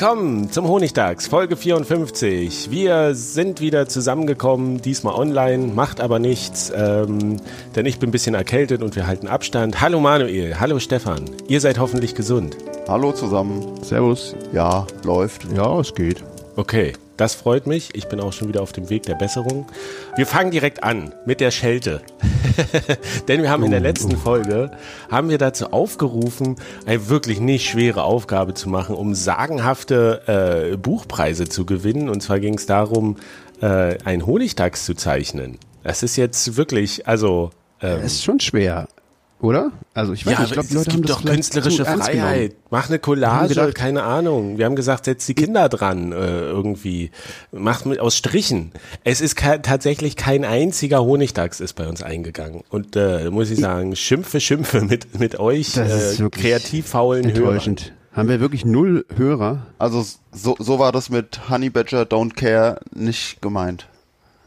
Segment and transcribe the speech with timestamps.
[0.00, 2.70] Willkommen zum Honigtags, Folge 54.
[2.70, 7.38] Wir sind wieder zusammengekommen, diesmal online, macht aber nichts, ähm,
[7.74, 9.80] denn ich bin ein bisschen erkältet und wir halten Abstand.
[9.80, 12.56] Hallo Manuel, hallo Stefan, ihr seid hoffentlich gesund.
[12.86, 13.82] Hallo zusammen.
[13.82, 14.36] Servus.
[14.52, 15.48] Ja, läuft.
[15.52, 16.22] Ja, es geht.
[16.54, 17.90] Okay, das freut mich.
[17.94, 19.66] Ich bin auch schon wieder auf dem Weg der Besserung.
[20.14, 22.02] Wir fangen direkt an mit der Schelte.
[23.28, 24.70] Denn wir haben in der letzten Folge,
[25.10, 26.56] haben wir dazu aufgerufen,
[26.86, 32.08] eine wirklich nicht schwere Aufgabe zu machen, um sagenhafte äh, Buchpreise zu gewinnen.
[32.08, 33.16] Und zwar ging es darum,
[33.60, 35.58] äh, einen Honigdachs zu zeichnen.
[35.82, 37.50] Das ist jetzt wirklich, also...
[37.80, 38.88] Ähm, das ist schon schwer.
[39.40, 39.70] Oder?
[39.94, 42.56] Also ich weiß ja, nicht, ich glaube, die Leute es gibt haben doch künstlerische Freiheit.
[42.70, 44.58] Mach eine Collage, gedacht, keine Ahnung.
[44.58, 47.10] Wir haben gesagt, setz die Kinder dran äh, irgendwie.
[47.52, 48.72] Mach mit aus Strichen.
[49.04, 52.62] Es ist tatsächlich kein einziger Honigdachs ist bei uns eingegangen.
[52.68, 57.82] Und äh, muss ich sagen, Schimpfe, Schimpfe mit mit euch äh, kreativ faulen enttäuschend.
[57.82, 57.98] Hörern.
[58.12, 59.66] Haben wir wirklich null Hörer?
[59.78, 63.86] Also so, so war das mit Honey Badger Don't Care nicht gemeint.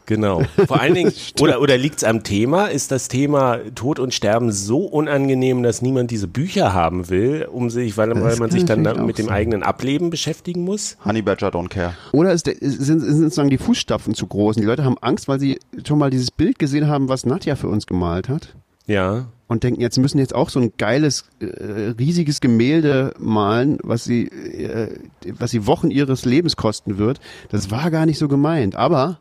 [0.06, 0.42] Genau.
[0.66, 2.66] Vor allen Dingen, oder, oder liegt es am Thema?
[2.66, 7.70] Ist das Thema Tod und Sterben so unangenehm, dass niemand diese Bücher haben will, um
[7.70, 9.34] sich, weil, weil man sich dann mit dem sein.
[9.34, 10.96] eigenen Ableben beschäftigen muss?
[11.04, 11.94] Honey Badger don't care.
[12.12, 15.28] Oder ist der, sind, sind sozusagen die Fußstapfen zu groß und die Leute haben Angst,
[15.28, 18.54] weil sie schon mal dieses Bild gesehen haben, was Nadja für uns gemalt hat?
[18.86, 19.26] Ja.
[19.46, 24.26] Und denken, jetzt müssen jetzt auch so ein geiles, äh, riesiges Gemälde malen, was sie,
[24.28, 24.98] äh,
[25.38, 27.20] was sie Wochen ihres Lebens kosten wird.
[27.50, 28.76] Das war gar nicht so gemeint.
[28.76, 29.20] Aber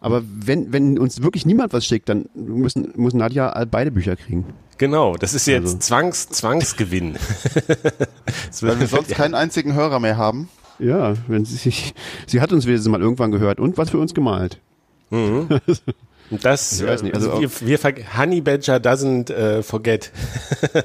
[0.00, 4.44] aber wenn, wenn uns wirklich niemand was schickt, dann müssen, muss Nadja beide Bücher kriegen.
[4.78, 5.78] Genau, das ist jetzt also.
[5.78, 7.16] Zwangs, Zwangsgewinn.
[8.60, 10.48] Weil wir sonst keinen einzigen Hörer mehr haben.
[10.78, 11.94] Ja, wenn sie sich,
[12.26, 14.60] sie hat uns wenigstens mal irgendwann gehört und was für uns gemalt.
[15.10, 15.48] Mhm.
[16.30, 20.10] Das, ich weiß nicht, also, also wir, wir Honey Badger doesn't uh, forget.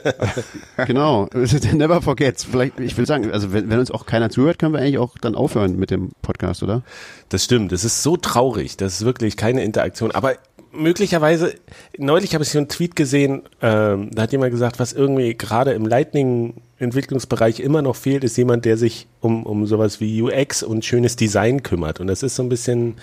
[0.88, 1.28] genau,
[1.74, 2.46] never forgets.
[2.46, 5.18] Vielleicht, ich will sagen, also wenn, wenn, uns auch keiner zuhört, können wir eigentlich auch
[5.20, 6.84] dann aufhören mit dem Podcast, oder?
[7.30, 10.12] Das stimmt, das ist so traurig, das ist wirklich keine Interaktion.
[10.12, 10.36] Aber
[10.74, 11.56] möglicherweise,
[11.98, 15.72] neulich habe ich so einen Tweet gesehen, ähm, da hat jemand gesagt, was irgendwie gerade
[15.74, 20.84] im Lightning-Entwicklungsbereich immer noch fehlt, ist jemand, der sich um, um sowas wie UX und
[20.84, 22.00] schönes Design kümmert.
[22.00, 22.96] Und das ist so ein bisschen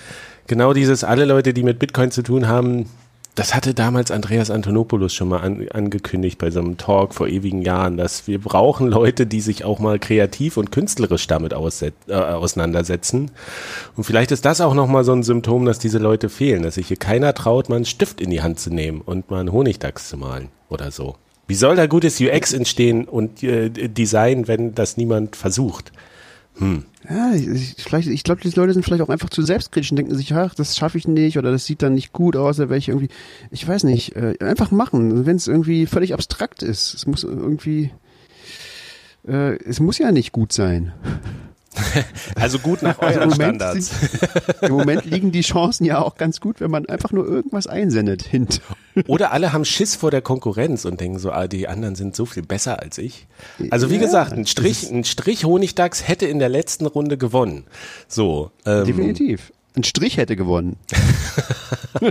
[0.51, 2.87] genau dieses, alle Leute, die mit Bitcoin zu tun haben,
[3.37, 7.63] das hatte damals Andreas Antonopoulos schon mal an, angekündigt bei so einem Talk vor ewigen
[7.63, 13.31] Jahren, dass wir brauchen Leute, die sich auch mal kreativ und künstlerisch damit äh, auseinandersetzen.
[13.97, 16.89] Und vielleicht ist das auch nochmal so ein Symptom, dass diese Leute fehlen, dass sich
[16.89, 20.09] hier keiner traut, mal einen Stift in die Hand zu nehmen und mal einen Honigdachs
[20.09, 21.15] zu malen oder so.
[21.47, 25.93] Wie soll da gutes UX entstehen und äh, Design, wenn das niemand versucht?
[26.61, 26.85] Hm.
[27.09, 30.15] Ja, ich, vielleicht, ich glaube, die Leute sind vielleicht auch einfach zu selbstkritisch und denken
[30.15, 32.93] sich, ach, das schaffe ich nicht oder das sieht dann nicht gut aus, oder welche
[32.93, 33.09] irgendwie,
[33.51, 36.93] ich weiß nicht, äh, einfach machen, wenn es irgendwie völlig abstrakt ist.
[36.95, 37.91] Es muss irgendwie,
[39.27, 40.93] äh, es muss ja nicht gut sein.
[42.35, 43.91] Also gut nach euren also Standards.
[43.91, 47.67] Sind, Im Moment liegen die Chancen ja auch ganz gut, wenn man einfach nur irgendwas
[47.67, 48.61] einsendet hinter.
[49.07, 52.27] Oder alle haben Schiss vor der Konkurrenz und denken so, ah, die anderen sind so
[52.27, 53.27] viel besser als ich.
[53.71, 57.65] Also wie ja, gesagt, ein Strich, ein Strich Honigdachs hätte in der letzten Runde gewonnen.
[58.09, 58.51] So.
[58.67, 60.77] Ähm, Definitiv ein Strich hätte gewonnen.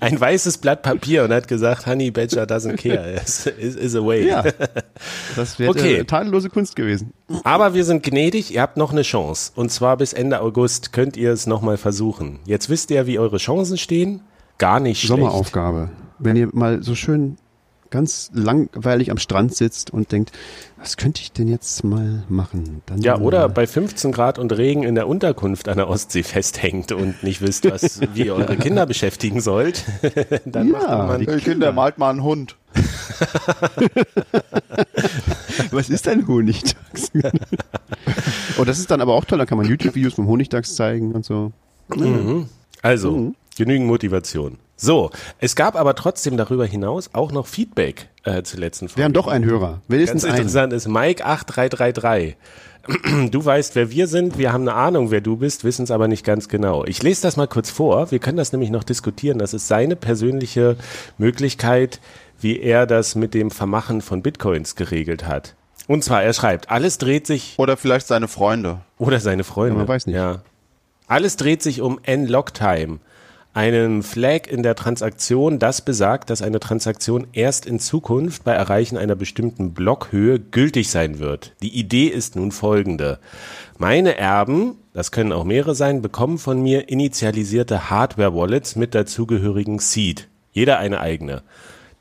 [0.00, 4.28] ein weißes Blatt Papier und hat gesagt, Honey Badger doesn't care, is, is, is away.
[4.28, 4.44] Ja,
[5.36, 6.04] das wäre okay.
[6.04, 7.12] tadellose Kunst gewesen.
[7.44, 9.52] Aber wir sind gnädig, ihr habt noch eine Chance.
[9.54, 12.38] Und zwar bis Ende August könnt ihr es nochmal versuchen.
[12.44, 14.22] Jetzt wisst ihr, wie eure Chancen stehen.
[14.58, 15.08] Gar nicht schlecht.
[15.08, 15.90] Sommeraufgabe.
[16.18, 17.38] Wenn ihr mal so schön
[17.90, 20.32] ganz langweilig am Strand sitzt und denkt,
[20.78, 22.82] was könnte ich denn jetzt mal machen?
[22.86, 26.92] Dann ja, oder bei 15 Grad und Regen in der Unterkunft an der Ostsee festhängt
[26.92, 29.84] und nicht wisst, was, wie ihr eure Kinder beschäftigen sollt.
[30.46, 31.40] dann ja, macht man die Kinder.
[31.42, 32.56] Kinder malt mal einen Hund.
[35.70, 37.10] was ist ein Honigdachs?
[38.58, 41.24] oh, das ist dann aber auch toll, da kann man YouTube-Videos vom Honigdachs zeigen und
[41.24, 41.52] so.
[41.94, 42.46] Mhm.
[42.82, 43.34] Also, Mhm.
[43.56, 44.58] genügend Motivation.
[44.82, 48.96] So, es gab aber trotzdem darüber hinaus auch noch Feedback äh, zur letzten Folge.
[48.98, 49.82] Wir haben doch einen Hörer.
[49.88, 50.46] Wenigstens Ganz einen.
[50.46, 52.34] interessant ist Mike8333.
[53.30, 54.38] Du weißt, wer wir sind.
[54.38, 56.82] Wir haben eine Ahnung, wer du bist, wissen es aber nicht ganz genau.
[56.86, 58.10] Ich lese das mal kurz vor.
[58.10, 59.38] Wir können das nämlich noch diskutieren.
[59.38, 60.76] Das ist seine persönliche
[61.18, 62.00] Möglichkeit,
[62.40, 65.54] wie er das mit dem Vermachen von Bitcoins geregelt hat.
[65.88, 68.78] Und zwar, er schreibt, alles dreht sich, Oder vielleicht seine Freunde.
[68.96, 69.74] oder seine Freunde.
[69.74, 70.16] Ja, man weiß nicht.
[70.16, 70.40] Ja.
[71.06, 72.98] Alles dreht sich um N-Log-Time,
[73.52, 78.96] einem Flag in der Transaktion, das besagt, dass eine Transaktion erst in Zukunft bei Erreichen
[78.96, 81.52] einer bestimmten Blockhöhe gültig sein wird.
[81.62, 83.18] Die Idee ist nun folgende.
[83.78, 90.28] Meine Erben, das können auch mehrere sein, bekommen von mir initialisierte Hardware-Wallets mit dazugehörigen Seed.
[90.52, 91.42] Jeder eine eigene.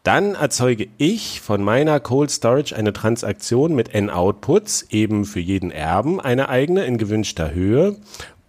[0.03, 6.21] Dann erzeuge ich von meiner Cold Storage eine Transaktion mit N-Outputs, eben für jeden Erben
[6.21, 7.97] eine eigene in gewünschter Höhe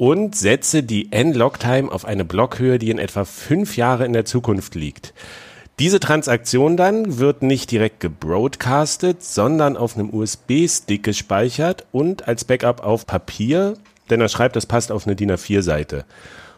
[0.00, 4.74] und setze die N-Log-Time auf eine Blockhöhe, die in etwa fünf Jahre in der Zukunft
[4.74, 5.12] liegt.
[5.78, 12.82] Diese Transaktion dann wird nicht direkt gebroadcastet, sondern auf einem USB-Stick gespeichert und als Backup
[12.82, 13.74] auf Papier,
[14.08, 16.06] denn er schreibt, das passt auf eine DIN A4-Seite.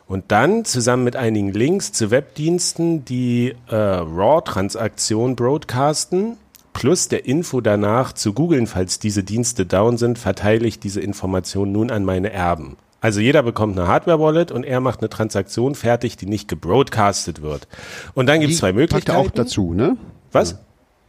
[0.07, 6.37] Und dann zusammen mit einigen Links zu Webdiensten die äh, RAW-Transaktion broadcasten,
[6.75, 11.73] plus der Info danach zu googeln, falls diese Dienste down sind, verteile ich diese Information
[11.73, 12.77] nun an meine Erben.
[13.03, 17.67] Also jeder bekommt eine Hardware-Wallet und er macht eine Transaktion fertig, die nicht gebroadcastet wird.
[18.15, 19.11] Und dann gibt es Die zwei Möglichkeiten.
[19.11, 19.97] er auch dazu, ne?
[20.31, 20.57] Was?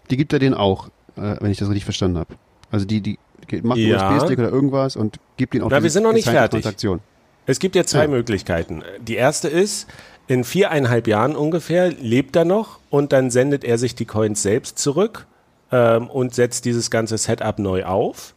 [0.10, 2.34] Die gibt er denen auch, äh, wenn ich das richtig verstanden habe.
[2.72, 3.19] Also die, die
[3.62, 4.12] macht einen Ja.
[4.18, 6.63] USB-Stick oder irgendwas und gibt ihnen auch Na, wir sind noch nicht fertig.
[6.63, 7.00] Transaktion.
[7.45, 8.07] Es gibt ja zwei Ja.
[8.07, 8.81] Möglichkeiten.
[9.00, 9.88] Die erste ist,
[10.28, 14.80] in viereinhalb Jahren ungefähr lebt er noch und dann sendet er sich die Coins selbst
[14.80, 15.28] zurück
[15.72, 18.34] ähm, und setzt dieses ganze Setup neu auf.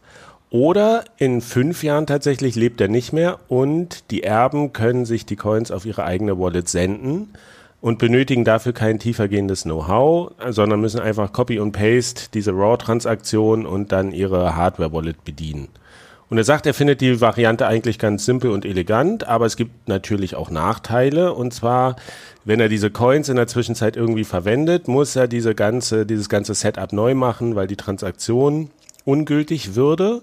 [0.49, 5.35] Oder in fünf Jahren tatsächlich lebt er nicht mehr und die Erben können sich die
[5.35, 7.33] Coins auf ihre eigene Wallet senden
[7.81, 13.91] und benötigen dafür kein tiefergehendes Know-how, sondern müssen einfach Copy und Paste diese RAW-Transaktion und
[13.91, 15.67] dann ihre Hardware-Wallet bedienen.
[16.29, 19.87] Und er sagt, er findet die Variante eigentlich ganz simpel und elegant, aber es gibt
[19.87, 21.33] natürlich auch Nachteile.
[21.33, 21.95] Und zwar,
[22.43, 26.53] wenn er diese Coins in der Zwischenzeit irgendwie verwendet, muss er diese ganze, dieses ganze
[26.53, 28.71] Setup neu machen, weil die Transaktion
[29.05, 30.21] ungültig würde.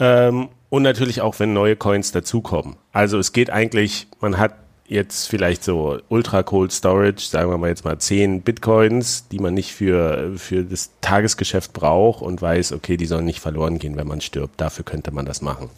[0.00, 2.76] Ähm, und natürlich auch, wenn neue Coins dazukommen.
[2.92, 4.54] Also es geht eigentlich, man hat
[4.86, 9.54] jetzt vielleicht so Ultra Cold Storage, sagen wir mal jetzt mal 10 Bitcoins, die man
[9.54, 14.06] nicht für, für das Tagesgeschäft braucht und weiß, okay, die sollen nicht verloren gehen, wenn
[14.06, 14.60] man stirbt.
[14.60, 15.68] Dafür könnte man das machen.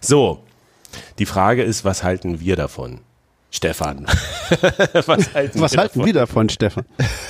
[0.00, 0.42] So,
[1.18, 3.00] die Frage ist, was halten wir davon?
[3.50, 4.06] Stefan.
[5.06, 6.06] was halten, Was wir, halten davon?
[6.06, 6.84] wir davon, Stefan?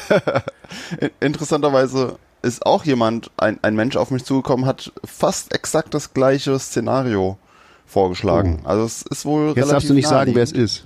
[1.00, 6.14] In- Interessanterweise ist auch jemand, ein, ein Mensch auf mich zugekommen, hat fast exakt das
[6.14, 7.38] gleiche Szenario
[7.86, 8.60] vorgeschlagen.
[8.64, 9.46] Also es ist wohl Oh.
[9.48, 10.84] Jetzt relativ darfst du nicht sagen, wer es ist.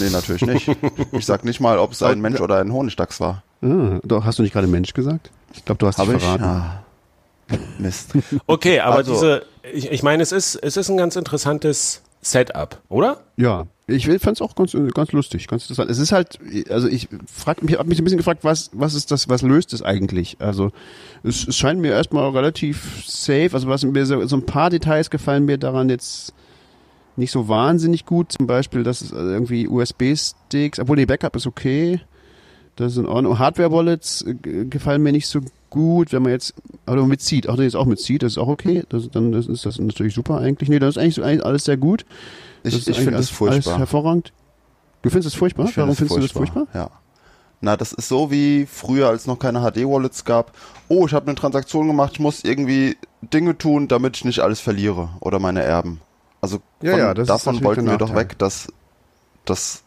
[0.00, 0.70] Nee, natürlich nicht.
[1.12, 3.42] Ich sag nicht mal, ob es ein Mensch oder ein Honigdachs war.
[3.62, 5.30] Ah, doch, hast du nicht gerade Mensch gesagt?
[5.54, 6.22] Ich glaube, du hast dich Habe ich?
[6.22, 6.44] verraten.
[6.44, 6.82] Ah.
[7.78, 8.10] Mist.
[8.46, 12.80] Okay, aber Also- diese, ich, ich meine, es ist, es ist ein ganz interessantes Setup,
[12.88, 13.18] oder?
[13.36, 15.90] Ja, ich fand es auch ganz, ganz lustig, ganz interessant.
[15.90, 16.38] Es ist halt,
[16.70, 19.72] also ich frag mich, habe mich ein bisschen gefragt, was, was ist das, was löst
[19.72, 20.36] es eigentlich?
[20.40, 20.72] Also
[21.22, 25.10] es, es scheint mir erstmal relativ safe, also was mir so, so ein paar Details
[25.10, 26.32] gefallen mir daran jetzt
[27.16, 28.32] nicht so wahnsinnig gut.
[28.32, 32.00] Zum Beispiel, dass es irgendwie USB-Sticks, obwohl die Backup ist okay.
[32.76, 33.38] Das in Ordnung.
[33.38, 34.34] Hardware-Wallets äh,
[34.64, 36.54] gefallen mir nicht so gut, wenn man jetzt,
[36.86, 38.84] oder mit Seed, auch jetzt auch mit Seed, das ist auch okay.
[38.88, 40.68] Das, dann das ist das natürlich super eigentlich.
[40.68, 42.06] Nee, das ist eigentlich alles sehr gut.
[42.62, 43.78] Das Ich, ich finde es furchtbar.
[43.78, 44.32] Hervorragend.
[45.02, 45.66] Du findest es furchtbar?
[45.66, 46.66] Find Warum es findest du das furchtbar?
[46.74, 46.90] Ja.
[47.60, 50.52] Na, das ist so wie früher, als es noch keine HD-Wallets gab.
[50.88, 54.60] Oh, ich habe eine Transaktion gemacht, ich muss irgendwie Dinge tun, damit ich nicht alles
[54.60, 56.00] verliere oder meine Erben.
[56.40, 58.66] Also Ja, von, ja, das davon wollten wir doch weg, dass,
[59.44, 59.82] dass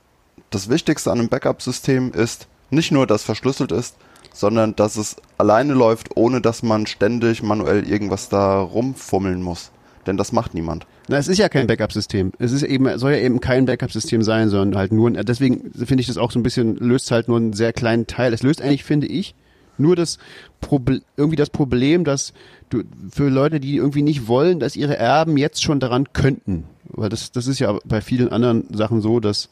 [0.52, 3.96] das Wichtigste an einem Backup-System ist, nicht nur, dass verschlüsselt ist,
[4.32, 9.72] sondern dass es alleine läuft, ohne dass man ständig manuell irgendwas da rumfummeln muss.
[10.08, 10.86] Denn das macht niemand.
[11.08, 12.32] Na, es ist ja kein Backup-System.
[12.40, 16.02] Es ist eben, soll ja eben kein Backup-System sein, sondern halt nur, ein, deswegen finde
[16.02, 18.34] ich das auch so ein bisschen, löst halt nur einen sehr kleinen Teil.
[18.34, 19.36] Es löst eigentlich, finde ich,
[19.78, 20.18] nur das
[20.62, 22.34] Proble irgendwie das Problem, dass
[22.70, 26.64] du, für Leute, die irgendwie nicht wollen, dass ihre Erben jetzt schon daran könnten.
[26.90, 29.50] Weil das, das ist ja bei vielen anderen Sachen so, dass,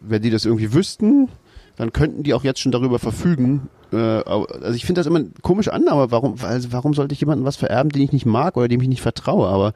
[0.00, 1.28] wenn die das irgendwie wüssten,
[1.76, 3.68] dann könnten die auch jetzt schon darüber verfügen.
[3.92, 6.10] Äh, also ich finde das immer eine komische Annahme.
[6.10, 8.88] Warum, also warum sollte ich jemandem was vererben, den ich nicht mag oder dem ich
[8.88, 9.48] nicht vertraue?
[9.48, 9.74] Aber,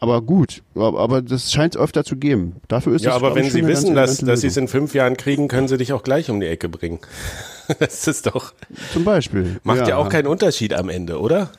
[0.00, 2.56] aber gut, aber, das scheint es öfter zu geben.
[2.68, 5.16] Dafür ist Ja, das, aber wenn sie wissen, dass, dass sie es in fünf Jahren
[5.16, 6.98] kriegen, können sie dich auch gleich um die Ecke bringen.
[7.78, 8.52] das ist doch,
[8.92, 9.60] Zum Beispiel.
[9.64, 11.50] macht ja, auch keinen Unterschied am Ende, oder?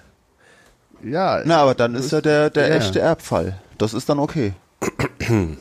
[1.03, 2.75] Ja, Na, aber dann ist ja der, der Ja.
[2.75, 3.59] echte Erbfall.
[3.77, 4.53] Das ist dann okay.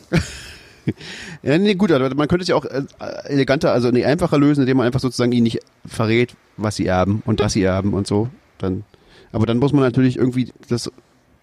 [1.42, 2.82] Ja, nee, gut, aber man könnte es ja auch äh,
[3.24, 7.22] eleganter, also nee, einfacher lösen, indem man einfach sozusagen ihnen nicht verrät, was sie erben
[7.26, 8.28] und dass sie erben und so.
[8.58, 8.84] Dann,
[9.32, 10.90] aber dann muss man natürlich irgendwie das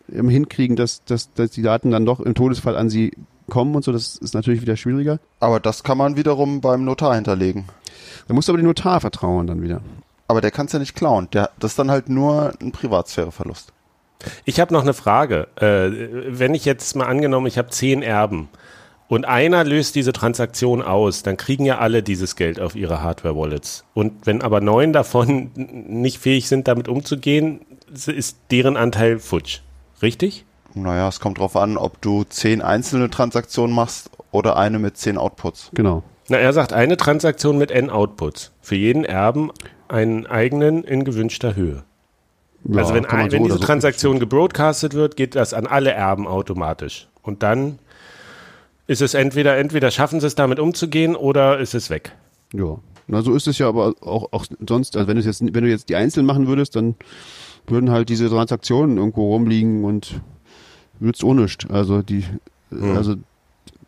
[0.09, 3.11] hinkriegen, dass, dass, dass die Daten dann doch im Todesfall an sie
[3.49, 3.91] kommen und so.
[3.91, 5.19] Das ist natürlich wieder schwieriger.
[5.39, 7.65] Aber das kann man wiederum beim Notar hinterlegen.
[8.27, 9.81] Da musst du aber dem Notar vertrauen dann wieder.
[10.27, 11.27] Aber der kann es ja nicht klauen.
[11.33, 13.73] Der, das ist dann halt nur ein Privatsphäreverlust.
[14.45, 15.47] Ich habe noch eine Frage.
[15.55, 18.49] Äh, wenn ich jetzt mal angenommen, ich habe zehn Erben
[19.07, 23.83] und einer löst diese Transaktion aus, dann kriegen ja alle dieses Geld auf ihre Hardware-Wallets.
[23.93, 29.59] Und wenn aber neun davon nicht fähig sind, damit umzugehen, ist deren Anteil futsch.
[30.01, 30.45] Richtig?
[30.73, 35.17] Naja, es kommt drauf an, ob du zehn einzelne Transaktionen machst oder eine mit zehn
[35.17, 35.71] Outputs.
[35.73, 36.03] Genau.
[36.29, 38.51] Na, er sagt eine Transaktion mit n Outputs.
[38.61, 39.51] Für jeden Erben
[39.89, 41.83] einen eigenen in gewünschter Höhe.
[42.63, 45.91] Ja, also wenn, ein, so wenn diese so Transaktion gebroadcastet wird, geht das an alle
[45.91, 47.07] Erben automatisch.
[47.21, 47.79] Und dann
[48.87, 52.15] ist es entweder, entweder schaffen sie es damit umzugehen oder ist es weg.
[52.53, 52.77] Ja.
[53.07, 55.69] Na, so ist es ja aber auch, auch sonst, also wenn du jetzt, wenn du
[55.69, 56.95] jetzt die einzeln machen würdest, dann
[57.67, 60.21] würden halt diese Transaktionen irgendwo rumliegen und
[60.99, 61.69] würdest ohne nichts.
[61.69, 62.23] Also die,
[62.71, 63.15] also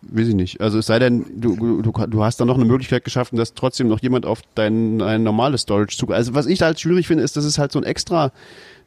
[0.01, 0.61] weiß ich nicht.
[0.61, 3.87] Also es sei denn, du, du, du hast dann noch eine Möglichkeit geschaffen, dass trotzdem
[3.87, 6.17] noch jemand auf dein ein normales Storage zugreift.
[6.17, 8.31] Also was ich halt schwierig finde, ist, dass es halt so ein extra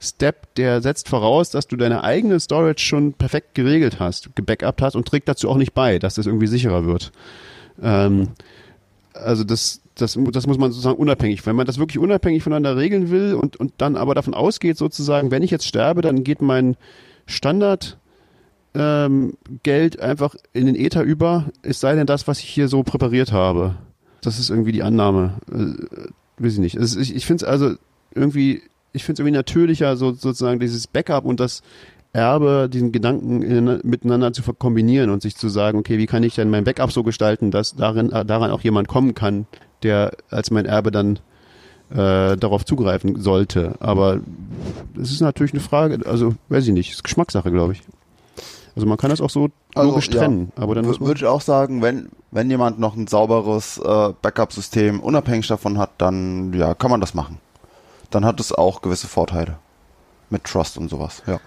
[0.01, 4.95] Step, der setzt voraus, dass du deine eigene Storage schon perfekt geregelt hast, gebackupt hast
[4.95, 7.13] und trägt dazu auch nicht bei, dass das irgendwie sicherer wird.
[7.83, 8.29] Ähm,
[9.15, 13.11] also das, das, das muss man sozusagen unabhängig, wenn man das wirklich unabhängig voneinander regeln
[13.11, 16.77] will und, und dann aber davon ausgeht, sozusagen, wenn ich jetzt sterbe, dann geht mein
[17.27, 17.99] Standard
[18.75, 22.83] ähm, Geld einfach in den Äther über, es sei denn das, was ich hier so
[22.83, 23.77] präpariert habe.
[24.21, 25.39] Das ist irgendwie die Annahme.
[25.51, 26.77] Äh, weiß ich nicht.
[26.77, 27.75] Ist, ich ich finde es also
[28.15, 28.63] irgendwie,
[28.93, 31.63] ich finde es irgendwie natürlicher, so, sozusagen dieses Backup und das
[32.13, 36.35] Erbe, diesen Gedanken in, miteinander zu kombinieren und sich zu sagen, okay, wie kann ich
[36.35, 39.47] denn mein Backup so gestalten, dass darin, äh, daran auch jemand kommen kann,
[39.87, 41.19] der als mein Erbe dann
[41.91, 43.75] äh, darauf zugreifen sollte.
[43.81, 44.21] Aber
[45.01, 47.83] es ist natürlich eine Frage, also weiß ich nicht, ist Geschmackssache, glaube ich.
[48.75, 50.19] Also man kann das auch so Also, logisch ja.
[50.21, 55.01] trennen, aber dann Würde ich auch sagen, wenn, wenn jemand noch ein sauberes äh, Backup-System
[55.01, 57.39] unabhängig davon hat, dann ja, kann man das machen.
[58.11, 59.57] Dann hat es auch gewisse Vorteile.
[60.29, 61.39] Mit Trust und sowas, ja.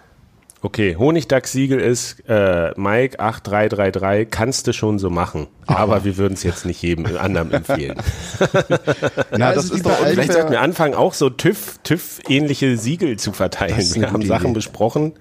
[0.61, 5.47] Okay, Honigdachs-Siegel ist äh, Mike 8333, kannst du schon so machen.
[5.67, 7.97] Aber wir würden es jetzt nicht jedem anderen empfehlen.
[9.37, 13.31] Ja, das ist ist doch Vielleicht sollten wir anfangen, auch so TÜV, TÜV-ähnliche Siegel zu
[13.31, 13.77] verteilen.
[13.95, 14.53] Wir haben Sachen Idee.
[14.55, 15.13] besprochen,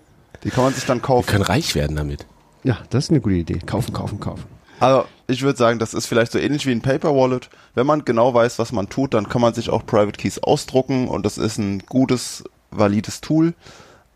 [0.42, 1.26] Die kann man sich dann wir kaufen.
[1.28, 2.26] können reich werden damit.
[2.64, 3.58] Ja, das ist eine gute Idee.
[3.64, 4.44] Kaufen, kaufen, kaufen.
[4.80, 7.48] Also ich würde sagen, das ist vielleicht so ähnlich wie ein Paper Wallet.
[7.74, 11.06] Wenn man genau weiß, was man tut, dann kann man sich auch Private Keys ausdrucken
[11.08, 13.54] und das ist ein gutes, valides Tool.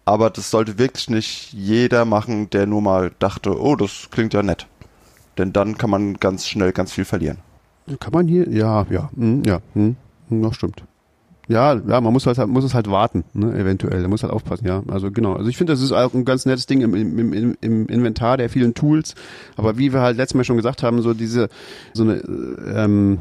[0.05, 4.43] Aber das sollte wirklich nicht jeder machen, der nur mal dachte, oh, das klingt ja
[4.43, 4.67] nett.
[5.39, 7.39] Denn dann kann man ganz schnell ganz viel verlieren.
[8.01, 8.49] Kann man hier?
[8.49, 9.97] Ja, ja, hm, ja, hm,
[10.29, 10.85] hm, das stimmt.
[11.49, 14.01] Ja, ja, man muss halt, muss es halt warten, ne, eventuell.
[14.01, 14.83] Da muss halt aufpassen, ja.
[14.89, 15.35] Also genau.
[15.35, 18.37] Also ich finde, das ist auch ein ganz nettes Ding im, im, im, im Inventar
[18.37, 19.15] der vielen Tools.
[19.57, 21.49] Aber wie wir halt letztes Mal schon gesagt haben, so diese,
[21.95, 23.19] so eine, äh, ähm,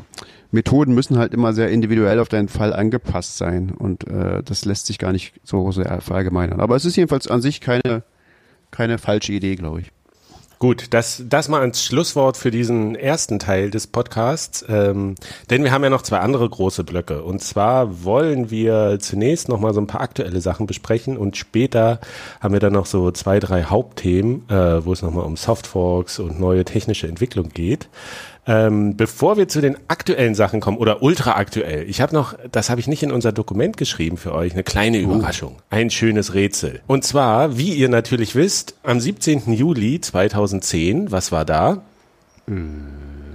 [0.51, 3.71] Methoden müssen halt immer sehr individuell auf deinen Fall angepasst sein.
[3.71, 6.59] Und äh, das lässt sich gar nicht so sehr verallgemeinern.
[6.59, 8.03] Aber es ist jedenfalls an sich keine,
[8.69, 9.91] keine falsche Idee, glaube ich.
[10.61, 14.63] Gut, das, das mal als Schlusswort für diesen ersten Teil des Podcasts.
[14.69, 15.15] Ähm,
[15.49, 17.23] denn wir haben ja noch zwei andere große Blöcke.
[17.23, 21.99] Und zwar wollen wir zunächst nochmal so ein paar aktuelle Sachen besprechen und später
[22.41, 26.39] haben wir dann noch so zwei, drei Hauptthemen, äh, wo es nochmal um Softforks und
[26.39, 27.89] neue technische Entwicklung geht.
[28.47, 32.71] Ähm, bevor wir zu den aktuellen Sachen kommen oder ultra aktuell, ich habe noch, das
[32.71, 36.81] habe ich nicht in unser Dokument geschrieben für euch, eine kleine Überraschung, ein schönes Rätsel.
[36.87, 39.53] Und zwar, wie ihr natürlich wisst, am 17.
[39.53, 41.83] Juli 2010, was war da?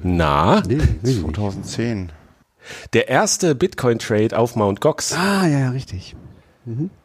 [0.02, 1.20] Na, Nee, nee.
[1.20, 2.10] 2010.
[2.92, 5.12] der erste Bitcoin-Trade auf Mount Gox.
[5.14, 6.16] Ah, ja, ja, richtig.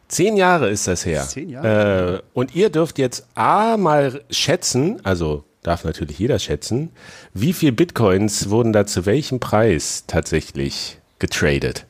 [0.08, 1.22] Zehn Jahre ist das her.
[1.22, 2.16] Zehn Jahre.
[2.18, 6.90] Äh, und ihr dürft jetzt A mal schätzen, also darf natürlich jeder schätzen,
[7.34, 11.86] wie viel Bitcoins wurden da zu welchem Preis tatsächlich getradet?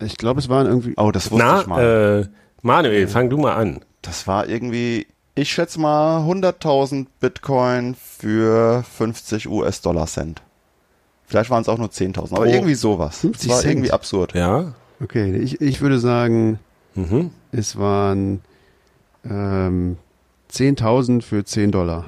[0.00, 0.94] Ich glaube, es waren irgendwie.
[0.96, 2.22] Oh, das wusste ich Na, mal.
[2.22, 2.28] äh,
[2.62, 3.80] Manuel, fang du mal an.
[4.02, 10.42] Das war irgendwie, ich schätze mal 100.000 Bitcoin für 50 US-Dollar Cent.
[11.26, 13.18] Vielleicht waren es auch nur 10.000, aber Pro- irgendwie sowas.
[13.20, 13.72] 50 das war Cent.
[13.74, 14.34] irgendwie absurd.
[14.34, 14.74] Ja.
[15.00, 16.58] Okay, ich, ich würde sagen,
[16.94, 17.30] Mhm.
[17.52, 18.40] es waren
[19.24, 19.96] ähm,
[20.52, 22.04] 10.000 für 10 Dollar.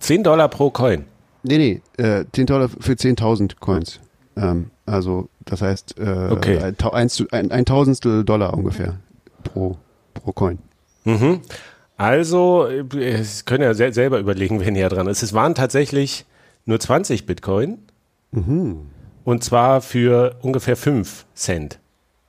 [0.00, 1.04] 10 Dollar pro Coin.
[1.42, 4.00] Nee, nee, äh, 10 Dollar für 10.000 Coins.
[4.36, 6.58] Ähm, also, das heißt, äh, Okay.
[6.58, 8.96] ein, ein, ein Tausendstel Dollar ungefähr
[9.44, 9.76] pro,
[10.14, 10.58] pro Coin.
[11.96, 15.22] Also, äh, Sie können ja sel selber überlegen, wer näher dran ist.
[15.22, 16.26] Es waren tatsächlich
[16.66, 17.78] nur 20 Bitcoin.
[19.24, 21.78] Und zwar für ungefähr 5 Cent,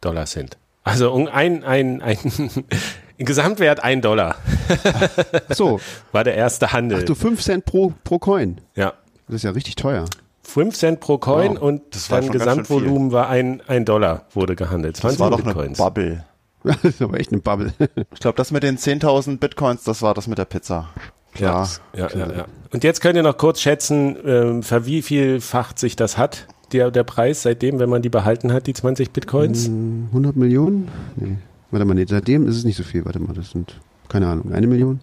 [0.01, 0.57] Dollar Cent.
[0.83, 2.17] Also ein, ein, ein
[3.25, 4.35] Gesamtwert 1 Dollar
[5.49, 5.79] Ach so,
[6.11, 6.99] war der erste Handel.
[7.01, 8.59] ach du 5 Cent pro, pro Coin.
[8.75, 8.93] ja.
[9.27, 10.05] Das ist ja richtig teuer.
[10.41, 14.55] 5 Cent pro Coin Wow, und das war dann Gesamtvolumen war ein, ein Dollar, wurde
[14.55, 14.97] gehandelt.
[14.97, 15.77] 20 Das war doch eine Bitcoins.
[15.77, 16.25] Bubble.
[16.63, 17.71] Das ist aber echt eine Bubble.
[18.11, 20.89] Ich glaube, das mit den 10.000 Bitcoins, das war das mit der Pizza.
[21.35, 21.69] Ja, Klar.
[21.95, 22.45] ja, ja, ja.
[22.73, 26.89] Und jetzt könnt ihr noch kurz schätzen, ähm, für wie vielfacht sich das hat, der,
[26.91, 29.67] der Preis seitdem, wenn man die behalten hat, die 20 Bitcoins?
[29.67, 30.89] 100 Millionen?
[31.15, 31.37] Nee.
[31.71, 33.05] Warte mal, nee, seitdem ist es nicht so viel.
[33.05, 34.99] Warte mal, das sind, keine Ahnung, eine Million?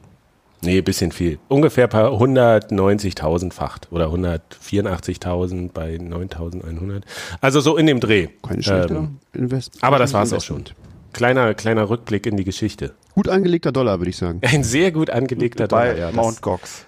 [0.63, 1.39] Nee, bisschen viel.
[1.49, 7.03] Ungefähr paar 190.000-facht oder 184.000 bei 9.100.
[7.41, 8.29] Also so in dem Dreh.
[8.43, 9.75] Kein schlechter Ähm, Invest.
[9.83, 10.65] aber das war's auch schon.
[11.13, 12.95] Kleiner, kleiner Rückblick in die Geschichte.
[13.15, 14.41] Gut angelegter Dollar, würde ich sagen.
[14.43, 16.86] Ein sehr gut angelegter Dollar, Bei ja, Mount Gox.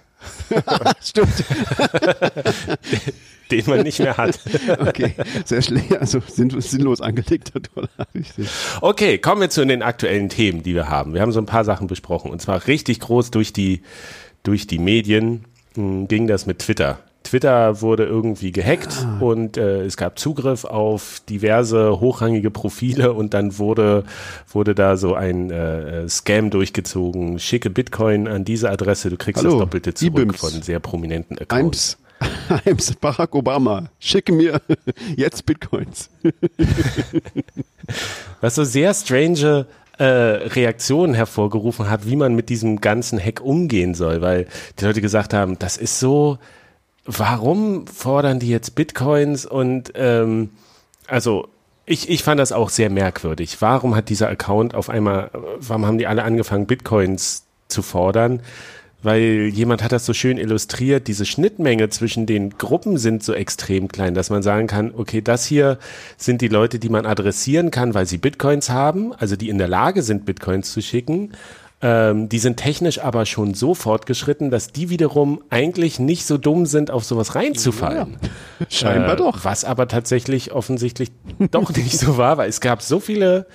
[1.01, 1.29] Stimmt.
[3.51, 4.39] den man nicht mehr hat.
[4.79, 5.13] Okay,
[5.45, 5.97] sehr schlecht.
[5.97, 7.89] Also sinn- sinnlos angelegter Dollar.
[8.13, 8.47] Richtig.
[8.81, 11.13] Okay, kommen wir zu den aktuellen Themen, die wir haben.
[11.13, 13.81] Wir haben so ein paar Sachen besprochen und zwar richtig groß durch die,
[14.43, 15.45] durch die Medien
[15.75, 16.99] mh, ging das mit Twitter.
[17.29, 23.59] Twitter wurde irgendwie gehackt und äh, es gab Zugriff auf diverse hochrangige Profile und dann
[23.59, 24.03] wurde,
[24.51, 27.37] wurde da so ein äh, Scam durchgezogen.
[27.37, 30.39] Schicke Bitcoin an diese Adresse, du kriegst Hallo, das Doppelte zurück E-Bims.
[30.39, 31.99] von sehr prominenten Accounts.
[32.19, 34.59] Eims, Eims Barack Obama, schicke mir
[35.15, 36.09] jetzt Bitcoins.
[38.41, 39.67] was so sehr strange
[39.99, 44.47] äh, Reaktionen hervorgerufen hat, wie man mit diesem ganzen Hack umgehen soll, weil
[44.79, 46.39] die Leute gesagt haben, das ist so,
[47.17, 50.49] warum fordern die jetzt Bitcoins und ähm,
[51.07, 51.47] also
[51.85, 53.57] ich, ich fand das auch sehr merkwürdig.
[53.61, 58.41] Warum hat dieser Account auf einmal, warum haben die alle angefangen, Bitcoins zu fordern?
[59.01, 63.87] Weil jemand hat das so schön illustriert, diese Schnittmenge zwischen den Gruppen sind so extrem
[63.87, 65.79] klein, dass man sagen kann, okay, das hier
[66.17, 69.69] sind die Leute, die man adressieren kann, weil sie Bitcoins haben, also die in der
[69.69, 71.31] Lage sind, Bitcoins zu schicken.
[71.81, 76.65] Ähm, die sind technisch aber schon so fortgeschritten, dass die wiederum eigentlich nicht so dumm
[76.65, 78.17] sind, auf sowas reinzufallen.
[78.69, 79.45] Scheinbar Äh, doch.
[79.45, 81.11] Was aber tatsächlich offensichtlich
[81.51, 83.45] doch nicht so war, weil es gab so viele,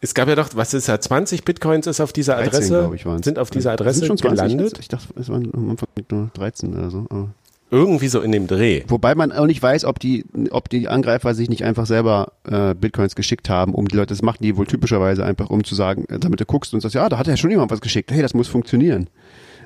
[0.00, 2.96] es gab ja doch, was ist da, 20 Bitcoins ist auf dieser 13, Adresse, glaube
[2.96, 3.24] ich, waren's.
[3.24, 4.78] sind auf dieser Adresse schon 20 gelandet.
[4.80, 7.06] Ich dachte, es waren am Anfang nur 13 oder so.
[7.08, 7.28] aber-
[7.70, 8.82] Irgendwie so in dem Dreh.
[8.88, 12.74] Wobei man auch nicht weiß, ob die, ob die Angreifer sich nicht einfach selber äh,
[12.74, 16.04] Bitcoins geschickt haben, um die Leute, das machen die wohl typischerweise einfach, um zu sagen,
[16.08, 18.22] äh, damit du guckst und sagst, ja, da hat ja schon jemand was geschickt, hey,
[18.22, 19.08] das muss funktionieren.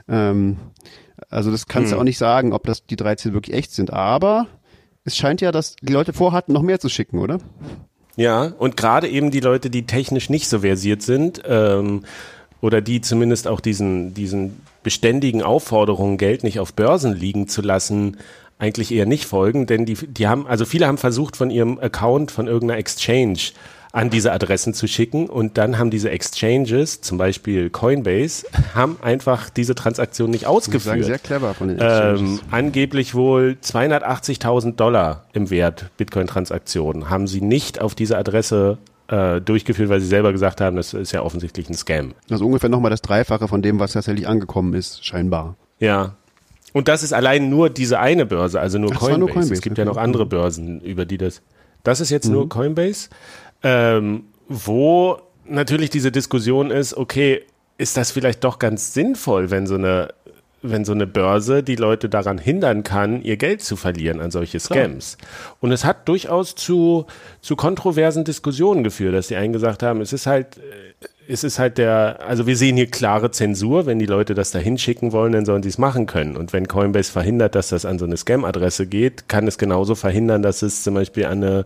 [0.09, 0.57] Ähm,
[1.31, 1.97] also das kannst Hm.
[1.97, 4.49] du auch nicht sagen, ob das die 13 wirklich echt sind, aber
[5.05, 7.39] es scheint ja, dass die Leute vorhatten, noch mehr zu schicken, oder?
[8.17, 12.05] Ja, und gerade eben die Leute, die technisch nicht so versiert sind, ähm,
[12.65, 18.17] oder die zumindest auch diesen, diesen beständigen Aufforderungen, Geld nicht auf Börsen liegen zu lassen,
[18.59, 22.31] eigentlich eher nicht folgen, denn die, die haben, also viele haben versucht, von ihrem Account
[22.31, 23.39] von irgendeiner Exchange
[23.93, 29.51] an diese Adressen zu schicken und dann haben diese Exchanges, zum Beispiel Coinbase, haben einfach
[29.51, 31.05] diese Transaktion nicht Ich muss sagen, ausgeführt.
[31.05, 32.41] sehr clever von den Ähm, Exchanges.
[32.51, 39.89] angeblich wohl 280.000 Dollar im Wert Bitcoin-Transaktionen haben sie nicht auf diese Adresse äh, durchgeführt,
[39.91, 42.15] weil sie selber gesagt haben, das ist ja offensichtlich ein Scam.
[42.31, 45.57] Also ungefähr nochmal das Dreifache von dem, was tatsächlich angekommen ist, scheinbar.
[45.79, 46.17] Ja.
[46.73, 49.19] Und das ist allein nur diese eine Börse, also nur Ach, Coinbase.
[49.21, 49.93] nur Coinbase, Es gibt ja okay.
[49.95, 51.43] noch andere Börsen, über die das.
[51.83, 52.33] Das ist jetzt Mhm.
[52.33, 53.11] nur Coinbase,
[53.63, 57.43] ähm, wo natürlich diese Diskussion ist, okay,
[57.77, 60.09] ist das vielleicht doch ganz sinnvoll, wenn so eine
[60.65, 64.59] wenn so eine Börse die Leute daran hindern kann, ihr Geld zu verlieren an solche
[64.59, 65.19] Scams.
[65.61, 67.07] Und es hat durchaus zu,
[67.43, 70.61] zu kontroversen Diskussionen geführt, dass die einen gesagt haben, es ist halt, äh,
[71.29, 74.59] es ist halt der, also wir sehen hier klare Zensur, wenn die Leute das da
[74.59, 76.37] hinschicken wollen, dann sollen sie es machen können.
[76.37, 80.43] Und wenn Coinbase verhindert, dass das an so eine Scam-Adresse geht, kann es genauso verhindern,
[80.43, 81.65] dass es zum Beispiel an eine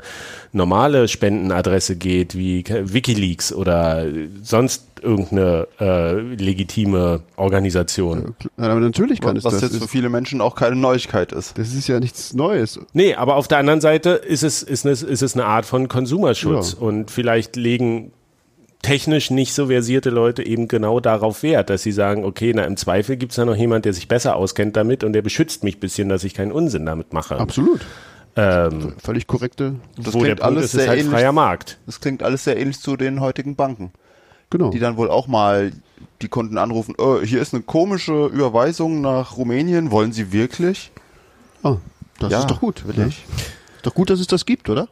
[0.53, 4.07] normale Spendenadresse geht, wie Wikileaks oder
[4.43, 8.35] sonst irgendeine äh, legitime Organisation.
[8.59, 9.63] Ja, Aber natürlich kann es Was das.
[9.63, 11.57] jetzt für viele Menschen auch keine Neuigkeit ist.
[11.59, 12.81] das ist ja nichts Neues.
[12.93, 15.89] Nee, aber auf der anderen Seite ist es, ist es, ist es eine Art von
[15.89, 16.85] Konsumerschutz Ja.
[16.87, 18.13] und vielleicht legen
[18.83, 22.77] technisch nicht so versierte Leute eben genau darauf Wert, dass sie sagen, okay, na im
[22.77, 25.77] Zweifel gibt es da noch jemand, der sich besser auskennt damit und der beschützt mich
[25.77, 27.37] ein bisschen, dass ich keinen Unsinn damit mache.
[27.39, 27.81] Absolut.
[28.37, 29.75] Ähm, Völlig korrekte.
[29.97, 31.13] Das wo der klingt Punkt alles ist, ist sehr halt ähnlich.
[31.13, 31.79] freier Markt.
[31.87, 33.91] Das klingt alles sehr ähnlich zu den heutigen Banken,
[34.51, 34.71] Genau.
[34.71, 35.73] die dann wohl auch mal
[36.23, 40.93] die Kunden anrufen, äh, hier ist eine komische Überweisung nach Rumänien, wollen Sie wirklich?
[41.65, 41.77] Ah,
[42.21, 42.87] das Ja, ist doch gut.
[42.87, 43.07] will Ja.
[43.09, 43.25] ich.
[43.77, 44.89] Ist doch gut, dass es das gibt, oder?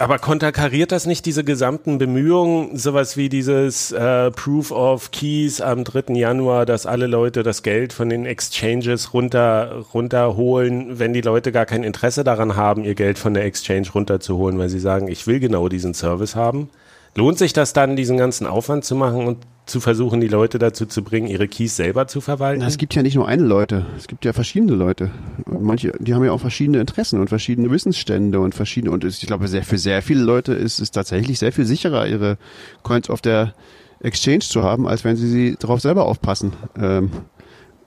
[0.00, 5.84] Aber konterkariert das nicht diese gesamten Bemühungen, sowas wie dieses äh, Proof of Keys am
[5.84, 6.14] 3.
[6.14, 11.66] Januar, dass alle Leute das Geld von den Exchanges runter runterholen, wenn die Leute gar
[11.66, 15.38] kein Interesse daran haben, ihr Geld von der Exchange runterzuholen, weil sie sagen, ich will
[15.38, 16.70] genau diesen Service haben?
[17.16, 20.86] Lohnt sich das dann, diesen ganzen Aufwand zu machen und zu versuchen, die Leute dazu
[20.86, 22.60] zu bringen, ihre Keys selber zu verwalten?
[22.60, 25.10] Na, es gibt ja nicht nur eine Leute, es gibt ja verschiedene Leute.
[25.46, 29.48] Manche, die haben ja auch verschiedene Interessen und verschiedene Wissensstände und verschiedene, und ich glaube,
[29.48, 32.36] sehr, für sehr viele Leute ist es tatsächlich sehr viel sicherer, ihre
[32.82, 33.54] Coins auf der
[34.00, 36.52] Exchange zu haben, als wenn sie sie darauf selber aufpassen.
[36.76, 37.10] Ähm,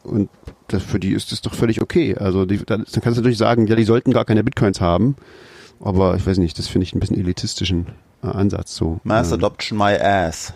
[0.03, 0.29] und
[0.67, 2.15] das, für die ist das doch völlig okay.
[2.17, 5.15] Also die, dann kannst du natürlich sagen, ja, die sollten gar keine Bitcoins haben.
[5.79, 7.87] Aber ich weiß nicht, das finde ich ein bisschen elitistischen
[8.31, 8.99] Ansatz so.
[9.03, 10.53] Mass Ähm, Adoption my ass.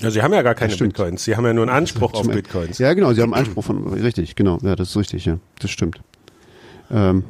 [0.00, 0.94] Ja, sie haben ja gar keine stimmt.
[0.94, 1.24] Bitcoins.
[1.24, 2.78] Sie haben ja nur einen Anspruch auf Bitcoins.
[2.78, 6.00] Ja, genau, sie haben Anspruch von, richtig, genau, ja, das ist richtig, ja, das stimmt.
[6.90, 7.24] Ähm,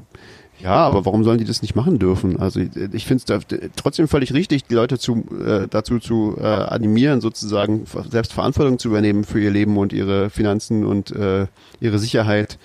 [0.61, 2.41] ja, aber warum sollen die das nicht machen dürfen?
[2.41, 6.45] Also ich, ich finde es trotzdem völlig richtig, die Leute zu, äh, dazu zu äh,
[6.45, 11.47] animieren, sozusagen selbst Verantwortung zu übernehmen für ihr Leben und ihre Finanzen und äh,
[11.81, 12.59] ihre Sicherheit.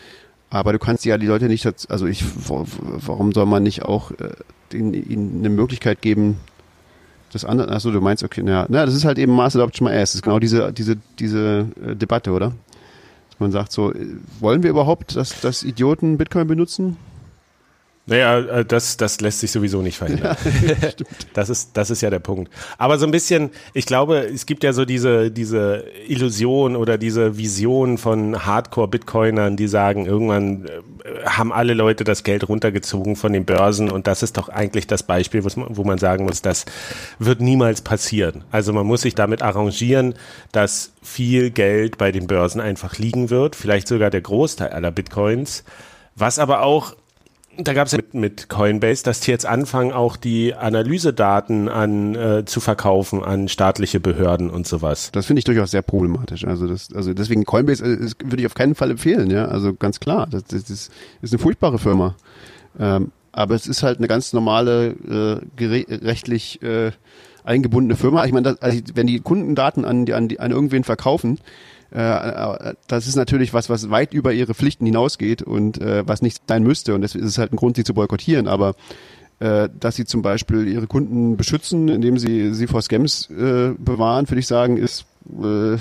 [0.50, 2.66] Aber du kannst ja die Leute nicht, dazu- also ich, wa-
[3.06, 4.30] warum soll man nicht auch äh,
[4.76, 6.38] ihnen eine Möglichkeit geben,
[7.32, 9.94] das andere, achso, du meinst, okay, na, na, das ist halt eben Mass Adoption My
[9.94, 10.12] Ass.
[10.12, 12.54] Das ist genau diese, diese, diese äh, Debatte, oder?
[13.30, 16.98] Dass man sagt so, äh, wollen wir überhaupt, dass, dass Idioten Bitcoin benutzen?
[18.10, 20.36] Naja, äh, das, das lässt sich sowieso nicht verhindern.
[21.34, 22.52] das, ist, das ist ja der Punkt.
[22.78, 27.38] Aber so ein bisschen, ich glaube, es gibt ja so diese, diese Illusion oder diese
[27.38, 33.46] Vision von Hardcore-Bitcoinern, die sagen, irgendwann äh, haben alle Leute das Geld runtergezogen von den
[33.46, 36.66] Börsen und das ist doch eigentlich das Beispiel, wo man sagen muss, das
[37.20, 38.44] wird niemals passieren.
[38.50, 40.16] Also man muss sich damit arrangieren,
[40.52, 45.64] dass viel Geld bei den Börsen einfach liegen wird, vielleicht sogar der Großteil aller Bitcoins,
[46.16, 46.96] was aber auch
[47.64, 52.46] da gab es mit, mit Coinbase, dass die jetzt anfangen, auch die Analysedaten an äh,
[52.46, 55.12] zu verkaufen an staatliche Behörden und sowas.
[55.12, 56.46] Das finde ich durchaus sehr problematisch.
[56.46, 59.46] Also das, also deswegen Coinbase äh, würde ich auf keinen Fall empfehlen, ja.
[59.46, 60.92] Also ganz klar, das, das ist,
[61.22, 62.16] ist eine furchtbare Firma.
[62.80, 66.92] Ähm, aber es ist halt eine ganz normale, äh, rechtlich äh,
[67.44, 68.26] eingebundene Firma.
[68.26, 71.42] Ich meine, das, also wenn die Kundendaten an, die, an, die, an irgendwen verkaufen, äh,
[71.92, 76.44] äh, das ist natürlich was, was weit über ihre Pflichten hinausgeht und äh, was nicht
[76.48, 76.94] sein müsste.
[76.94, 78.48] Und das ist halt ein Grund, sie zu boykottieren.
[78.48, 78.76] Aber
[79.40, 84.30] äh, dass sie zum Beispiel ihre Kunden beschützen, indem sie sie vor Scams äh, bewahren,
[84.30, 85.06] würde ich sagen, ist,
[85.42, 85.76] äh,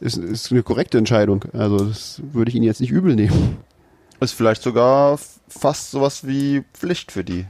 [0.00, 1.44] ist, ist eine korrekte Entscheidung.
[1.52, 3.58] Also das würde ich ihnen jetzt nicht übel nehmen.
[4.20, 7.46] Ist vielleicht sogar fast sowas wie Pflicht für die.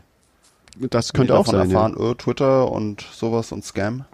[0.76, 1.70] Das könnte auch davon sein.
[1.70, 1.76] Ja.
[1.76, 4.04] erfahren, oh, Twitter und sowas und Scam.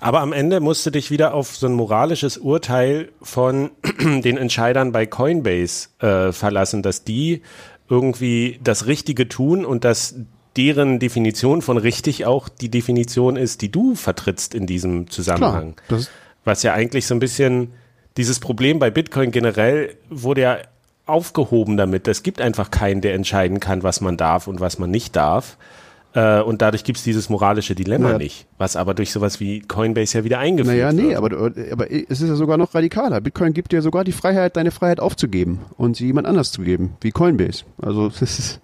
[0.00, 4.92] Aber am Ende musst du dich wieder auf so ein moralisches Urteil von den Entscheidern
[4.92, 7.42] bei Coinbase äh, verlassen, dass die
[7.88, 10.16] irgendwie das Richtige tun und dass
[10.56, 15.76] deren Definition von richtig auch die Definition ist, die du vertrittst in diesem Zusammenhang.
[15.86, 16.00] Klar,
[16.44, 17.72] Was ja eigentlich so ein bisschen
[18.16, 20.58] dieses Problem bei Bitcoin generell wurde ja
[21.06, 22.06] aufgehoben damit.
[22.08, 25.56] Es gibt einfach keinen, der entscheiden kann, was man darf und was man nicht darf.
[26.14, 28.18] Äh, und dadurch gibt es dieses moralische Dilemma Naja.
[28.18, 31.16] nicht, was aber durch sowas wie Coinbase ja wieder eingeführt Naja, nee, wird.
[31.16, 33.20] aber, du- aber es ist ja sogar noch radikaler.
[33.20, 36.94] Bitcoin gibt dir sogar die Freiheit, deine Freiheit aufzugeben und sie jemand anders zu geben,
[37.02, 37.64] wie Coinbase.
[37.82, 38.60] Also ist,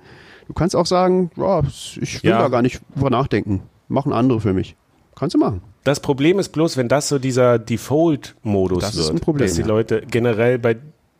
[0.48, 1.60] du kannst auch sagen, ja,
[2.00, 2.38] ich will Ja.
[2.38, 3.62] da gar nicht drüber nachdenken.
[3.88, 4.74] Machen andere für mich.
[5.14, 5.60] Kannst du machen.
[5.84, 9.54] Das Problem ist bloß, wenn das so dieser Default-Modus Das wird, ist ein Problem, dass
[9.56, 9.62] die.
[9.62, 10.76] Leute generell bei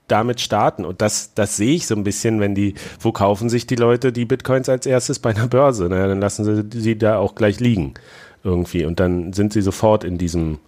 [0.08, 0.84] damit starten.
[0.84, 4.12] Und das, das sehe ich so ein bisschen, wenn die, wo kaufen sich die Leute
[4.12, 5.88] die Bitcoins als erstes bei einer Börse?
[5.88, 7.94] Naja, dann lassen sie sie da auch gleich liegen
[8.42, 8.84] irgendwie.
[8.84, 10.58] Und dann sind sie sofort in diesem,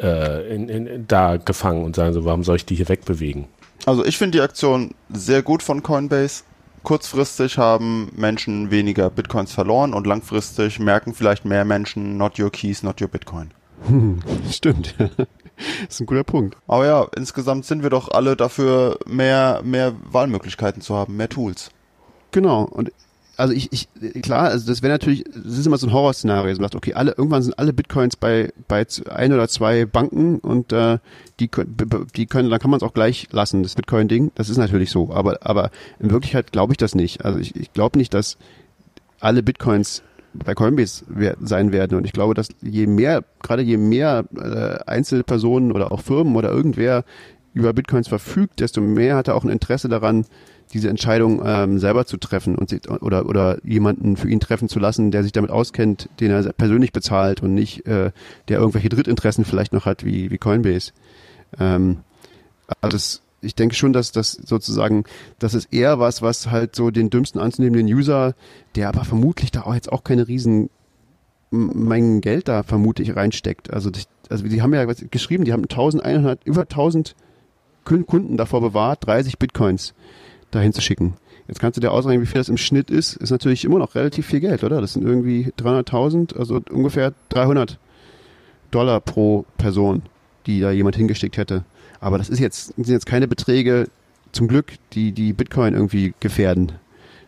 [0.00, 3.46] äh, in, in, da gefangen und sagen so, warum soll ich die hier wegbewegen?
[3.84, 6.44] Also ich finde die Aktion sehr gut von Coinbase.
[6.84, 12.82] Kurzfristig haben Menschen weniger Bitcoins verloren und langfristig merken vielleicht mehr Menschen not your keys,
[12.82, 13.50] not your Bitcoin.
[14.50, 14.94] Stimmt.
[15.86, 16.56] Das ist ein guter Punkt.
[16.66, 21.70] Aber ja, insgesamt sind wir doch alle dafür, mehr, mehr Wahlmöglichkeiten zu haben, mehr Tools.
[22.30, 22.64] Genau.
[22.64, 22.92] Und
[23.36, 23.88] also ich, ich
[24.22, 26.52] klar, also das wäre natürlich, das ist immer so ein Horrorszenario.
[26.52, 30.72] Man sagt, okay, alle, irgendwann sind alle Bitcoins bei, bei ein oder zwei Banken und
[30.72, 30.98] äh,
[31.40, 31.50] die,
[32.14, 34.32] die können, dann kann man es auch gleich lassen, das Bitcoin-Ding.
[34.34, 35.12] Das ist natürlich so.
[35.12, 37.24] Aber, aber in Wirklichkeit glaube ich das nicht.
[37.24, 38.36] Also ich, ich glaube nicht, dass
[39.18, 40.02] alle Bitcoins
[40.34, 41.04] bei Coinbase
[41.40, 41.96] sein werden.
[41.96, 46.50] Und ich glaube, dass je mehr, gerade je mehr äh, Einzelpersonen oder auch Firmen oder
[46.50, 47.04] irgendwer
[47.54, 50.24] über Bitcoins verfügt, desto mehr hat er auch ein Interesse daran,
[50.72, 54.78] diese Entscheidung ähm, selber zu treffen und sich, oder oder jemanden für ihn treffen zu
[54.78, 58.10] lassen, der sich damit auskennt, den er persönlich bezahlt und nicht äh,
[58.48, 60.92] der irgendwelche Drittinteressen vielleicht noch hat wie wie Coinbase.
[61.58, 61.98] Ähm,
[62.80, 65.04] also das, ich denke schon, dass das sozusagen,
[65.38, 68.34] das ist eher was, was halt so den dümmsten anzunehmenden User,
[68.76, 70.70] der aber vermutlich da auch jetzt auch keine riesen
[71.50, 73.72] Mengen Geld da vermutlich reinsteckt.
[73.72, 77.14] Also, das, also die haben ja geschrieben, die haben 1100, über 1000
[77.84, 79.92] Kunden davor bewahrt, 30 Bitcoins
[80.50, 81.14] dahin zu schicken.
[81.48, 83.16] Jetzt kannst du dir ausrechnen, wie viel das im Schnitt ist.
[83.16, 84.80] Ist natürlich immer noch relativ viel Geld, oder?
[84.80, 87.78] Das sind irgendwie 300.000, also ungefähr 300
[88.70, 90.02] Dollar pro Person,
[90.46, 91.64] die da jemand hingeschickt hätte.
[92.02, 93.86] Aber das ist jetzt, sind jetzt keine Beträge,
[94.32, 96.72] zum Glück, die die Bitcoin irgendwie gefährden.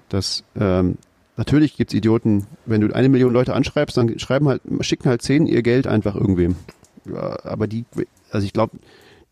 [0.09, 0.97] Das, ähm,
[1.37, 5.47] natürlich gibt's Idioten, wenn du eine Million Leute anschreibst, dann schreiben halt, schicken halt zehn
[5.47, 6.57] ihr Geld einfach irgendwem.
[7.05, 7.85] Ja, aber die,
[8.33, 8.79] also ich glaube,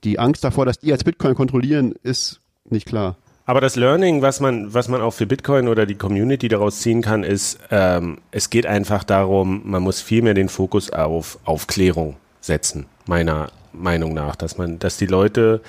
[0.04, 3.16] die Angst davor, dass die als Bitcoin kontrollieren, ist nicht klar.
[3.44, 7.02] Aber das Learning, was man, was man auch für Bitcoin oder die Community daraus ziehen
[7.02, 12.16] kann, ist, ähm, es geht einfach darum, man muss viel mehr den Fokus auf Aufklärung
[12.40, 15.60] setzen, meiner Meinung nach, dass man, dass die Leute,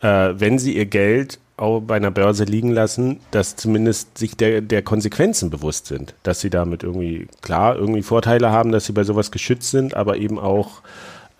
[0.00, 4.60] äh, wenn sie ihr Geld auch bei einer Börse liegen lassen, dass zumindest sich der,
[4.60, 9.02] der Konsequenzen bewusst sind, dass sie damit irgendwie, klar, irgendwie Vorteile haben, dass sie bei
[9.02, 10.82] sowas geschützt sind, aber eben auch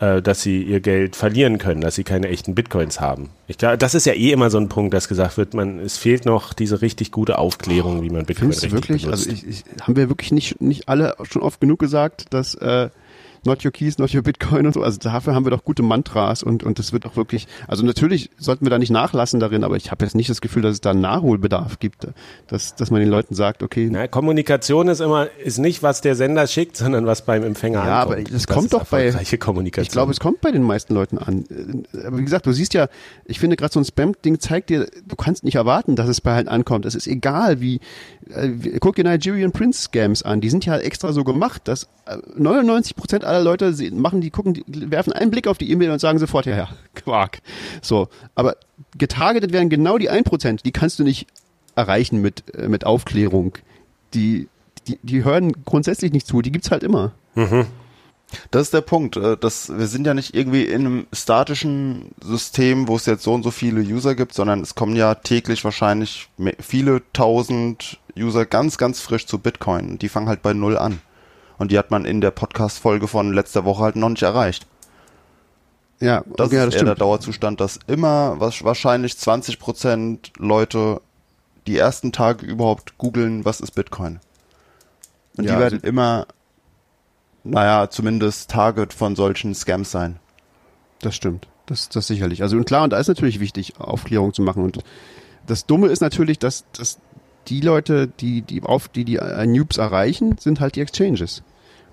[0.00, 3.30] äh, dass sie ihr Geld verlieren können, dass sie keine echten Bitcoins haben.
[3.48, 5.98] Ich glaube, das ist ja eh immer so ein Punkt, dass gesagt wird, man, es
[5.98, 9.02] fehlt noch diese richtig gute Aufklärung, wie man Bitcoin Findest richtig wirklich?
[9.02, 9.28] benutzt.
[9.28, 12.90] Also ich, ich, haben wir wirklich nicht, nicht alle schon oft genug gesagt, dass äh,
[13.48, 14.82] Not Your Keys, Not Your Bitcoin und so.
[14.82, 18.30] Also dafür haben wir doch gute Mantras und, und das wird auch wirklich, also natürlich
[18.38, 20.80] sollten wir da nicht nachlassen darin, aber ich habe jetzt nicht das Gefühl, dass es
[20.80, 22.06] da Nachholbedarf gibt,
[22.46, 26.14] dass, dass man den Leuten sagt, okay, Na, Kommunikation ist immer, ist nicht, was der
[26.14, 28.18] Sender schickt, sondern was beim Empfänger Ja, ankommt.
[28.20, 29.82] aber das kommt ist doch bei- Kommunikation.
[29.86, 31.44] Ich glaube, es kommt bei den meisten Leuten an.
[32.06, 32.88] Aber wie gesagt, du siehst ja,
[33.24, 36.34] ich finde gerade so ein Spam-Ding zeigt dir, du kannst nicht erwarten, dass es bei
[36.34, 36.84] halt ankommt.
[36.84, 37.80] Es ist egal, wie,
[38.30, 40.40] äh, guck dir Nigerian Prince Scams an.
[40.40, 44.30] Die sind ja extra so gemacht, dass äh, 99 Prozent aller Leute sehen, machen die,
[44.30, 47.40] gucken, die, werfen einen Blick auf die E-Mail und sagen sofort, ja, ja, Quark.
[47.82, 48.08] So.
[48.34, 48.56] Aber
[48.96, 51.26] getargetet werden genau die 1 Prozent, die kannst du nicht
[51.74, 53.54] erreichen mit, äh, mit Aufklärung.
[54.14, 54.48] Die,
[54.86, 57.12] die, die hören grundsätzlich nicht zu, die gibt's halt immer.
[58.50, 59.16] Das ist der Punkt.
[59.16, 63.32] äh, Das, wir sind ja nicht irgendwie in einem statischen System, wo es jetzt so
[63.34, 68.78] und so viele User gibt, sondern es kommen ja täglich wahrscheinlich viele tausend User ganz,
[68.78, 69.98] ganz frisch zu Bitcoin.
[69.98, 71.00] Die fangen halt bei Null an.
[71.58, 74.66] Und die hat man in der Podcast-Folge von letzter Woche halt noch nicht erreicht.
[76.00, 77.00] Ja, Das okay, ja, ist das eher der stimmt.
[77.00, 81.00] Dauerzustand, dass immer was, wahrscheinlich 20% Leute
[81.66, 84.20] die ersten Tage überhaupt googeln, was ist Bitcoin.
[85.36, 86.26] Und Ja, die werden also- immer,
[87.44, 90.20] naja, zumindest Target von solchen Scams sein.
[91.00, 91.48] Das stimmt.
[91.66, 92.42] Das, das sicherlich.
[92.42, 94.62] Also und klar, und da ist natürlich wichtig, Aufklärung zu machen.
[94.62, 94.78] Und
[95.46, 96.98] das Dumme ist natürlich, dass, dass
[97.48, 101.42] die Leute, die die auf die die äh, Noobs erreichen, sind halt die Exchanges.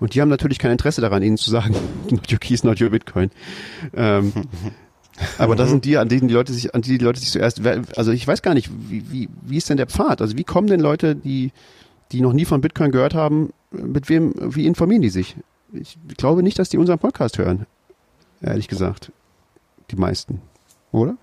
[0.00, 1.74] Und die haben natürlich kein Interesse daran, ihnen zu sagen,
[2.10, 3.30] not your keys, not your Bitcoin.
[3.94, 4.32] Ähm,
[5.38, 7.60] aber das sind die, an denen die Leute sich, an die die Leute sich zuerst,
[7.96, 10.20] also ich weiß gar nicht, wie, wie, wie ist denn der Pfad?
[10.20, 11.52] Also wie kommen denn Leute, die,
[12.12, 15.36] die noch nie von Bitcoin gehört haben, mit wem, wie informieren die sich?
[15.72, 17.66] Ich glaube nicht, dass die unseren Podcast hören.
[18.40, 19.12] Ehrlich gesagt.
[19.90, 20.40] Die meisten.
[20.92, 21.16] Oder?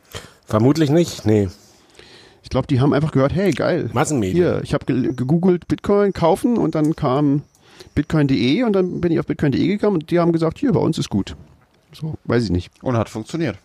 [0.46, 1.50] Vermutlich nicht, nee.
[2.44, 3.90] Ich glaube, die haben einfach gehört, hey, geil.
[3.94, 4.36] Massenmedien.
[4.36, 7.44] Hier, ich habe ge gegoogelt Bitcoin kaufen und dann kam
[7.96, 10.98] bitcoin.de und dann bin ich auf bitcoin.de gekommen und die haben gesagt, hier, bei uns
[10.98, 11.36] ist gut.
[11.92, 12.72] So, weiß ich nicht.
[12.82, 13.58] Und hat funktioniert.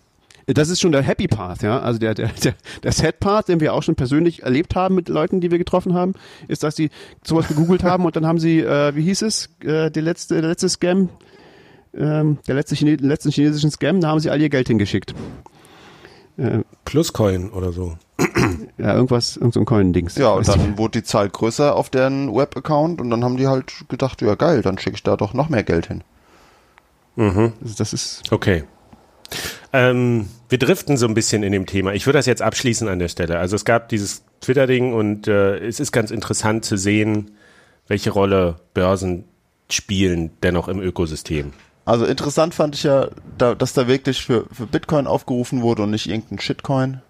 [0.47, 1.79] Das ist schon der Happy Path, ja.
[1.81, 5.11] Also der, der, der, der Sad Path, den wir auch schon persönlich erlebt haben mit
[5.11, 6.15] Leuten, die wir getroffen haben,
[6.49, 6.89] ist, dass die
[7.23, 10.49] sowas gegoogelt haben und dann haben sie, äh, wie hieß es, äh, der letzte, der
[10.49, 11.11] letzte Scam,
[11.95, 15.15] ähm, der letzte Chine den letzten chinesischen Scam, da haben sie all ihr Geld hingeschickt.
[16.39, 17.99] Äh, Pluscoin oder so.
[18.79, 20.17] Ja, irgendwas, irgend so ein Coin-Dings.
[20.17, 23.49] Ja, und ich dann wurde die Zahl größer auf deren Web-Account und dann haben die
[23.49, 26.03] halt gedacht, ja geil, dann schicke ich da doch noch mehr Geld hin.
[27.17, 27.53] Mhm.
[27.61, 28.65] Das, das ist, Okay.
[29.73, 31.93] Ähm, wir driften so ein bisschen in dem Thema.
[31.93, 33.39] Ich würde das jetzt abschließen an der Stelle.
[33.39, 37.33] Also es gab dieses Twitter-Ding und äh, es ist ganz interessant zu sehen,
[37.87, 39.25] welche Rolle Börsen
[39.71, 41.53] spielen dennoch im Ökosystem.
[41.85, 45.91] Also interessant fand ich ja, da, dass da wirklich für, für Bitcoin aufgerufen wurde und
[45.91, 47.03] nicht irgendein Shitcoin.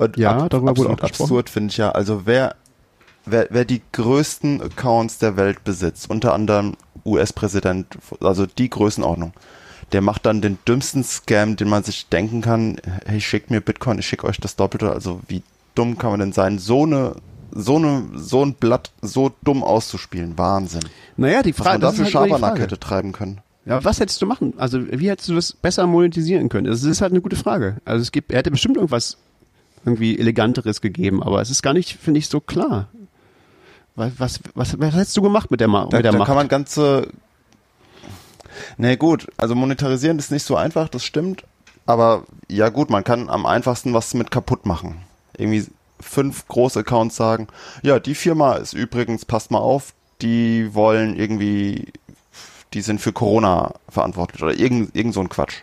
[0.00, 1.90] Und Ja, darüber wurde absolut auch absurd finde ich ja.
[1.90, 2.56] Also wer,
[3.26, 7.86] wer, wer die größten Accounts der Welt besitzt, unter anderem US-Präsident,
[8.20, 9.34] also die Größenordnung,
[9.92, 12.78] der macht dann den dümmsten Scam, den man sich denken kann.
[13.04, 14.90] Hey, schickt mir Bitcoin, ich schicke euch das Doppelte.
[14.90, 15.42] Also wie
[15.74, 17.16] dumm kann man denn sein, so eine
[17.52, 20.38] so eine so ein Blatt so dumm auszuspielen?
[20.38, 20.82] Wahnsinn.
[21.18, 23.40] naja, die Frage, man da das für ist halt Schabernack hätte treiben können.
[23.66, 24.54] Ja, was hättest du machen?
[24.56, 26.66] Also, wie hättest du das besser monetisieren können?
[26.66, 27.76] Das ist halt eine gute Frage.
[27.84, 29.18] Also, es gibt, er hätte bestimmt irgendwas
[29.84, 32.88] irgendwie eleganteres gegeben, aber es ist gar nicht, finde ich, so klar.
[33.96, 36.26] Was, was, was, was hättest du gemacht mit der, Ma Da, mit der da Macht?
[36.26, 37.08] kann man ganze.
[38.76, 41.44] Nee, gut, also monetarisieren ist nicht so einfach, das stimmt.
[41.86, 45.02] Aber ja, gut, man kann am einfachsten was mit kaputt machen.
[45.36, 45.66] Irgendwie
[45.98, 47.48] fünf große Accounts sagen:
[47.82, 51.92] Ja, die Firma ist übrigens, passt mal auf, die wollen irgendwie
[52.74, 55.62] die sind für Corona verantwortlich oder irgend, irgend so ein Quatsch.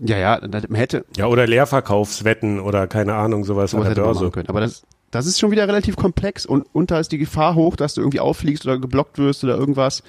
[0.00, 1.04] Ja, ja, man hätte.
[1.16, 4.30] Ja, oder Leerverkaufswetten oder keine Ahnung, sowas, sowas an der Börse.
[4.30, 4.48] Können.
[4.48, 7.76] Aber das, das ist schon wieder relativ komplex und, und da ist die Gefahr hoch,
[7.76, 10.02] dass du irgendwie auffliegst oder geblockt wirst oder irgendwas.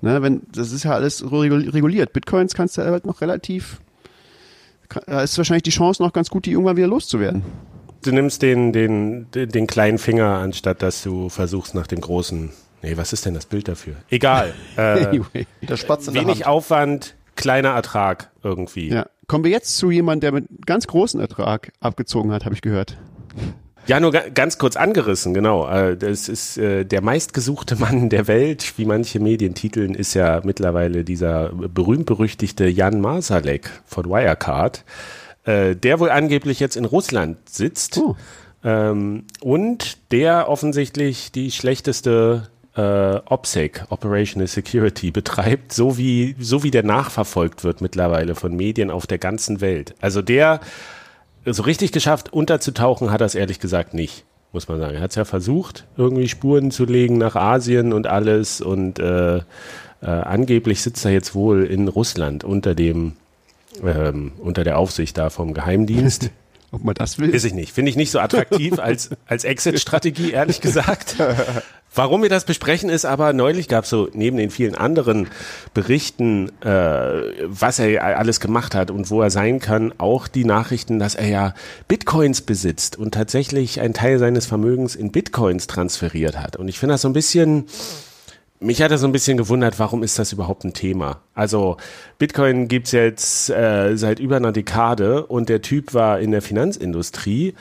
[0.00, 2.12] Ne, wenn, das ist ja alles reguliert.
[2.12, 3.80] Bitcoins kannst du halt noch relativ,
[5.06, 7.42] da ist wahrscheinlich die Chance noch ganz gut, die irgendwann wieder loszuwerden.
[8.02, 12.50] Du nimmst den, den, den kleinen Finger, anstatt dass du versuchst nach dem großen.
[12.82, 13.94] Nee, was ist denn das Bild dafür?
[14.10, 14.52] Egal.
[14.76, 15.46] Äh, anyway.
[15.62, 18.90] Der Spatz in wenig Aufwand, kleiner Ertrag irgendwie.
[18.90, 19.06] Ja.
[19.26, 22.96] Kommen wir jetzt zu jemandem, der mit ganz großen Ertrag abgezogen hat, habe ich gehört.
[23.86, 25.68] Ja, nur ganz kurz angerissen, genau.
[25.68, 30.40] Äh, das ist äh, der meistgesuchte Mann der Welt, wie manche Medien titeln, ist ja
[30.42, 34.84] mittlerweile dieser berühmt-berüchtigte Jan Masalek von Wirecard,
[35.44, 38.16] äh, der wohl angeblich jetzt in Russland sitzt oh.
[38.64, 42.48] Ähm, und der offensichtlich die schlechteste
[42.80, 49.06] OPSEC, Operational Security, betreibt, so wie, so wie der nachverfolgt wird mittlerweile von Medien auf
[49.06, 49.94] der ganzen Welt.
[50.00, 50.60] Also der
[51.46, 54.96] so richtig geschafft, unterzutauchen hat er es ehrlich gesagt nicht, muss man sagen.
[54.96, 59.36] Er hat es ja versucht, irgendwie Spuren zu legen nach Asien und alles und äh,
[59.36, 59.42] äh,
[60.00, 63.12] angeblich sitzt er jetzt wohl in Russland unter dem
[63.82, 66.30] ähm, unter der Aufsicht da vom Geheimdienst.
[66.74, 67.32] Ob man das will?
[67.32, 67.72] Weiß ich nicht.
[67.72, 71.16] Finde ich nicht so attraktiv als, als Exit-Strategie, ehrlich gesagt.
[71.94, 75.28] Warum wir das besprechen, ist aber, neulich gab es so neben den vielen anderen
[75.72, 76.68] Berichten, äh,
[77.44, 81.28] was er alles gemacht hat und wo er sein kann, auch die Nachrichten, dass er
[81.28, 81.54] ja
[81.86, 86.56] Bitcoins besitzt und tatsächlich einen Teil seines Vermögens in Bitcoins transferiert hat.
[86.56, 87.66] Und ich finde das so ein bisschen
[88.64, 91.20] mich hat das so ein bisschen gewundert, warum ist das überhaupt ein Thema?
[91.34, 91.76] Also
[92.18, 97.54] Bitcoin gibt's jetzt äh, seit über einer Dekade und der Typ war in der Finanzindustrie.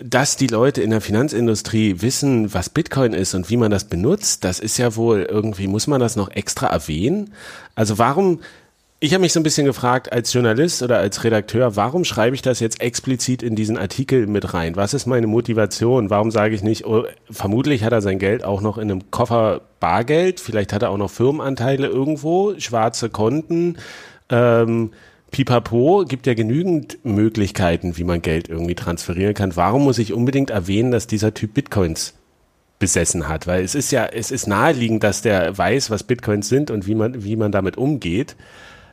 [0.00, 4.42] Dass die Leute in der Finanzindustrie wissen, was Bitcoin ist und wie man das benutzt,
[4.42, 7.32] das ist ja wohl irgendwie, muss man das noch extra erwähnen?
[7.76, 8.40] Also warum
[9.00, 12.42] ich habe mich so ein bisschen gefragt, als Journalist oder als Redakteur, warum schreibe ich
[12.42, 14.76] das jetzt explizit in diesen Artikel mit rein?
[14.76, 16.08] Was ist meine Motivation?
[16.08, 19.60] Warum sage ich nicht, oh, vermutlich hat er sein Geld auch noch in einem Koffer
[19.78, 23.76] Bargeld, vielleicht hat er auch noch Firmenanteile irgendwo, schwarze Konten,
[24.30, 24.92] ähm,
[25.34, 29.56] Pipapo, gibt ja genügend Möglichkeiten, wie man Geld irgendwie transferieren kann.
[29.56, 32.14] Warum muss ich unbedingt erwähnen, dass dieser Typ Bitcoins
[32.78, 33.48] besessen hat?
[33.48, 36.94] Weil es ist ja, es ist naheliegend, dass der weiß, was Bitcoins sind und wie
[36.94, 38.36] man, wie man damit umgeht.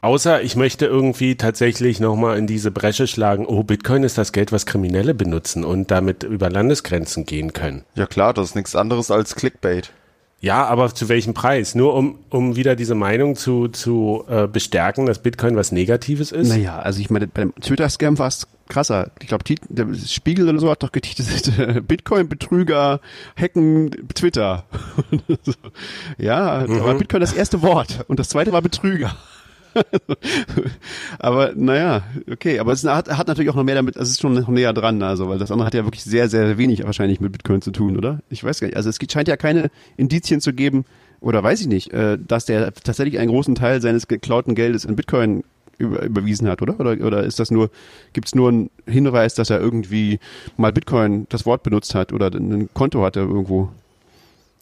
[0.01, 4.51] Außer ich möchte irgendwie tatsächlich nochmal in diese Bresche schlagen, oh, Bitcoin ist das Geld,
[4.51, 7.83] was Kriminelle benutzen und damit über Landesgrenzen gehen können.
[7.93, 9.91] Ja klar, das ist nichts anderes als Clickbait.
[10.39, 11.75] Ja, aber zu welchem Preis?
[11.75, 16.49] Nur um, um wieder diese Meinung zu, zu äh, bestärken, dass Bitcoin was Negatives ist?
[16.49, 19.11] Naja, also ich meine, beim Twitter-Scam war es krasser.
[19.19, 23.01] Ich glaube, der Spiegel oder so hat doch getitelt, Bitcoin-Betrüger
[23.39, 24.65] hacken Twitter.
[26.17, 26.79] ja, mhm.
[26.79, 29.15] da war Bitcoin das erste Wort und das zweite war Betrüger.
[31.19, 34.34] aber naja, okay, aber es hat, hat natürlich auch noch mehr damit, es ist schon
[34.34, 37.31] noch näher dran, also, weil das andere hat ja wirklich sehr, sehr wenig wahrscheinlich mit
[37.31, 38.19] Bitcoin zu tun, oder?
[38.29, 38.77] Ich weiß gar nicht.
[38.77, 40.86] Also es scheint ja keine Indizien zu geben,
[41.21, 44.95] oder weiß ich nicht, äh, dass der tatsächlich einen großen Teil seines geklauten Geldes in
[44.95, 45.43] Bitcoin
[45.77, 46.79] über, überwiesen hat, oder?
[46.79, 47.69] Oder, oder ist das nur,
[48.13, 50.19] gibt es nur einen Hinweis, dass er irgendwie
[50.57, 53.69] mal Bitcoin das Wort benutzt hat oder ein Konto hatte irgendwo?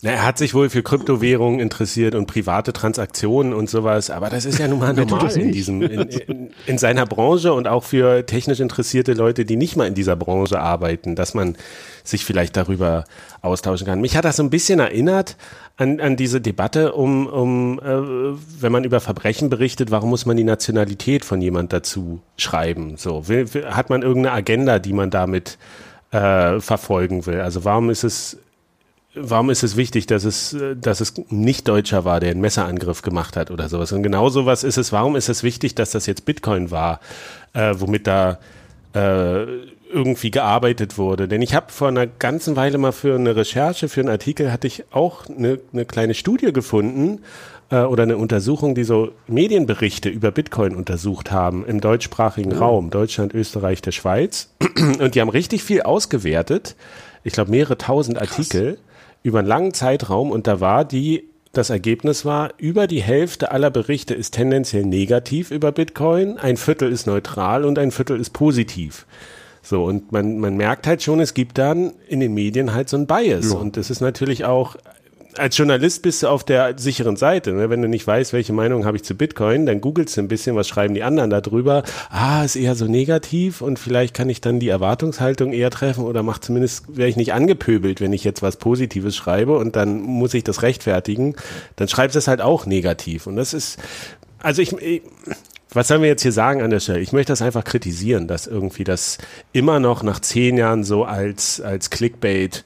[0.02, 4.46] Na, er hat sich wohl für Kryptowährungen interessiert und private Transaktionen und sowas, aber das
[4.46, 8.26] ist ja nun mal normal in diesem, in, in, in, seiner Branche und auch für
[8.26, 11.58] technisch interessierte Leute, die nicht mal in dieser Branche arbeiten, dass man
[12.06, 13.04] sich vielleicht darüber
[13.42, 14.00] austauschen kann.
[14.00, 15.36] Mich hat das so ein bisschen erinnert
[15.76, 20.38] an, an diese Debatte um, um äh, wenn man über Verbrechen berichtet, warum muss man
[20.38, 22.96] die Nationalität von jemand dazu schreiben?
[22.96, 25.58] So, will, hat man irgendeine Agenda, die man damit
[26.12, 27.42] äh, verfolgen will?
[27.42, 28.38] Also warum ist es
[29.16, 33.36] warum ist es wichtig, dass es, dass es nicht Deutscher war, der einen Messerangriff gemacht
[33.36, 33.92] hat oder sowas.
[33.92, 37.00] Und genau sowas ist es, warum ist es wichtig, dass das jetzt Bitcoin war,
[37.54, 38.40] äh, womit da
[38.94, 39.46] äh,
[39.92, 41.28] irgendwie gearbeitet wurde.
[41.28, 44.68] Denn ich habe vor einer ganzen Weile mal für eine Recherche, für einen Artikel, hatte
[44.68, 47.20] ich auch eine, eine kleine Studie gefunden
[47.72, 52.60] äh, oder eine Untersuchung, die so Medienberichte über Bitcoin untersucht haben im deutschsprachigen ja.
[52.60, 54.54] Raum, Deutschland, Österreich, der Schweiz.
[55.00, 56.76] Und die haben richtig viel ausgewertet.
[57.24, 58.76] Ich glaube, mehrere tausend Artikel.
[58.76, 58.89] Krass
[59.24, 63.70] über einen langen Zeitraum und da war die, das Ergebnis war, über die Hälfte aller
[63.70, 69.06] Berichte ist tendenziell negativ über Bitcoin, ein Viertel ist neutral und ein Viertel ist positiv.
[69.62, 72.98] So, und man, man merkt halt schon, es gibt dann in den Medien halt so
[72.98, 73.52] ein Bias.
[73.52, 73.58] Ja.
[73.58, 74.78] Und das ist natürlich auch
[75.40, 77.54] als Journalist bist du auf der sicheren Seite.
[77.54, 77.70] Ne?
[77.70, 80.56] Wenn du nicht weißt, welche Meinung habe ich zu Bitcoin, dann googelst du ein bisschen,
[80.56, 81.84] was schreiben die anderen darüber.
[82.10, 86.24] Ah, ist eher so negativ und vielleicht kann ich dann die Erwartungshaltung eher treffen oder
[86.24, 90.34] mach zumindest, wäre ich nicht angepöbelt, wenn ich jetzt was Positives schreibe und dann muss
[90.34, 91.36] ich das rechtfertigen.
[91.76, 93.26] Dann schreibst du es halt auch negativ.
[93.26, 93.80] Und das ist,
[94.40, 95.02] also ich, ich
[95.72, 97.00] was sollen wir jetzt hier sagen an der Stelle?
[97.00, 99.20] Ich möchte das einfach kritisieren, dass irgendwie das
[99.54, 102.66] immer noch nach zehn Jahren so als, als Clickbait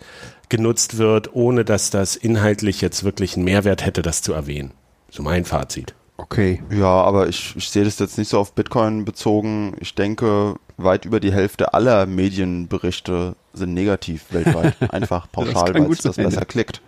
[0.53, 4.71] genutzt wird, ohne dass das inhaltlich jetzt wirklich einen Mehrwert hätte, das zu erwähnen.
[5.09, 5.95] So mein Fazit.
[6.17, 6.61] Okay.
[6.69, 9.75] Ja, aber ich, ich sehe das jetzt nicht so auf Bitcoin bezogen.
[9.79, 14.75] Ich denke, weit über die Hälfte aller Medienberichte sind negativ weltweit.
[14.93, 16.81] Einfach pauschal, weil es das besser klickt.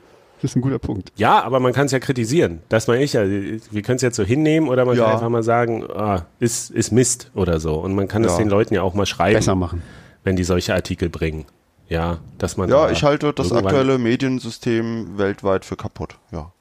[0.43, 1.11] Das ist ein guter Punkt.
[1.15, 2.59] Ja, aber man kann es ja kritisieren.
[2.69, 3.27] Das meine ich ja.
[3.27, 5.05] Wir können es jetzt so hinnehmen oder man ja.
[5.05, 7.75] kann einfach mal sagen, ah, ist, ist Mist oder so.
[7.79, 8.37] Und man kann es ja.
[8.37, 9.37] den Leuten ja auch mal schreiben.
[9.37, 9.81] Besser machen.
[10.23, 11.45] Wenn die solche Artikel bringen.
[11.87, 12.69] Ja, dass man.
[12.69, 16.17] Ja, da ich halte das aktuelle Mediensystem weltweit für kaputt.
[16.31, 16.51] Ja.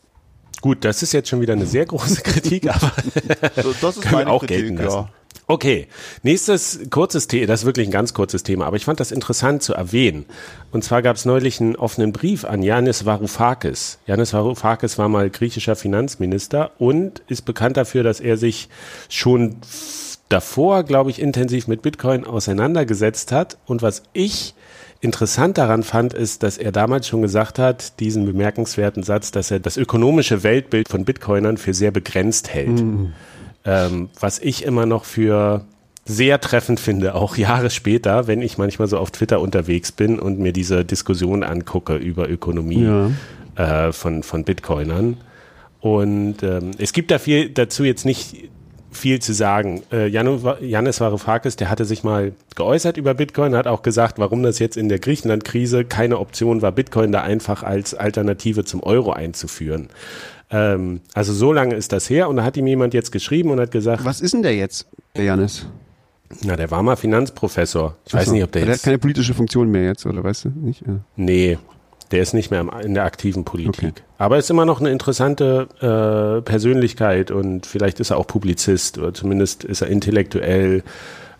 [0.60, 2.92] Gut, das ist jetzt schon wieder eine sehr große Kritik, aber
[3.54, 4.96] das ist meine auch Kritik, gelten lassen.
[4.96, 5.08] Ja.
[5.46, 5.88] Okay,
[6.22, 9.62] nächstes kurzes Thema, das ist wirklich ein ganz kurzes Thema, aber ich fand das interessant
[9.62, 10.24] zu erwähnen.
[10.72, 13.98] Und zwar gab es neulich einen offenen Brief an Yanis Varoufakis.
[14.06, 18.70] Yanis Varoufakis war mal griechischer Finanzminister und ist bekannt dafür, dass er sich
[19.10, 19.56] schon
[20.30, 23.58] davor, glaube ich, intensiv mit Bitcoin auseinandergesetzt hat.
[23.66, 24.54] Und was ich
[25.04, 29.60] interessant daran fand, ist, dass er damals schon gesagt hat, diesen bemerkenswerten Satz, dass er
[29.60, 32.80] das ökonomische Weltbild von Bitcoinern für sehr begrenzt hält.
[32.80, 33.12] Mhm.
[33.64, 35.64] Ähm, was ich immer noch für
[36.04, 40.38] sehr treffend finde, auch Jahre später, wenn ich manchmal so auf Twitter unterwegs bin und
[40.38, 43.88] mir diese Diskussion angucke über Ökonomie ja.
[43.88, 45.18] äh, von, von Bitcoinern.
[45.80, 48.48] Und ähm, es gibt da viel dazu jetzt nicht
[48.94, 49.82] viel zu sagen.
[49.92, 54.58] Äh, Janis Varoufakis, der hatte sich mal geäußert über Bitcoin, hat auch gesagt, warum das
[54.58, 59.88] jetzt in der Griechenland-Krise keine Option war, Bitcoin da einfach als Alternative zum Euro einzuführen.
[60.50, 63.60] Ähm, also so lange ist das her und da hat ihm jemand jetzt geschrieben und
[63.60, 64.04] hat gesagt.
[64.04, 64.86] Was ist denn der jetzt,
[65.16, 65.66] der Janis?
[66.42, 67.96] Na, der war mal Finanzprofessor.
[68.06, 68.68] Ich Achso, weiß nicht, ob der jetzt.
[68.68, 70.82] Der hat keine politische Funktion mehr jetzt, oder weißt du nicht?
[70.86, 71.00] Ja.
[71.16, 71.58] Nee,
[72.10, 73.92] der ist nicht mehr in der aktiven Politik.
[73.96, 74.02] Okay.
[74.18, 79.12] Aber ist immer noch eine interessante äh, Persönlichkeit und vielleicht ist er auch Publizist oder
[79.14, 80.82] zumindest ist er intellektuell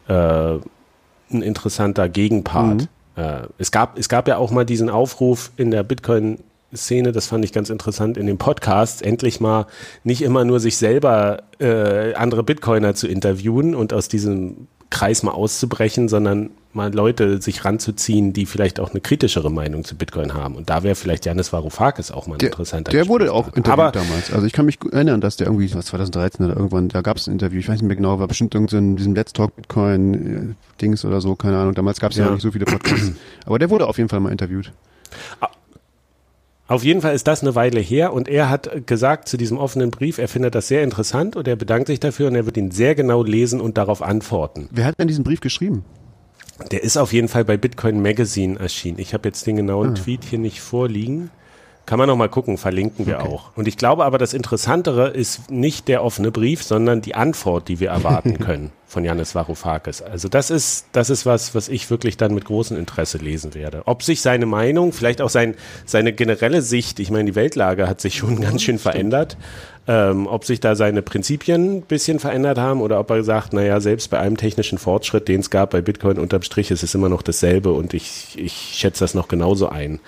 [0.09, 0.63] äh, ein
[1.43, 2.89] interessanter Gegenpart.
[3.17, 3.23] Mhm.
[3.23, 6.39] Äh, es, gab, es gab ja auch mal diesen Aufruf in der Bitcoin-
[6.77, 9.67] Szene, das fand ich ganz interessant in dem Podcast, endlich mal
[10.03, 15.33] nicht immer nur sich selber äh, andere Bitcoiner zu interviewen und aus diesem Kreis mal
[15.33, 20.57] auszubrechen, sondern mal Leute sich ranzuziehen, die vielleicht auch eine kritischere Meinung zu Bitcoin haben.
[20.57, 23.69] Und da wäre vielleicht Janis Varoufakis auch mal ein der, interessanter Der wurde auch interviewt
[23.69, 24.33] Aber, damals.
[24.33, 27.27] Also ich kann mich erinnern, dass der irgendwie, was 2013 oder irgendwann, da gab es
[27.27, 29.57] ein Interview, ich weiß nicht mehr genau, war bestimmt irgend so in diesem Let's Talk
[29.57, 31.75] Bitcoin äh, Dings oder so, keine Ahnung.
[31.75, 32.27] Damals gab es ja.
[32.27, 33.13] ja nicht so viele Podcasts.
[33.47, 34.73] Aber der wurde auf jeden Fall mal interviewt.
[36.67, 39.91] Auf jeden Fall ist das eine Weile her und er hat gesagt zu diesem offenen
[39.91, 42.71] Brief, er findet das sehr interessant und er bedankt sich dafür und er wird ihn
[42.71, 44.69] sehr genau lesen und darauf antworten.
[44.71, 45.85] Wer hat denn diesen Brief geschrieben?
[46.71, 48.99] Der ist auf jeden Fall bei Bitcoin Magazine erschienen.
[48.99, 49.95] Ich habe jetzt den genauen ah.
[49.95, 51.31] Tweet hier nicht vorliegen.
[51.87, 53.29] Kann man noch mal gucken, verlinken wir okay.
[53.29, 53.51] auch.
[53.57, 57.79] Und ich glaube aber, das Interessantere ist nicht der offene Brief, sondern die Antwort, die
[57.79, 60.01] wir erwarten können von Janis Varoufakis.
[60.01, 63.83] Also das ist, das ist was, was ich wirklich dann mit großem Interesse lesen werde.
[63.85, 68.01] Ob sich seine Meinung, vielleicht auch sein, seine generelle Sicht, ich meine, die Weltlage hat
[68.01, 69.37] sich schon ganz schön verändert,
[69.87, 73.81] ähm, ob sich da seine Prinzipien ein bisschen verändert haben oder ob er sagt, naja,
[73.81, 77.09] selbst bei einem technischen Fortschritt, den es gab bei Bitcoin unterm Strich, ist es immer
[77.09, 80.01] noch dasselbe und ich, ich schätze das noch genauso ein.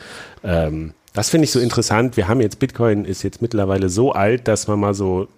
[0.43, 2.16] Ähm, das finde ich so interessant.
[2.16, 5.29] Wir haben jetzt Bitcoin ist jetzt mittlerweile so alt, dass man mal so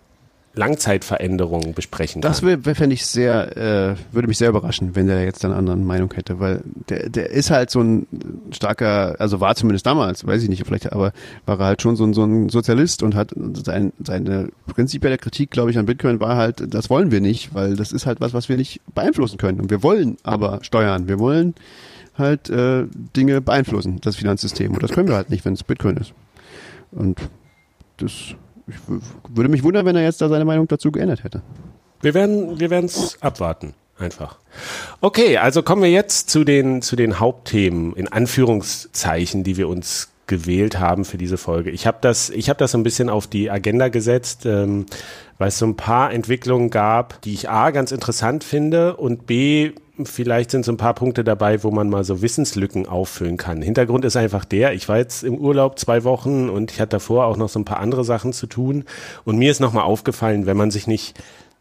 [0.54, 2.30] Langzeitveränderungen besprechen kann.
[2.30, 6.12] Das fände ich sehr, äh, würde mich sehr überraschen, wenn der jetzt eine andere Meinung
[6.14, 8.06] hätte, weil der, der ist halt so ein
[8.50, 11.12] starker, also war zumindest damals, weiß ich nicht, vielleicht, aber
[11.46, 13.32] war er halt schon so ein, so ein Sozialist und hat
[13.64, 17.76] sein, seine prinzipielle Kritik, glaube ich, an Bitcoin war halt, das wollen wir nicht, weil
[17.76, 19.60] das ist halt was, was wir nicht beeinflussen können.
[19.60, 21.08] Und wir wollen aber steuern.
[21.08, 21.54] Wir wollen
[22.16, 22.86] halt äh,
[23.16, 24.72] Dinge beeinflussen, das Finanzsystem.
[24.72, 26.12] Und das können wir halt nicht, wenn es Bitcoin ist.
[26.90, 27.20] Und
[27.98, 28.34] das
[28.68, 28.76] ich
[29.28, 31.42] würde mich wundern, wenn er jetzt da seine Meinung dazu geändert hätte.
[32.00, 34.38] Wir werden wir es abwarten, einfach.
[35.00, 40.10] Okay, also kommen wir jetzt zu den zu den Hauptthemen in Anführungszeichen, die wir uns
[40.28, 41.70] gewählt haben für diese Folge.
[41.70, 44.86] Ich habe das, ich das so ein bisschen auf die Agenda gesetzt, ähm,
[45.38, 49.72] weil es so ein paar Entwicklungen gab, die ich a ganz interessant finde und b
[50.04, 53.62] vielleicht sind so ein paar Punkte dabei, wo man mal so Wissenslücken auffüllen kann.
[53.62, 57.26] Hintergrund ist einfach der, ich war jetzt im Urlaub zwei Wochen und ich hatte davor
[57.26, 58.84] auch noch so ein paar andere Sachen zu tun.
[59.24, 61.18] Und mir ist nochmal aufgefallen, wenn man sich nicht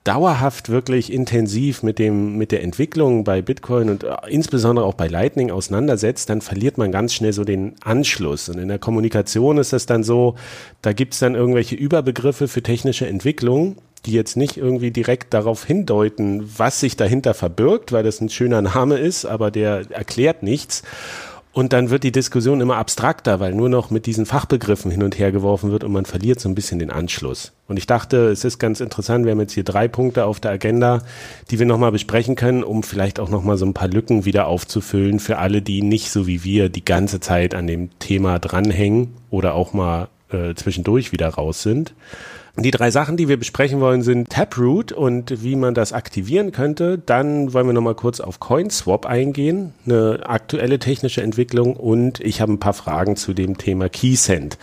[0.08, 5.08] dauerhaft wirklich intensiv mit dem, mit der Entwicklung bei Bitcoin und äh, insbesondere auch bei
[5.08, 8.48] Lightning auseinandersetzt, dann verliert man ganz schnell so den Anschluss.
[8.48, 10.36] Und in der Kommunikation ist das dann so,
[10.82, 13.76] da gibt's dann irgendwelche Überbegriffe für technische Entwicklung,
[14.06, 18.62] die jetzt nicht irgendwie direkt darauf hindeuten, was sich dahinter verbirgt, weil das ein schöner
[18.62, 20.84] Name ist, aber der erklärt nichts.
[21.58, 25.18] Und dann wird die Diskussion immer abstrakter, weil nur noch mit diesen Fachbegriffen hin und
[25.18, 27.52] her geworfen wird und man verliert so ein bisschen den Anschluss.
[27.68, 30.52] Und ich dachte, es ist ganz interessant, wir haben jetzt hier drei Punkte auf der
[30.52, 31.02] Agenda,
[31.50, 35.20] die wir nochmal besprechen können, um vielleicht auch nochmal so ein paar Lücken wieder aufzufüllen
[35.20, 39.56] für alle, die nicht so wie wir die ganze Zeit an dem Thema dranhängen oder
[39.56, 41.96] auch mal äh, zwischendurch wieder raus sind.
[42.60, 46.98] Die drei Sachen, die wir besprechen wollen, sind Taproot und wie man das aktivieren könnte.
[46.98, 52.54] Dann wollen wir nochmal kurz auf CoinSwap eingehen, eine aktuelle technische Entwicklung und ich habe
[52.54, 54.58] ein paar Fragen zu dem Thema KeySend,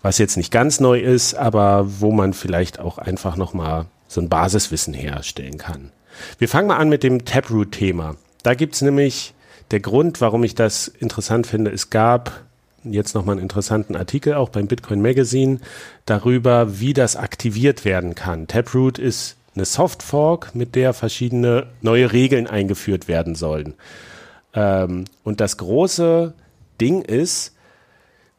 [0.00, 4.30] was jetzt nicht ganz neu ist, aber wo man vielleicht auch einfach nochmal so ein
[4.30, 5.90] Basiswissen herstellen kann.
[6.38, 8.16] Wir fangen mal an mit dem Taproot-Thema.
[8.44, 9.34] Da gibt's nämlich
[9.72, 11.70] der Grund, warum ich das interessant finde.
[11.70, 12.45] Es gab
[12.92, 15.60] jetzt nochmal einen interessanten Artikel auch beim Bitcoin Magazine
[16.04, 18.46] darüber, wie das aktiviert werden kann.
[18.46, 23.74] Taproot ist eine Softfork, mit der verschiedene neue Regeln eingeführt werden sollen.
[24.54, 26.34] Ähm, und das große
[26.80, 27.54] Ding ist,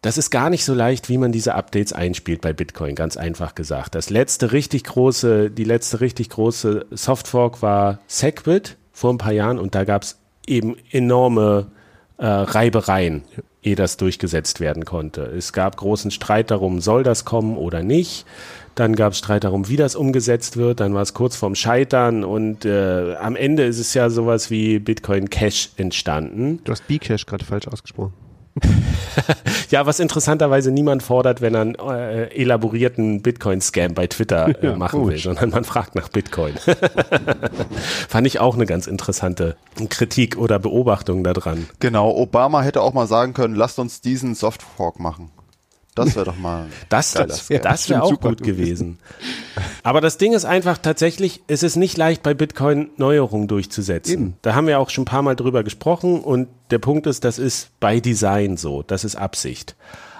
[0.02, 3.56] das ist gar nicht so leicht, wie man diese Updates einspielt bei Bitcoin, ganz einfach
[3.56, 3.95] gesagt.
[3.95, 9.60] Das letzte richtig große, die letzte richtig große Softfork war Segwit vor ein paar Jahren
[9.60, 11.72] und da gab es eben enorme
[12.18, 13.24] äh, Reibereien
[13.68, 15.22] ehe das durchgesetzt werden konnte.
[15.24, 18.26] Es gab großen Streit darum, soll das kommen oder nicht.
[18.76, 20.80] Dann gab es Streit darum, wie das umgesetzt wird.
[20.80, 24.80] Dann war es kurz vorm Scheitern und äh, am Ende ist es ja sowas wie
[24.80, 26.59] Bitcoin Cash entstanden.
[26.63, 28.13] Du hast B-Cash gerade falsch ausgesprochen.
[29.70, 35.03] ja, was interessanterweise niemand fordert, wenn er einen äh, elaborierten Bitcoin-Scam bei Twitter äh, machen
[35.03, 36.53] ja, will, sondern man fragt nach Bitcoin.
[38.10, 39.55] Fand ich auch eine ganz interessante
[39.89, 41.68] Kritik oder Beobachtung daran.
[41.80, 45.32] Genau, Obama hätte auch mal sagen können, lasst uns diesen Softfork machen.
[45.98, 46.68] Das wäre doch mal.
[46.89, 49.00] das das, das wäre auch gut gewesen.
[49.84, 54.14] Aber das Ding ist einfach tatsächlich, es ist nicht leicht bei Bitcoin Neuerungen durchzusetzen.
[54.14, 54.34] Eben.
[54.41, 57.39] Da haben wir auch schon ein paar Mal drüber gesprochen und der Punkt ist, das
[57.39, 59.76] ist bei Design so, das ist Absicht.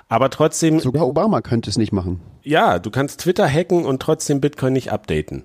[0.10, 0.80] Aber trotzdem.
[0.80, 2.22] Sogar Obama könnte es nicht machen.
[2.44, 5.44] Ja, du kannst Twitter hacken und trotzdem Bitcoin nicht updaten.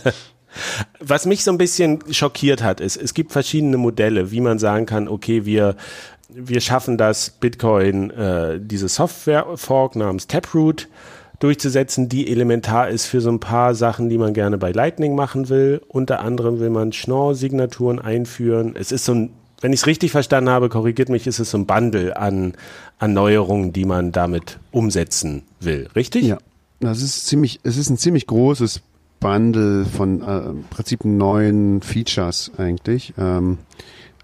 [0.98, 4.86] Was mich so ein bisschen schockiert hat, ist, es gibt verschiedene Modelle, wie man sagen
[4.86, 5.76] kann, okay, wir
[6.34, 10.88] wir schaffen das, Bitcoin, äh, diese Software-Fork namens Taproot
[11.40, 15.48] durchzusetzen, die elementar ist für so ein paar Sachen, die man gerne bei Lightning machen
[15.48, 15.80] will.
[15.88, 18.76] Unter anderem will man Schnorr-Signaturen einführen.
[18.76, 21.58] Es ist so ein, wenn ich es richtig verstanden habe, korrigiert mich, ist es so
[21.58, 22.54] ein Bundle an,
[22.98, 25.88] an Neuerungen, die man damit umsetzen will.
[25.96, 26.24] Richtig?
[26.24, 26.38] Ja.
[26.80, 28.80] Das ist ziemlich, es ist ein ziemlich großes
[29.18, 33.12] Bundle von äh, im Prinzip neuen Features eigentlich.
[33.18, 33.58] Ähm,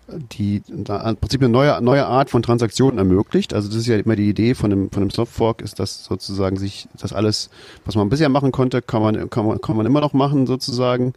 [0.09, 3.55] die da im Prinzip eine neue, neue Art von Transaktionen ermöglicht.
[3.55, 6.57] Also das ist ja immer die Idee von einem, von einem Softfork, ist dass sozusagen
[6.57, 7.51] sich das alles,
[7.85, 11.13] was man bisher machen konnte, kann man, kann man, kann man immer noch machen sozusagen.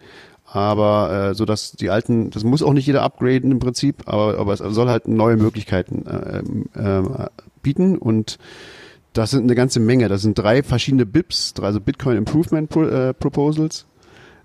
[0.52, 4.40] Aber äh, so dass die alten, das muss auch nicht jeder upgraden im Prinzip, aber,
[4.40, 6.40] aber es soll halt neue Möglichkeiten äh,
[6.80, 7.28] äh,
[7.62, 8.40] bieten und
[9.14, 10.08] das sind eine ganze Menge.
[10.08, 13.86] Das sind drei verschiedene BIPs, also Bitcoin Improvement Pro, äh, Proposals.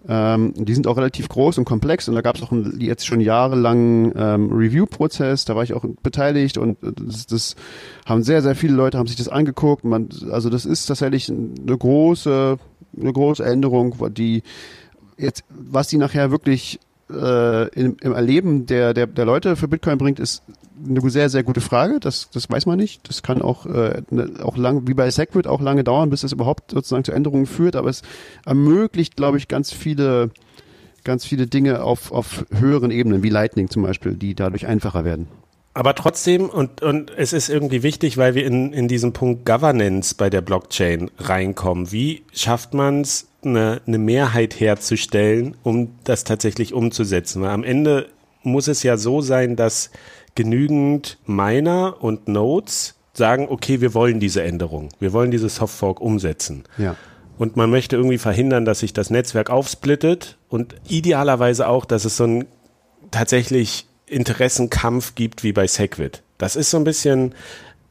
[0.07, 3.07] Ähm, die sind auch relativ groß und komplex und da gab es auch einen, jetzt
[3.07, 7.57] schon jahrelang ähm, Review-Prozess, da war ich auch beteiligt und das, das
[8.05, 9.84] haben sehr, sehr viele Leute haben sich das angeguckt.
[9.84, 12.59] Man, also das ist tatsächlich eine große,
[13.00, 14.42] eine große Änderung, die
[15.16, 16.80] jetzt, was die nachher wirklich
[17.11, 20.42] äh, im, im Erleben der, der, der Leute für Bitcoin bringt, ist
[20.89, 22.01] eine sehr, sehr gute Frage.
[22.01, 23.09] Das, das weiß man nicht.
[23.09, 26.32] Das kann auch, äh, ne, auch lang, wie bei Segwit auch lange dauern, bis es
[26.32, 27.76] überhaupt sozusagen zu Änderungen führt.
[27.76, 28.03] Aber es
[28.45, 30.30] ermöglicht, glaube ich, ganz viele,
[31.05, 35.28] ganz viele Dinge auf, auf höheren Ebenen, wie Lightning zum Beispiel, die dadurch einfacher werden.
[35.76, 40.14] Aber trotzdem, und, und es ist irgendwie wichtig, weil wir in, in diesen Punkt Governance
[40.14, 41.91] bei der Blockchain reinkommen.
[41.91, 47.43] Wie schafft man es, eine, eine Mehrheit herzustellen, um das tatsächlich umzusetzen?
[47.43, 48.07] Weil am Ende
[48.45, 49.91] muss es ja so sein, dass
[50.35, 56.64] genügend Miner und Nodes sagen, okay, wir wollen diese Änderung, wir wollen diese Softfork umsetzen.
[56.78, 56.97] Ja.
[57.39, 62.16] Und man möchte irgendwie verhindern, dass sich das Netzwerk aufsplittet und idealerweise auch, dass es
[62.16, 62.45] so ein
[63.11, 66.22] tatsächlich Interessenkampf gibt wie bei Segwit.
[66.39, 67.35] Das ist so ein bisschen,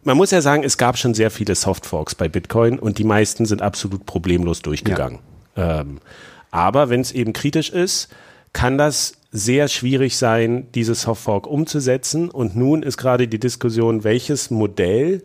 [0.03, 3.45] man muss ja sagen, es gab schon sehr viele Softforks bei Bitcoin und die meisten
[3.45, 5.19] sind absolut problemlos durchgegangen.
[5.55, 5.81] Ja.
[5.81, 5.99] Ähm,
[6.51, 8.09] aber wenn es eben kritisch ist,
[8.53, 12.29] kann das sehr schwierig sein, dieses Softfork umzusetzen.
[12.29, 15.23] Und nun ist gerade die Diskussion, welches Modell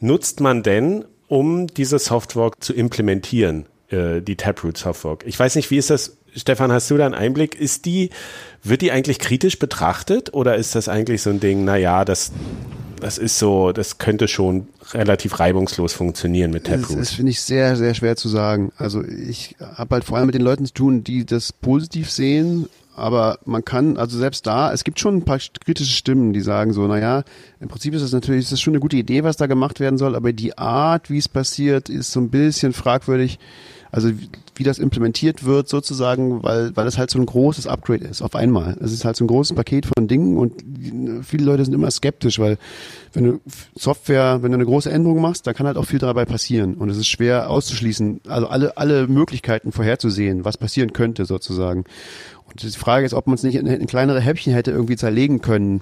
[0.00, 3.64] nutzt man denn, um diese Softfork zu implementieren?
[3.90, 5.24] äh, die Taproot Softfork.
[5.26, 7.54] Ich weiß nicht, wie ist das, Stefan, hast du da einen Einblick?
[7.54, 8.10] Ist die,
[8.62, 12.32] wird die eigentlich kritisch betrachtet oder ist das eigentlich so ein Ding, naja, das,
[13.00, 16.98] das ist so, das könnte schon relativ reibungslos funktionieren mit Das, Taproot?
[16.98, 18.72] das finde ich sehr, sehr schwer zu sagen.
[18.76, 22.68] Also ich habe halt vor allem mit den Leuten zu tun, die das positiv sehen,
[22.96, 26.72] aber man kann, also selbst da, es gibt schon ein paar kritische Stimmen, die sagen
[26.72, 27.24] so, naja,
[27.60, 29.98] im Prinzip ist es natürlich, ist das schon eine gute Idee, was da gemacht werden
[29.98, 33.38] soll, aber die Art, wie es passiert, ist so ein bisschen fragwürdig.
[33.92, 38.04] Also wie, wie das implementiert wird sozusagen, weil, weil das halt so ein großes Upgrade
[38.04, 38.76] ist auf einmal.
[38.80, 40.62] Es ist halt so ein großes Paket von Dingen und
[41.22, 42.58] viele Leute sind immer skeptisch, weil
[43.12, 43.40] wenn du
[43.74, 46.90] Software, wenn du eine große Änderung machst, dann kann halt auch viel dabei passieren und
[46.90, 51.84] es ist schwer auszuschließen, also alle, alle Möglichkeiten vorherzusehen, was passieren könnte sozusagen.
[52.62, 55.80] Die Frage ist, ob man es nicht in, in kleinere Häppchen hätte irgendwie zerlegen können.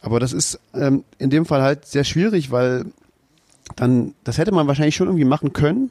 [0.00, 2.84] Aber das ist ähm, in dem Fall halt sehr schwierig, weil
[3.76, 5.90] dann, das hätte man wahrscheinlich schon irgendwie machen können,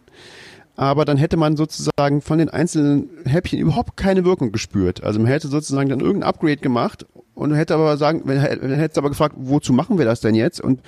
[0.76, 5.04] aber dann hätte man sozusagen von den einzelnen Häppchen überhaupt keine Wirkung gespürt.
[5.04, 7.06] Also man hätte sozusagen dann irgendein Upgrade gemacht
[7.36, 10.62] und hätte aber sagen, hätte aber gefragt, wozu machen wir das denn jetzt?
[10.62, 10.80] Und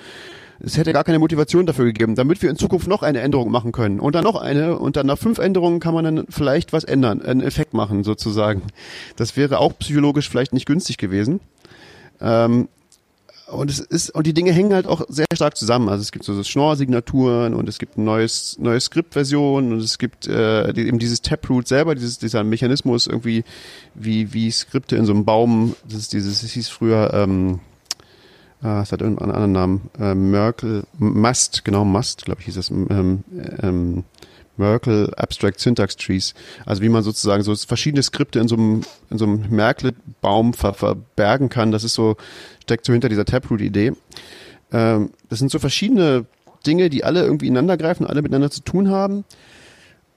[0.60, 3.72] es hätte gar keine Motivation dafür gegeben, damit wir in Zukunft noch eine Änderung machen
[3.72, 6.84] können und dann noch eine und dann nach fünf Änderungen kann man dann vielleicht was
[6.84, 8.62] ändern, einen Effekt machen sozusagen.
[9.16, 11.40] Das wäre auch psychologisch vielleicht nicht günstig gewesen.
[12.20, 12.68] Ähm,
[13.46, 15.88] und es ist und die Dinge hängen halt auch sehr stark zusammen.
[15.88, 19.98] Also es gibt so, so Schnorr-Signaturen und es gibt ein neues neue Skriptversion und es
[19.98, 23.44] gibt äh, die, eben dieses Taproot selber, dieses dieser Mechanismus irgendwie
[23.94, 25.76] wie wie Skripte in so einem Baum.
[25.84, 27.60] Das ist dieses, es hieß früher ähm,
[28.62, 29.90] ah, es hat irgendeinen anderen Namen.
[29.98, 32.70] Äh, Merkel Must, genau Must, glaube ich, hieß das.
[32.70, 33.24] Ähm,
[33.62, 34.04] ähm,
[34.56, 36.34] Merkel Abstract Syntax Trees.
[36.64, 40.74] Also wie man sozusagen so verschiedene Skripte in so einem, in so einem Merkle-Baum ver
[40.74, 41.72] verbergen kann.
[41.72, 42.16] Das ist so,
[42.62, 43.92] steckt so hinter dieser Taproot-Idee.
[44.72, 46.26] Ähm, das sind so verschiedene
[46.66, 49.24] Dinge, die alle irgendwie ineinander greifen, alle miteinander zu tun haben.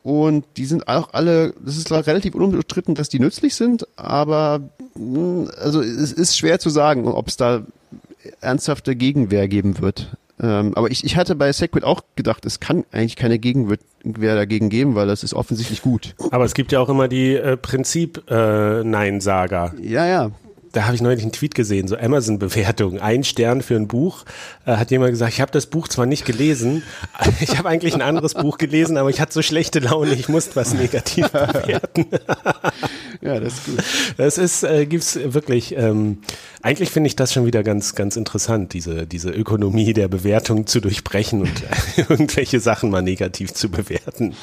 [0.02, 4.62] Und die sind auch alle, das ist relativ unumstritten, dass die nützlich sind, aber
[4.96, 7.64] mh, also es ist schwer zu sagen, ob es da
[8.42, 10.18] ernsthafte Gegenwehr geben wird.
[10.42, 14.70] Ähm, aber ich, ich hatte bei Segwit auch gedacht, es kann eigentlich keine Gegenwehr dagegen
[14.70, 16.16] geben, weil das ist offensichtlich gut.
[16.32, 19.74] Aber es gibt ja auch immer die äh, Prinzip-Nein-Sager.
[19.82, 20.32] Ja, ja.
[20.72, 24.26] Da habe ich neulich einen Tweet gesehen, so Amazon-Bewertung, ein Stern für ein Buch.
[24.66, 26.84] Äh, hat jemand gesagt, ich habe das Buch zwar nicht gelesen,
[27.40, 30.56] ich habe eigentlich ein anderes Buch gelesen, aber ich hatte so schlechte Laune, ich musste
[30.56, 32.06] was negativ bewerten.
[33.22, 33.84] Ja, das ist gut.
[34.18, 36.20] Das ist, äh, gibt's wirklich, ähm,
[36.62, 40.80] eigentlich finde ich das schon wieder ganz, ganz interessant, diese, diese Ökonomie der Bewertung zu
[40.80, 41.64] durchbrechen und
[41.98, 44.36] irgendwelche Sachen mal negativ zu bewerten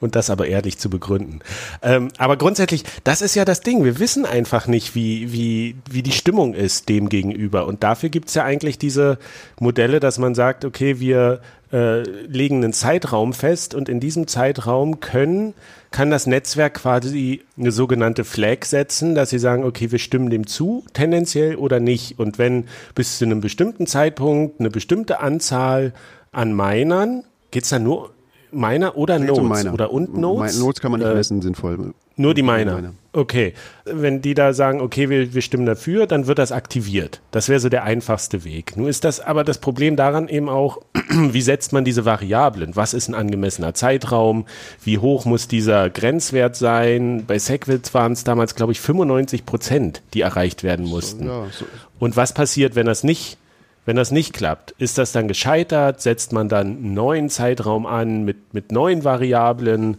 [0.00, 1.40] und das aber ehrlich zu begründen.
[1.82, 6.02] Ähm, aber grundsätzlich, das ist ja das Ding, wir wissen einfach nicht, wie, wie, wie
[6.02, 9.18] die Stimmung ist dem gegenüber und dafür gibt's ja eigentlich diese
[9.60, 11.40] Modelle, dass man sagt, okay, wir
[11.72, 15.54] äh, legen einen Zeitraum fest und in diesem Zeitraum können,
[15.90, 20.46] kann das Netzwerk quasi eine sogenannte Flag setzen, dass sie sagen, okay, wir stimmen dem
[20.46, 22.18] zu, tendenziell oder nicht.
[22.18, 22.64] Und wenn
[22.94, 25.92] bis zu einem bestimmten Zeitpunkt eine bestimmte Anzahl
[26.30, 28.10] an Minern, geht's dann nur
[28.52, 29.72] Miner oder um Nodes Miner.
[29.74, 30.58] oder und Nodes?
[30.58, 31.94] Nodes kann man nicht Äh, messen, sinnvoll.
[32.16, 32.76] nur die Miner.
[32.76, 32.92] Miner.
[33.14, 33.52] Okay.
[33.84, 37.20] Wenn die da sagen, okay, wir, wir stimmen dafür, dann wird das aktiviert.
[37.30, 38.76] Das wäre so der einfachste Weg.
[38.76, 40.78] Nun ist das aber das Problem daran eben auch,
[41.10, 42.74] wie setzt man diese Variablen?
[42.76, 44.46] Was ist ein angemessener Zeitraum?
[44.82, 47.24] Wie hoch muss dieser Grenzwert sein?
[47.26, 51.26] Bei Segwit waren es damals, glaube ich, 95 Prozent, die erreicht werden mussten.
[51.26, 51.64] Ja, so,
[51.98, 53.36] Und was passiert, wenn das nicht,
[53.84, 54.72] wenn das nicht klappt?
[54.72, 56.00] Ist das dann gescheitert?
[56.00, 59.98] Setzt man dann einen neuen Zeitraum an mit, mit neuen Variablen?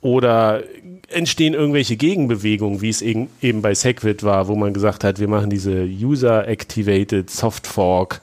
[0.00, 0.62] Oder
[1.08, 5.28] entstehen irgendwelche Gegenbewegungen, wie es eben eben bei Segwit war, wo man gesagt hat, wir
[5.28, 8.20] machen diese User-Activated Soft Fork,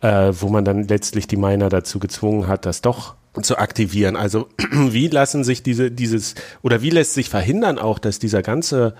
[0.00, 4.16] äh, wo man dann letztlich die Miner dazu gezwungen hat, das doch zu aktivieren.
[4.16, 8.94] Also wie lassen sich diese, dieses, oder wie lässt sich verhindern auch, dass dieser ganze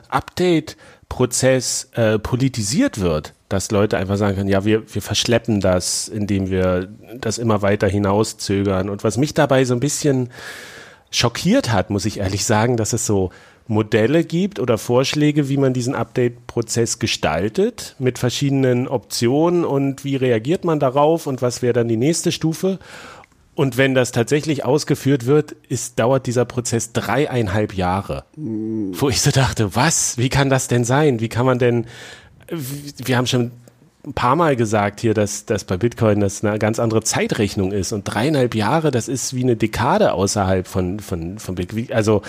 [1.08, 3.34] Update-Prozess äh, politisiert wird?
[3.48, 6.88] Dass Leute einfach sagen können, ja, wir, wir verschleppen das, indem wir
[7.18, 8.90] das immer weiter hinauszögern.
[8.90, 10.30] Und was mich dabei so ein bisschen
[11.10, 13.30] schockiert hat, muss ich ehrlich sagen, dass es so
[13.66, 20.64] Modelle gibt oder Vorschläge, wie man diesen Update-Prozess gestaltet mit verschiedenen Optionen und wie reagiert
[20.64, 22.78] man darauf und was wäre dann die nächste Stufe.
[23.58, 28.22] Und wenn das tatsächlich ausgeführt wird, ist, dauert dieser Prozess dreieinhalb Jahre.
[28.36, 30.16] Wo ich so dachte, was?
[30.16, 31.18] Wie kann das denn sein?
[31.18, 31.86] Wie kann man denn,
[32.48, 33.50] wir haben schon
[34.06, 37.90] ein paar Mal gesagt hier, dass, dass bei Bitcoin das eine ganz andere Zeitrechnung ist.
[37.90, 41.88] Und dreieinhalb Jahre, das ist wie eine Dekade außerhalb von, von, von Bitcoin.
[41.90, 42.22] Also,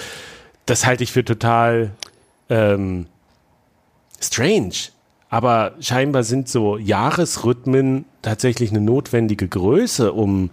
[0.65, 1.91] das halte ich für total
[2.49, 3.05] ähm,
[4.19, 4.73] strange.
[5.29, 10.49] Aber scheinbar sind so Jahresrhythmen tatsächlich eine notwendige Größe, um,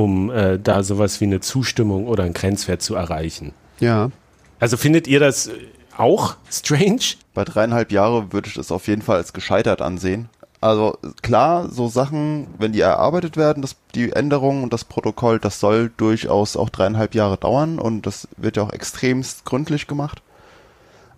[0.00, 3.52] um äh, da sowas wie eine Zustimmung oder einen Grenzwert zu erreichen.
[3.80, 4.10] Ja.
[4.58, 5.50] Also findet ihr das
[5.96, 7.16] auch strange?
[7.34, 10.28] Bei dreieinhalb Jahre würde ich das auf jeden Fall als gescheitert ansehen.
[10.62, 15.60] Also klar, so Sachen, wenn die erarbeitet werden, das, die Änderungen und das Protokoll, das
[15.60, 20.22] soll durchaus auch dreieinhalb Jahre dauern und das wird ja auch extremst gründlich gemacht.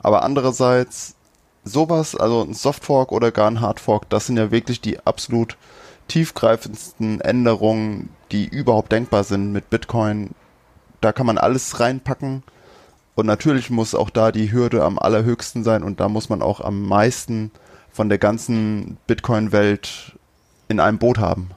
[0.01, 1.15] Aber andererseits,
[1.65, 5.57] sowas, also ein Softfork oder gar ein Hardfork, das sind ja wirklich die absolut
[6.13, 10.33] tiefgreifendsten Änderungen, die überhaupt denkbar sind mit Bitcoin.
[11.01, 12.43] Da kann man alles reinpacken.
[13.15, 16.61] Und natürlich muss auch da die Hürde am allerhöchsten sein und da muss man auch
[16.61, 17.51] am meisten
[17.91, 20.19] von der ganzen Bitcoin-Welt
[20.69, 21.51] in einem Boot haben.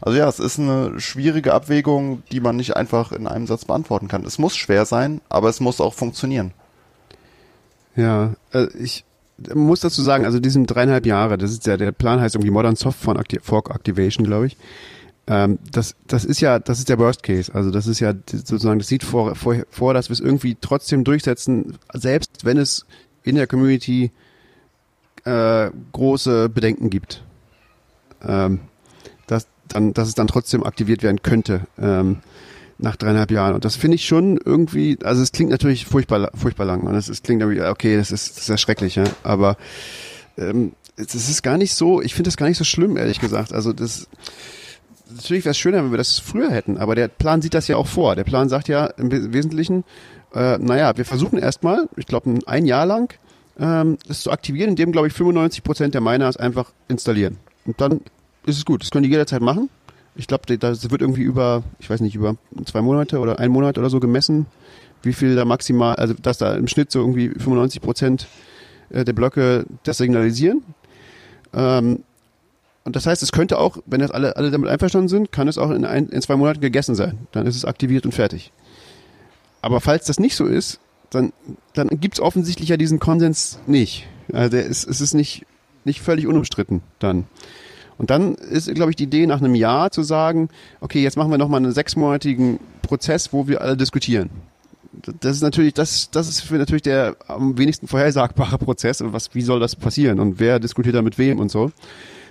[0.00, 4.08] Also ja, es ist eine schwierige Abwägung, die man nicht einfach in einem Satz beantworten
[4.08, 4.24] kann.
[4.24, 6.52] Es muss schwer sein, aber es muss auch funktionieren.
[7.96, 9.04] Ja, äh, ich
[9.54, 12.76] muss dazu sagen, also diesen dreieinhalb Jahre, das ist ja, der Plan heißt irgendwie Modern
[12.76, 14.56] Soft Fork Activation, glaube ich.
[15.26, 17.52] Ähm, das, das ist ja, das ist der Worst Case.
[17.54, 21.04] Also das ist ja sozusagen, das sieht vor, vor, vor dass wir es irgendwie trotzdem
[21.04, 22.86] durchsetzen, selbst wenn es
[23.24, 24.12] in der Community
[25.24, 27.22] äh, große Bedenken gibt.
[28.26, 28.60] Ähm,
[29.26, 32.18] dass, dann, dass es dann trotzdem aktiviert werden könnte ähm,
[32.78, 33.54] nach dreieinhalb Jahren.
[33.54, 36.82] Und das finde ich schon irgendwie, also es klingt natürlich furchtbar, furchtbar lang.
[36.82, 39.04] Und es, es klingt irgendwie, okay, das ist, das ist ja schrecklich, ja.
[39.22, 39.56] aber
[40.36, 43.52] ähm, es ist gar nicht so, ich finde das gar nicht so schlimm, ehrlich gesagt.
[43.52, 44.08] Also das
[45.14, 47.76] natürlich wäre es schöner, wenn wir das früher hätten, aber der Plan sieht das ja
[47.76, 48.16] auch vor.
[48.16, 49.84] Der Plan sagt ja im Wesentlichen,
[50.34, 53.14] äh, naja, wir versuchen erstmal, ich glaube ein Jahr lang,
[53.58, 57.38] ähm, das zu aktivieren, indem, glaube ich, 95 Prozent der Miners einfach installieren.
[57.64, 58.00] Und dann
[58.44, 58.82] ist es gut.
[58.82, 59.68] Das können die jederzeit machen.
[60.16, 63.78] Ich glaube, das wird irgendwie über, ich weiß nicht, über zwei Monate oder einen Monat
[63.78, 64.46] oder so gemessen,
[65.02, 68.26] wie viel da maximal, also dass da im Schnitt so irgendwie 95 Prozent
[68.90, 70.62] äh, der Blöcke das signalisieren.
[71.52, 72.00] Ähm,
[72.84, 75.58] und das heißt, es könnte auch, wenn das alle, alle damit einverstanden sind, kann es
[75.58, 77.26] auch in, ein, in zwei Monaten gegessen sein.
[77.32, 78.52] Dann ist es aktiviert und fertig.
[79.60, 80.78] Aber falls das nicht so ist,
[81.10, 81.32] dann,
[81.74, 84.06] dann gibt es offensichtlich ja diesen Konsens nicht.
[84.32, 85.46] Also der es ist nicht,
[85.84, 87.24] nicht völlig unumstritten dann.
[87.98, 90.48] Und dann ist, glaube ich, die Idee nach einem Jahr zu sagen,
[90.80, 94.30] okay, jetzt machen wir nochmal einen sechsmonatigen Prozess, wo wir alle diskutieren.
[95.20, 99.00] Das ist natürlich, das, das ist für natürlich der am wenigsten vorhersagbare Prozess.
[99.00, 100.20] Und was, wie soll das passieren?
[100.20, 101.70] Und wer diskutiert da mit wem und so?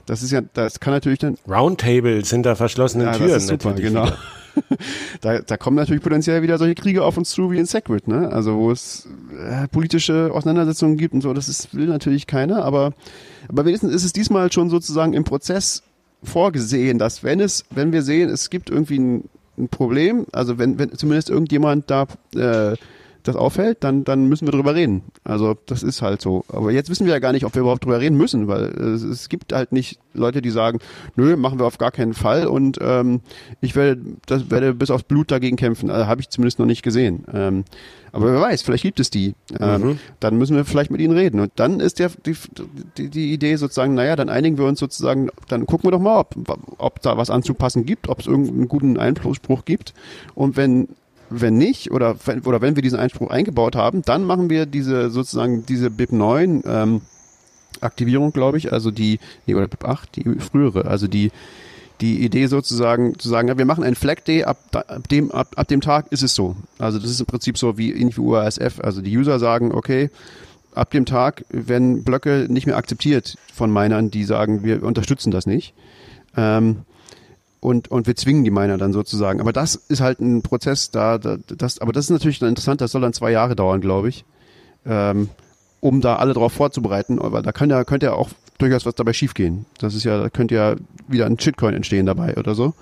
[0.06, 1.38] Das ist ja, das kann natürlich dann.
[1.48, 3.30] Roundtables hinter verschlossenen ja, Türen.
[3.32, 4.10] Das ist super, genau.
[5.22, 8.30] da, da kommen natürlich potenziell wieder solche Kriege auf uns zu wie in Sacred, ne?
[8.32, 11.34] Also wo es äh, politische Auseinandersetzungen gibt und so.
[11.34, 12.94] Das ist, will natürlich keiner, aber,
[13.48, 15.84] aber wenigstens ist es diesmal schon sozusagen im Prozess
[16.24, 20.80] vorgesehen, dass wenn es, wenn wir sehen, es gibt irgendwie ein, ein Problem, also wenn,
[20.80, 22.76] wenn zumindest irgendjemand da äh,
[23.28, 25.04] das auffällt, dann, dann müssen wir drüber reden.
[25.24, 26.46] Also das ist halt so.
[26.48, 29.04] Aber jetzt wissen wir ja gar nicht, ob wir überhaupt drüber reden müssen, weil es,
[29.04, 30.80] es gibt halt nicht Leute, die sagen,
[31.16, 33.22] nö, machen wir auf gar keinen Fall und ähm,
[33.62, 35.90] ich werde, das werde bis aufs Blut dagegen kämpfen.
[35.90, 37.26] Also, Habe ich zumindest noch nicht gesehen.
[37.34, 37.66] Ähm,
[38.12, 39.36] aber wer weiß, vielleicht gibt es die.
[39.60, 40.00] Ähm, mhm.
[40.22, 41.42] Dann müssen wir vielleicht mit ihnen reden.
[41.42, 42.34] Und dann ist der, die,
[42.98, 46.20] die, die Idee sozusagen, naja, dann einigen wir uns sozusagen, dann gucken wir doch mal,
[46.20, 46.36] ob,
[46.78, 49.94] ob da was anzupassen gibt, ob es irgendeinen guten Einflussspruch gibt.
[50.34, 50.88] Und wenn
[51.30, 55.10] wenn nicht, oder wenn, oder wenn wir diesen Einspruch eingebaut haben, dann machen wir diese
[55.10, 57.02] sozusagen diese BIP 9 ähm,
[57.82, 61.32] Aktivierung, glaube ich, also die, nee, oder BIP 8, die frühere, also die,
[62.02, 65.54] die Idee sozusagen zu sagen, ja, wir machen ein Flag Day, ab, ab, dem, ab,
[65.56, 66.56] ab dem Tag ist es so.
[66.78, 68.80] Also das ist im Prinzip so wie in UASF.
[68.82, 70.10] Also die User sagen, okay,
[70.74, 75.46] ab dem Tag, wenn Blöcke nicht mehr akzeptiert von Minern, die sagen, wir unterstützen das
[75.46, 75.74] nicht,
[76.36, 76.80] ähm,
[77.60, 79.40] und, und wir zwingen die Miner dann sozusagen.
[79.40, 82.82] Aber das ist halt ein Prozess, da, da das, aber das ist natürlich dann interessant,
[82.82, 84.26] das soll dann zwei Jahre dauern, glaube ich,
[84.86, 85.30] ähm,
[85.80, 89.14] um da alle drauf vorzubereiten, weil da kann ja, könnte ja auch durchaus was dabei
[89.14, 89.66] schiefgehen.
[89.80, 90.76] Das ist ja, da könnte ja
[91.08, 92.74] wieder ein Shitcoin entstehen dabei oder so.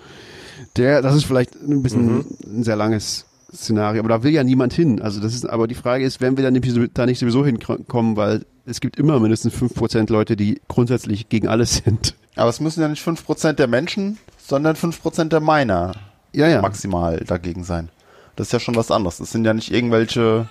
[0.77, 2.25] Der, das ist vielleicht ein bisschen mhm.
[2.45, 5.01] ein sehr langes Szenario, aber da will ja niemand hin.
[5.01, 6.59] Also das ist, aber die Frage ist, wenn wir dann
[6.93, 11.47] da nicht sowieso hinkommen, weil es gibt immer mindestens fünf Prozent Leute, die grundsätzlich gegen
[11.47, 12.15] alles sind.
[12.35, 15.93] Aber es müssen ja nicht fünf Prozent der Menschen sondern 5% der Miner
[16.33, 16.61] ja, ja.
[16.61, 17.89] maximal dagegen sein.
[18.35, 19.17] Das ist ja schon was anderes.
[19.17, 20.49] Das sind ja nicht irgendwelche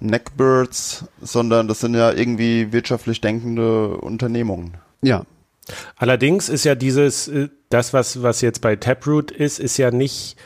[0.00, 4.76] Neckbirds, sondern das sind ja irgendwie wirtschaftlich denkende Unternehmungen.
[5.02, 5.24] Ja.
[5.96, 10.36] Allerdings ist ja dieses, äh, das, was, was jetzt bei Taproot ist, ist ja nicht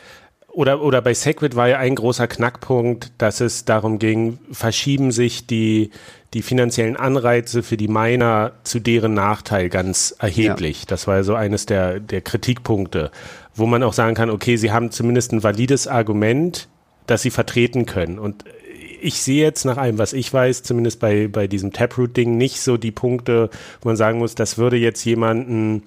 [0.53, 5.47] oder, oder bei Sacred war ja ein großer Knackpunkt, dass es darum ging, verschieben sich
[5.47, 5.89] die,
[6.35, 10.81] die finanziellen Anreize für die Miner zu deren Nachteil ganz erheblich.
[10.81, 10.85] Ja.
[10.89, 13.09] Das war ja so eines der, der Kritikpunkte,
[13.55, 16.67] wo man auch sagen kann, okay, sie haben zumindest ein valides Argument,
[17.07, 18.19] das sie vertreten können.
[18.19, 18.45] Und
[19.01, 22.77] ich sehe jetzt nach allem, was ich weiß, zumindest bei, bei diesem Taproot-Ding, nicht so
[22.77, 23.49] die Punkte,
[23.81, 25.83] wo man sagen muss, das würde jetzt jemanden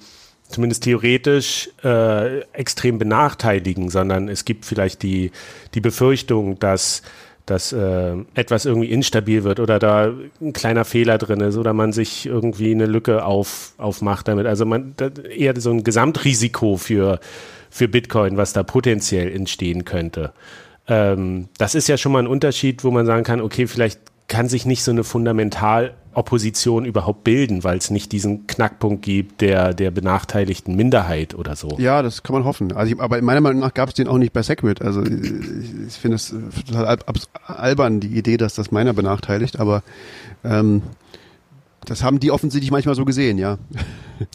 [0.49, 5.33] zumindest theoretisch äh, extrem benachteiligen, sondern es gibt vielleicht die,
[5.75, 7.03] die Befürchtung, dass
[7.47, 11.93] dass äh, etwas irgendwie instabil wird oder da ein kleiner Fehler drin ist oder man
[11.93, 14.47] sich irgendwie eine Lücke auf, aufmacht damit.
[14.47, 14.95] Also man
[15.31, 17.21] eher so ein Gesamtrisiko für,
[17.71, 20.33] für Bitcoin, was da potenziell entstehen könnte.
[20.89, 24.49] Ähm, das ist ja schon mal ein Unterschied, wo man sagen kann, okay, vielleicht kann
[24.49, 29.91] sich nicht so eine Fundamentalopposition überhaupt bilden, weil es nicht diesen Knackpunkt gibt der, der
[29.91, 31.77] benachteiligten Minderheit oder so.
[31.79, 32.73] Ja, das kann man hoffen.
[32.73, 34.83] Also ich, aber meiner Meinung nach gab es den auch nicht bei Segwit.
[34.83, 35.33] Also ich,
[35.87, 36.35] ich finde es
[36.67, 36.99] total
[37.47, 39.83] albern, die Idee, dass das meiner benachteiligt, aber
[40.45, 40.83] ähm,
[41.87, 43.59] das haben die offensichtlich manchmal so gesehen, ja.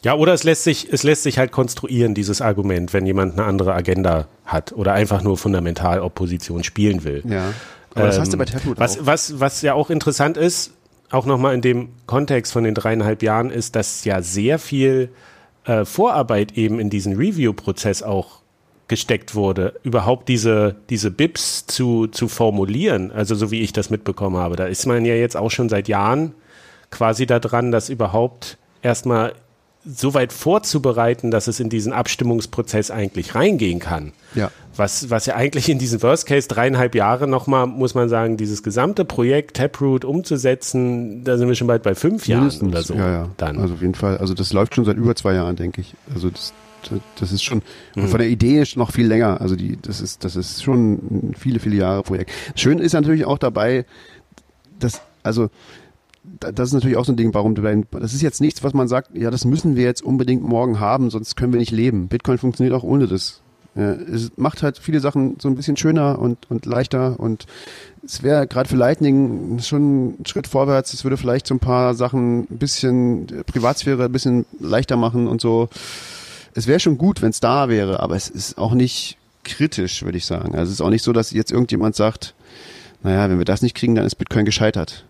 [0.03, 3.45] Ja, oder es lässt sich, es lässt sich halt konstruieren, dieses Argument, wenn jemand eine
[3.47, 7.23] andere Agenda hat oder einfach nur Fundamentalopposition spielen will.
[7.27, 7.51] Ja.
[7.95, 9.05] Aber das hast du bei ähm, Taproot was, auch.
[9.05, 10.73] Was, was ja auch interessant ist,
[11.09, 15.09] auch nochmal in dem Kontext von den dreieinhalb Jahren, ist, dass ja sehr viel
[15.65, 18.41] äh, Vorarbeit eben in diesen Review-Prozess auch
[18.87, 24.35] gesteckt wurde, überhaupt diese, diese BIPs zu, zu formulieren, also so wie ich das mitbekommen
[24.35, 24.57] habe.
[24.57, 26.33] Da ist man ja jetzt auch schon seit Jahren
[26.89, 29.33] quasi daran, das überhaupt erstmal
[29.85, 34.13] so weit vorzubereiten, dass es in diesen Abstimmungsprozess eigentlich reingehen kann.
[34.35, 34.51] Ja.
[34.75, 38.63] Was, was ja eigentlich in diesen Worst Case dreieinhalb Jahre nochmal, muss man sagen, dieses
[38.63, 42.93] gesamte Projekt Taproot umzusetzen, da sind wir schon bald bei fünf Mindestens, Jahren oder so.
[42.93, 43.29] Ja, ja.
[43.37, 43.57] Dann.
[43.57, 44.17] Also auf jeden Fall.
[44.17, 45.95] Also das läuft schon seit über zwei Jahren, denke ich.
[46.13, 46.53] Also das,
[47.19, 47.61] das ist schon
[47.95, 48.07] mhm.
[48.07, 49.41] von der Idee ist noch viel länger.
[49.41, 52.31] Also die, das ist, das ist schon ein viele, viele Jahre Projekt.
[52.55, 53.85] Schön ist natürlich auch dabei,
[54.79, 55.49] dass, also
[56.23, 58.73] das ist natürlich auch so ein Ding, warum du dein, das ist jetzt nichts, was
[58.73, 62.07] man sagt, ja, das müssen wir jetzt unbedingt morgen haben, sonst können wir nicht leben.
[62.07, 63.41] Bitcoin funktioniert auch ohne das.
[63.73, 67.45] Ja, es macht halt viele Sachen so ein bisschen schöner und, und leichter und
[68.03, 70.93] es wäre gerade für Lightning schon ein Schritt vorwärts.
[70.93, 75.39] Es würde vielleicht so ein paar Sachen ein bisschen Privatsphäre ein bisschen leichter machen und
[75.39, 75.69] so.
[76.53, 80.17] Es wäre schon gut, wenn es da wäre, aber es ist auch nicht kritisch, würde
[80.17, 80.53] ich sagen.
[80.53, 82.35] Also es ist auch nicht so, dass jetzt irgendjemand sagt,
[83.03, 85.05] naja, wenn wir das nicht kriegen, dann ist Bitcoin gescheitert.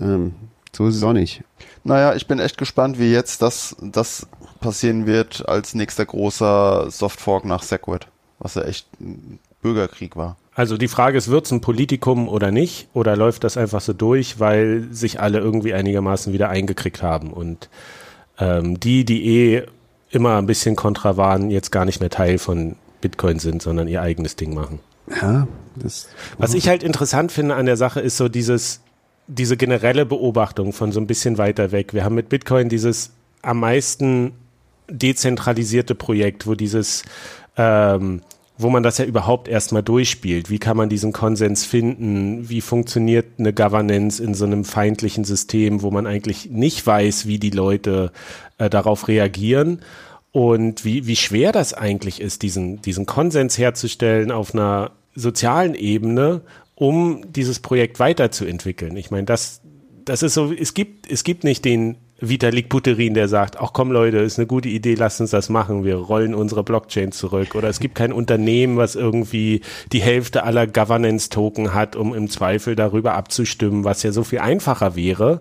[0.00, 0.32] Ähm,
[0.76, 1.42] so ist es auch nicht.
[1.84, 4.26] Naja, ich bin echt gespannt, wie jetzt das, das
[4.60, 8.08] passieren wird als nächster großer Softfork nach Segwit,
[8.38, 10.36] was ja echt ein Bürgerkrieg war.
[10.54, 12.88] Also die Frage ist, wird es ein Politikum oder nicht?
[12.92, 17.68] Oder läuft das einfach so durch, weil sich alle irgendwie einigermaßen wieder eingekriegt haben und
[18.38, 19.66] ähm, die, die eh
[20.10, 24.02] immer ein bisschen kontra waren, jetzt gar nicht mehr Teil von Bitcoin sind, sondern ihr
[24.02, 24.80] eigenes Ding machen.
[25.22, 25.46] Ja,
[25.76, 26.08] das.
[26.38, 28.80] Was ich halt interessant finde an der Sache ist so dieses,
[29.28, 31.94] diese generelle Beobachtung von so ein bisschen weiter weg.
[31.94, 33.12] Wir haben mit Bitcoin dieses
[33.42, 34.32] am meisten
[34.88, 37.04] dezentralisierte Projekt, wo dieses,
[37.56, 38.22] ähm,
[38.58, 40.48] wo man das ja überhaupt erstmal durchspielt.
[40.48, 42.48] Wie kann man diesen Konsens finden?
[42.48, 47.38] Wie funktioniert eine Governance in so einem feindlichen System, wo man eigentlich nicht weiß, wie
[47.38, 48.12] die Leute
[48.58, 49.80] äh, darauf reagieren?
[50.32, 56.42] Und wie, wie schwer das eigentlich ist, diesen, diesen Konsens herzustellen auf einer sozialen Ebene
[56.76, 58.96] um dieses Projekt weiterzuentwickeln.
[58.96, 59.62] Ich meine, das,
[60.04, 63.92] das ist so, es gibt, es gibt nicht den Vitalik Buterin, der sagt, ach komm
[63.92, 67.54] Leute, ist eine gute Idee, lasst uns das machen, wir rollen unsere Blockchain zurück.
[67.54, 69.62] Oder es gibt kein Unternehmen, was irgendwie
[69.92, 74.96] die Hälfte aller Governance-Token hat, um im Zweifel darüber abzustimmen, was ja so viel einfacher
[74.96, 75.40] wäre,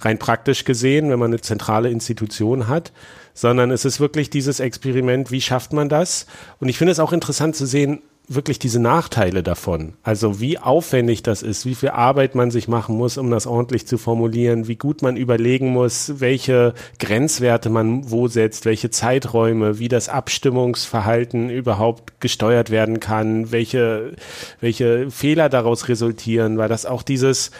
[0.00, 2.92] rein praktisch gesehen, wenn man eine zentrale Institution hat.
[3.32, 6.26] Sondern es ist wirklich dieses Experiment, wie schafft man das?
[6.58, 8.02] Und ich finde es auch interessant zu sehen,
[8.32, 9.94] wirklich diese Nachteile davon.
[10.04, 13.88] Also wie aufwendig das ist, wie viel Arbeit man sich machen muss, um das ordentlich
[13.88, 19.88] zu formulieren, wie gut man überlegen muss, welche Grenzwerte man wo setzt, welche Zeiträume, wie
[19.88, 24.12] das Abstimmungsverhalten überhaupt gesteuert werden kann, welche,
[24.60, 27.50] welche Fehler daraus resultieren, weil das auch dieses,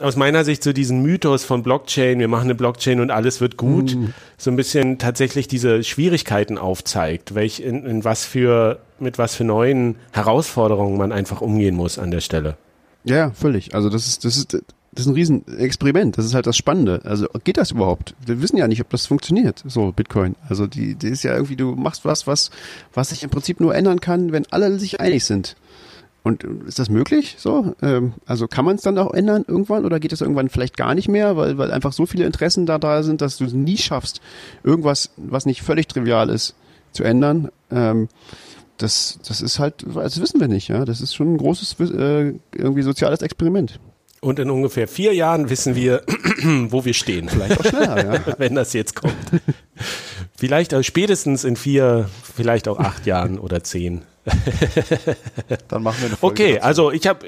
[0.00, 3.56] aus meiner Sicht so diesen Mythos von Blockchain, wir machen eine Blockchain und alles wird
[3.56, 4.14] gut, mhm.
[4.36, 9.44] so ein bisschen tatsächlich diese Schwierigkeiten aufzeigt, welch in, in was für mit was für
[9.44, 12.56] neuen Herausforderungen man einfach umgehen muss an der Stelle.
[13.04, 13.74] Ja, völlig.
[13.74, 16.18] Also das ist das ist das ist ein Riesenexperiment.
[16.18, 17.00] Das ist halt das Spannende.
[17.04, 18.14] Also geht das überhaupt?
[18.24, 19.62] Wir wissen ja nicht, ob das funktioniert.
[19.66, 20.34] So Bitcoin.
[20.48, 22.50] Also die, die ist ja irgendwie, du machst was, was,
[22.94, 25.56] was sich im Prinzip nur ändern kann, wenn alle sich einig sind.
[26.28, 27.36] Und ist das möglich?
[27.38, 30.76] So, ähm, also kann man es dann auch ändern irgendwann oder geht es irgendwann vielleicht
[30.76, 33.54] gar nicht mehr, weil, weil einfach so viele Interessen da da sind, dass du es
[33.54, 34.20] nie schaffst,
[34.62, 36.54] irgendwas, was nicht völlig trivial ist,
[36.92, 37.48] zu ändern.
[37.70, 38.08] Ähm,
[38.76, 40.84] das, das ist halt, das wissen wir nicht, ja.
[40.84, 43.80] Das ist schon ein großes äh, irgendwie soziales Experiment.
[44.20, 46.02] Und in ungefähr vier Jahren wissen wir,
[46.68, 47.30] wo wir stehen.
[47.30, 48.20] Vielleicht auch schneller, ja.
[48.38, 49.14] Wenn das jetzt kommt.
[50.36, 54.02] Vielleicht auch spätestens in vier, vielleicht auch acht Jahren oder zehn.
[55.68, 56.66] Dann machen wir eine Folge Okay, dazu.
[56.66, 57.26] also ich habe.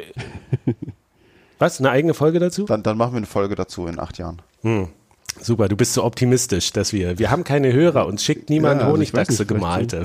[1.58, 1.78] Was?
[1.78, 2.64] Eine eigene Folge dazu?
[2.64, 4.40] Dann, dann machen wir eine Folge dazu in acht Jahren.
[4.62, 4.88] Hm.
[5.40, 8.88] Super, du bist so optimistisch, dass wir, wir haben keine Hörer, uns schickt niemand ja,
[8.88, 10.02] Honigdachse gemalte.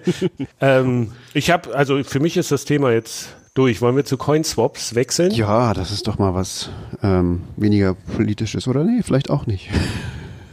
[0.60, 3.82] ähm, ich habe, also für mich ist das Thema jetzt durch.
[3.82, 5.30] Wollen wir zu Coinswaps wechseln?
[5.32, 6.70] Ja, das ist doch mal was
[7.02, 8.84] ähm, weniger politisches, oder?
[8.84, 9.68] Nee, vielleicht auch nicht.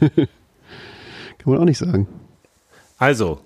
[0.00, 0.28] Kann
[1.44, 2.06] man auch nicht sagen.
[2.98, 3.40] Also,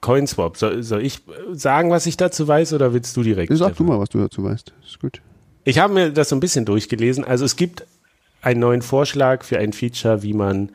[0.00, 0.56] Coinswap.
[0.56, 1.22] Soll, soll ich
[1.52, 3.56] sagen, was ich dazu weiß, oder willst du direkt?
[3.56, 4.72] Sag du mal, was du dazu weißt.
[4.84, 5.20] Ist gut.
[5.64, 7.24] Ich habe mir das so ein bisschen durchgelesen.
[7.24, 7.84] Also es gibt
[8.42, 10.70] einen neuen Vorschlag für ein Feature, wie man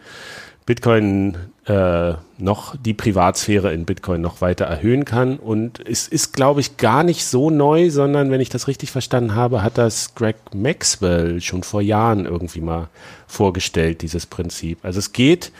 [0.66, 5.38] Bitcoin äh, noch die Privatsphäre in Bitcoin noch weiter erhöhen kann.
[5.38, 9.36] Und es ist, glaube ich, gar nicht so neu, sondern wenn ich das richtig verstanden
[9.36, 12.90] habe, hat das Greg Maxwell schon vor Jahren irgendwie mal
[13.28, 14.80] vorgestellt, dieses Prinzip.
[14.84, 15.52] Also es geht,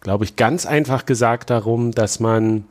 [0.00, 2.64] glaube ich, ganz einfach gesagt darum, dass man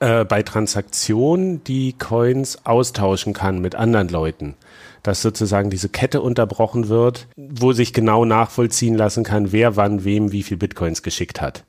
[0.00, 4.54] äh, bei Transaktionen die Coins austauschen kann mit anderen Leuten.
[5.02, 10.32] Dass sozusagen diese Kette unterbrochen wird, wo sich genau nachvollziehen lassen kann, wer wann wem
[10.32, 11.64] wie viel Bitcoins geschickt hat.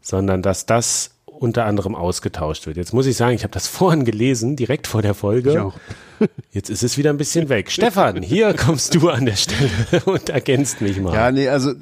[0.00, 2.76] Sondern dass das unter anderem ausgetauscht wird.
[2.76, 5.50] Jetzt muss ich sagen, ich habe das vorhin gelesen, direkt vor der Folge.
[5.50, 5.74] Ich auch.
[6.52, 7.70] Jetzt ist es wieder ein bisschen weg.
[7.70, 9.70] Stefan, hier kommst du an der Stelle
[10.06, 11.12] und ergänzt mich mal.
[11.12, 11.72] Ja, nee, also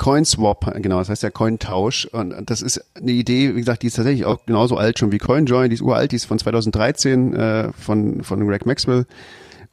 [0.00, 2.06] CoinSwap, genau, das heißt ja Cointausch.
[2.06, 5.18] Und das ist eine Idee, wie gesagt, die ist tatsächlich auch genauso alt schon wie
[5.18, 9.04] CoinJoin, die ist uralt, die ist von 2013 äh, von, von Greg Maxwell.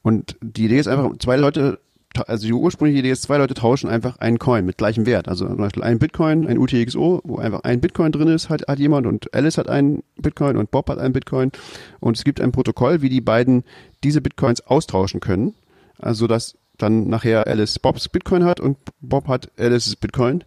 [0.03, 1.80] Und die Idee ist einfach, zwei Leute,
[2.28, 5.30] also die ursprüngliche Idee ist, zwei Leute tauschen einfach einen Coin mit gleichem Wert.
[5.30, 8.80] Also zum Beispiel ein Bitcoin, ein UTXO, wo einfach ein Bitcoin drin ist, hat, hat
[8.80, 11.53] jemand und Alice hat einen Bitcoin und Bob hat einen Bitcoin.
[12.01, 13.63] Und es gibt ein Protokoll, wie die beiden
[14.03, 15.53] diese Bitcoins austauschen können.
[15.99, 20.43] Also dass dann nachher Alice Bobs Bitcoin hat und Bob hat Alice's Bitcoin,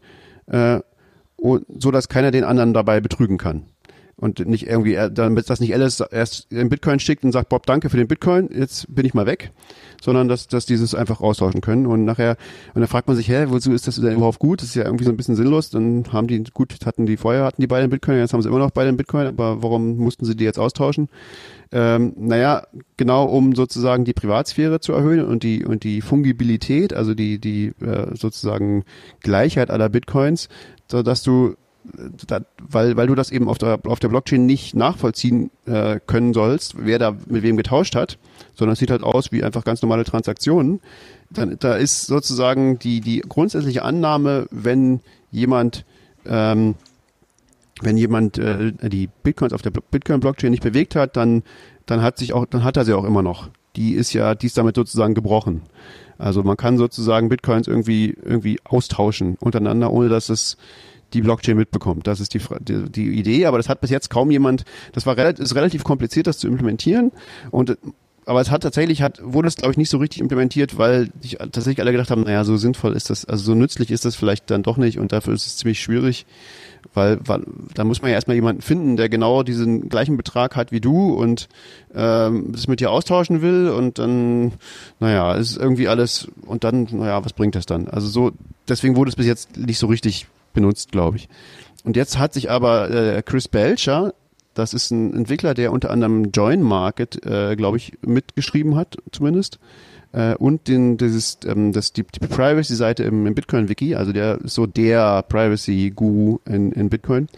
[0.47, 0.81] äh,
[1.37, 3.67] so dass keiner den anderen dabei betrügen kann.
[4.21, 7.65] Und nicht irgendwie, äh, damit das nicht Alice erst den Bitcoin schickt und sagt, Bob,
[7.65, 9.51] danke für den Bitcoin, jetzt bin ich mal weg,
[10.03, 11.87] sondern dass, dass dieses einfach austauschen können.
[11.87, 12.37] Und nachher,
[12.75, 14.61] und dann fragt man sich, hä, wozu ist das denn überhaupt gut?
[14.61, 15.71] Das ist ja irgendwie so ein bisschen sinnlos.
[15.71, 18.59] Dann haben die, gut, hatten die vorher, hatten die beiden Bitcoin, jetzt haben sie immer
[18.59, 21.09] noch beide Bitcoin, aber warum mussten sie die jetzt austauschen?
[21.73, 22.67] Ähm, naja,
[22.99, 27.73] genau um sozusagen die Privatsphäre zu erhöhen und die und die Fungibilität, also die die
[27.81, 28.85] äh, sozusagen
[29.21, 30.49] Gleichheit aller Bitcoins,
[30.91, 31.55] so dass du
[32.27, 36.35] da, weil, weil du das eben auf der, auf der Blockchain nicht nachvollziehen äh, können
[36.35, 38.19] sollst, wer da mit wem getauscht hat,
[38.55, 40.81] sondern es sieht halt aus wie einfach ganz normale Transaktionen.
[41.31, 45.85] Dann, da ist sozusagen die, die grundsätzliche Annahme, wenn jemand
[46.27, 46.75] ähm,
[47.83, 51.43] wenn jemand äh, die Bitcoins auf der Bitcoin-Blockchain nicht bewegt hat, dann,
[51.87, 53.49] dann hat sich auch, dann hat er sie auch immer noch.
[53.77, 55.63] Die ist ja, die ist damit sozusagen gebrochen.
[56.19, 60.59] Also man kann sozusagen Bitcoins irgendwie, irgendwie austauschen untereinander, ohne dass es
[61.13, 62.07] die Blockchain mitbekommt.
[62.07, 65.17] Das ist die, die, die Idee, aber das hat bis jetzt kaum jemand, das war
[65.17, 67.13] relativ, ist relativ kompliziert, das zu implementieren
[67.51, 67.77] und
[68.27, 71.39] aber es hat tatsächlich, hat, wurde es glaube ich nicht so richtig implementiert, weil sich
[71.39, 74.51] tatsächlich alle gedacht haben, naja, so sinnvoll ist das, also so nützlich ist das vielleicht
[74.51, 76.27] dann doch nicht und dafür ist es ziemlich schwierig,
[76.95, 77.43] weil, weil
[77.75, 81.15] da muss man ja erstmal jemanden finden, der genau diesen gleichen Betrag hat wie du
[81.15, 81.49] und
[81.95, 84.53] ähm, das mit dir austauschen will und dann,
[85.01, 87.89] naja, ist irgendwie alles und dann, naja, was bringt das dann?
[87.89, 88.33] Also so,
[88.69, 91.29] deswegen wurde es bis jetzt nicht so richtig benutzt, glaube ich.
[91.85, 94.13] Und jetzt hat sich aber äh, Chris Belcher,
[94.55, 99.59] das ist ein Entwickler, der unter anderem Join Market, äh, glaube ich, mitgeschrieben hat, zumindest
[100.13, 104.67] äh, und den, dieses, ähm, das, die, die Privacy-Seite im, im Bitcoin-Wiki, also der so
[104.67, 107.29] der Privacy-Guru in, in Bitcoin.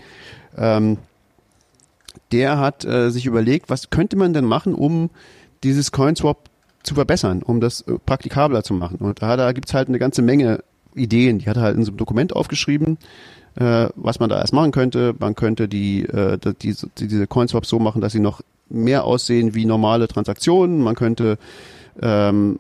[0.57, 0.99] Ähm,
[2.31, 5.11] der hat äh, sich überlegt, was könnte man denn machen, um
[5.63, 6.49] dieses CoinSwap
[6.83, 8.99] zu verbessern, um das äh, praktikabler zu machen.
[8.99, 10.65] Und da, da gibt's halt eine ganze Menge
[10.95, 11.39] Ideen.
[11.39, 12.99] Die hat er halt in so einem Dokument aufgeschrieben,
[13.57, 15.15] äh, was man da erst machen könnte.
[15.19, 19.55] Man könnte die, äh, die, die, diese CoinSwaps so machen, dass sie noch mehr aussehen
[19.55, 20.81] wie normale Transaktionen.
[20.81, 21.39] Man könnte
[22.01, 22.57] ähm,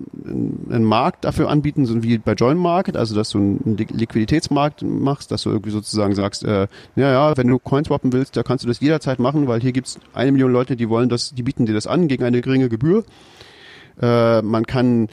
[0.70, 5.30] einen Markt dafür anbieten, so wie bei Join Market, also dass du einen Liquiditätsmarkt machst,
[5.30, 6.66] dass du irgendwie sozusagen sagst, äh,
[6.96, 9.72] ja, ja, wenn du Coins swappen willst, da kannst du das jederzeit machen, weil hier
[9.72, 12.68] gibt's eine Million Leute, die wollen das, die bieten dir das an gegen eine geringe
[12.68, 13.04] Gebühr.
[14.00, 15.08] Äh, man kann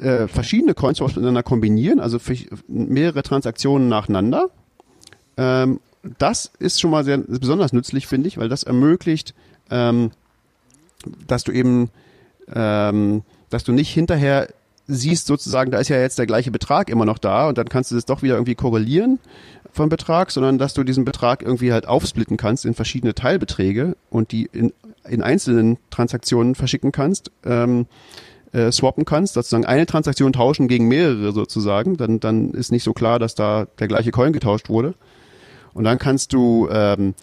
[0.00, 2.18] äh, verschiedene Coinswaps miteinander kombinieren, also
[2.68, 4.48] mehrere Transaktionen nacheinander.
[5.36, 5.80] Ähm,
[6.18, 9.34] das ist schon mal sehr besonders nützlich, finde ich, weil das ermöglicht,
[9.70, 10.10] ähm,
[11.26, 11.90] dass du eben
[12.52, 14.48] ähm, dass du nicht hinterher
[14.86, 17.90] siehst sozusagen, da ist ja jetzt der gleiche Betrag immer noch da und dann kannst
[17.90, 19.18] du das doch wieder irgendwie korrelieren
[19.72, 24.30] vom Betrag, sondern dass du diesen Betrag irgendwie halt aufsplitten kannst in verschiedene Teilbeträge und
[24.32, 24.72] die in,
[25.08, 27.86] in einzelnen Transaktionen verschicken kannst, ähm,
[28.54, 32.92] äh, swappen kannst, sozusagen eine Transaktion tauschen gegen mehrere sozusagen, dann, dann ist nicht so
[32.92, 34.94] klar, dass da der gleiche Coin getauscht wurde.
[35.74, 37.14] Und dann kannst du ähm,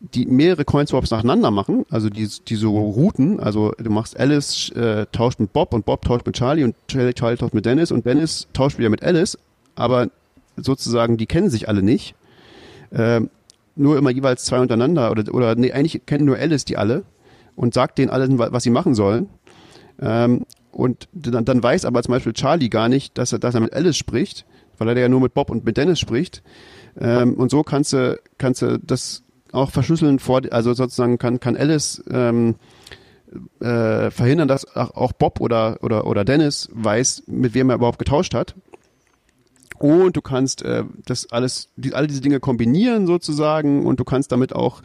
[0.00, 5.06] die mehrere Coinswaps nacheinander machen, also die, die so Routen, also du machst Alice äh,
[5.12, 8.06] tauscht mit Bob und Bob tauscht mit Charlie und Charlie, Charlie tauscht mit Dennis und
[8.06, 9.38] Dennis tauscht wieder mit Alice,
[9.74, 10.10] aber
[10.56, 12.14] sozusagen die kennen sich alle nicht.
[12.90, 13.22] Äh,
[13.74, 17.04] nur immer jeweils zwei untereinander oder oder nee, eigentlich kennen nur Alice die alle
[17.56, 19.28] und sagt denen allen, was sie machen sollen.
[20.02, 23.60] Ähm, und dann, dann weiß aber zum Beispiel Charlie gar nicht, dass er, dass er
[23.60, 24.44] mit Alice spricht,
[24.78, 26.42] weil er ja nur mit Bob und mit Dennis spricht.
[26.98, 29.22] Ähm, und so kannst du, kannst du das
[29.52, 32.56] auch verschlüsseln vor, also sozusagen kann, kann Alice ähm,
[33.60, 38.34] äh, verhindern, dass auch Bob oder, oder, oder Dennis weiß, mit wem er überhaupt getauscht
[38.34, 38.54] hat.
[39.78, 44.32] Und du kannst äh, das alles, die, all diese Dinge kombinieren sozusagen und du kannst
[44.32, 44.82] damit auch,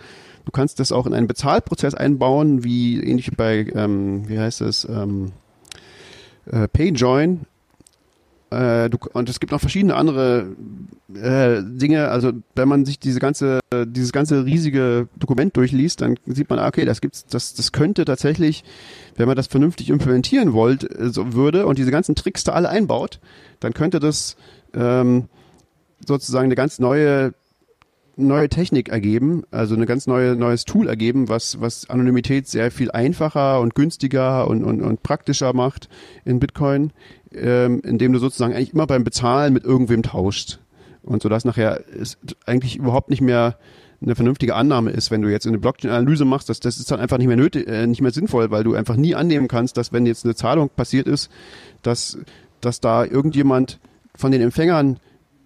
[0.48, 4.86] du kannst das auch in einen Bezahlprozess einbauen, wie ähnlich bei, ähm, wie heißt es,
[4.86, 5.34] ähm,
[6.46, 7.42] äh, PayJoin,
[8.50, 10.56] äh, du, und es gibt noch verschiedene andere
[11.14, 12.08] äh, Dinge.
[12.08, 16.86] Also wenn man sich diese ganze, dieses ganze riesige Dokument durchliest, dann sieht man, okay,
[16.86, 18.64] das gibt's, das, das könnte tatsächlich,
[19.18, 22.70] wenn man das vernünftig implementieren wollt, äh, so würde und diese ganzen Tricks da alle
[22.70, 23.20] einbaut,
[23.60, 24.38] dann könnte das
[24.74, 25.26] ähm,
[26.06, 27.34] sozusagen eine ganz neue
[28.18, 32.92] neue Technik ergeben, also eine ganz neue neues Tool ergeben, was was Anonymität sehr viel
[32.92, 35.88] einfacher und günstiger und und, und praktischer macht
[36.26, 36.92] in Bitcoin
[37.34, 40.60] ähm, indem du sozusagen eigentlich immer beim Bezahlen mit irgendwem tauscht.
[41.04, 43.58] Und so dass nachher es eigentlich überhaupt nicht mehr
[44.02, 47.18] eine vernünftige Annahme ist, wenn du jetzt eine Blockchain-Analyse machst, das, das ist dann einfach
[47.18, 50.06] nicht mehr nötig, äh, nicht mehr sinnvoll, weil du einfach nie annehmen kannst, dass wenn
[50.06, 51.32] jetzt eine Zahlung passiert ist,
[51.82, 52.20] dass,
[52.62, 53.80] dass da irgendjemand
[54.16, 55.00] von den Empfängern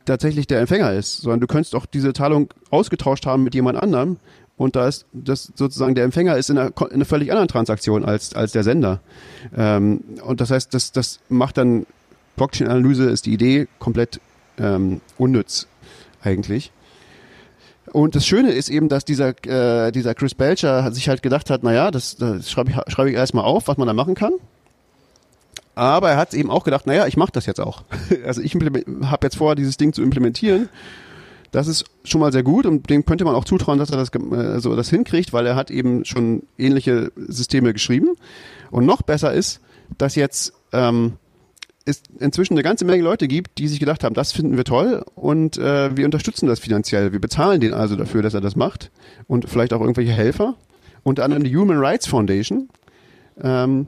[0.05, 4.17] tatsächlich der Empfänger ist, sondern du könntest auch diese Zahlung ausgetauscht haben mit jemand anderem
[4.61, 8.05] und da ist das sozusagen der Empfänger ist in einer, in einer völlig anderen Transaktion
[8.05, 8.99] als, als der Sender.
[9.57, 11.87] Ähm, und das heißt, das, das macht dann
[12.35, 14.21] Blockchain-Analyse ist die Idee komplett
[14.59, 15.67] ähm, unnütz
[16.21, 16.71] eigentlich.
[17.91, 21.63] Und das Schöne ist eben, dass dieser, äh, dieser Chris Belcher sich halt gedacht hat,
[21.63, 24.33] naja, das, das schreibe ich, schreibe ich erstmal auf, was man da machen kann.
[25.75, 27.83] Aber er hat eben auch gedacht, naja, ich mache das jetzt auch.
[28.25, 30.69] Also ich habe jetzt vor, dieses Ding zu implementieren
[31.51, 34.11] das ist schon mal sehr gut und dem könnte man auch zutrauen, dass er das,
[34.13, 38.15] also das hinkriegt, weil er hat eben schon ähnliche Systeme geschrieben.
[38.71, 39.59] Und noch besser ist,
[39.97, 41.13] dass jetzt ähm,
[41.83, 45.03] es inzwischen eine ganze Menge Leute gibt, die sich gedacht haben, das finden wir toll
[45.15, 47.11] und äh, wir unterstützen das finanziell.
[47.11, 48.89] Wir bezahlen den also dafür, dass er das macht
[49.27, 50.55] und vielleicht auch irgendwelche Helfer.
[51.03, 52.69] Unter anderem die Human Rights Foundation.
[53.41, 53.87] Ähm,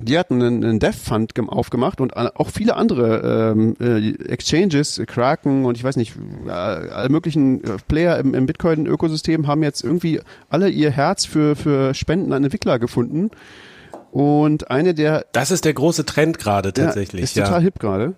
[0.00, 5.64] die hatten einen, einen Dev Fund aufgemacht und auch viele andere ähm, äh, Exchanges, Kraken
[5.64, 6.14] und ich weiß nicht,
[6.46, 11.56] äh, alle möglichen äh, Player im, im Bitcoin-Ökosystem haben jetzt irgendwie alle ihr Herz für,
[11.56, 13.30] für Spenden an Entwickler gefunden.
[14.10, 15.26] Und eine der.
[15.32, 17.20] Das ist der große Trend gerade tatsächlich.
[17.20, 18.14] Ja, ist total hip gerade.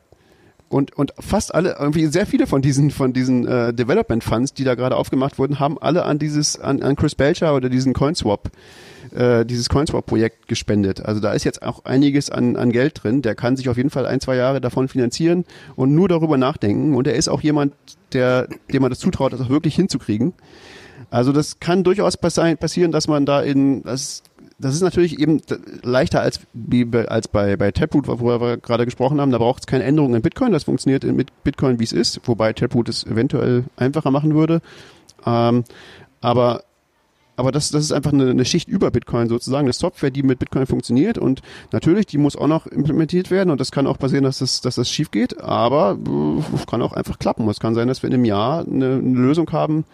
[0.68, 4.62] Und, und fast alle, irgendwie sehr viele von diesen, von diesen äh, Development Funds, die
[4.62, 8.46] da gerade aufgemacht wurden, haben alle an dieses, an, an Chris Belcher oder diesen CoinSwap
[8.46, 8.50] äh,
[9.12, 11.04] dieses Coinswap-Projekt gespendet.
[11.04, 13.22] Also da ist jetzt auch einiges an, an Geld drin.
[13.22, 15.44] Der kann sich auf jeden Fall ein, zwei Jahre davon finanzieren
[15.76, 16.94] und nur darüber nachdenken.
[16.94, 17.74] Und er ist auch jemand,
[18.12, 20.32] der, dem man das zutraut, das auch wirklich hinzukriegen.
[21.10, 24.22] Also das kann durchaus passieren, dass man da in, das,
[24.58, 25.40] das ist natürlich eben
[25.82, 26.40] leichter als,
[27.08, 29.32] als bei, bei Taproot, worüber wir gerade gesprochen haben.
[29.32, 30.52] Da braucht es keine Änderungen in Bitcoin.
[30.52, 34.60] Das funktioniert mit Bitcoin, wie es ist, wobei Taproot es eventuell einfacher machen würde.
[35.26, 35.64] Ähm,
[36.20, 36.62] aber
[37.40, 40.38] aber das, das ist einfach eine, eine Schicht über Bitcoin sozusagen, eine Software, die mit
[40.38, 41.40] Bitcoin funktioniert und
[41.72, 44.74] natürlich, die muss auch noch implementiert werden und das kann auch passieren, dass das, dass
[44.74, 47.48] das schief geht, aber äh, kann auch einfach klappen.
[47.48, 49.86] Es kann sein, dass wir in einem Jahr eine, eine Lösung haben,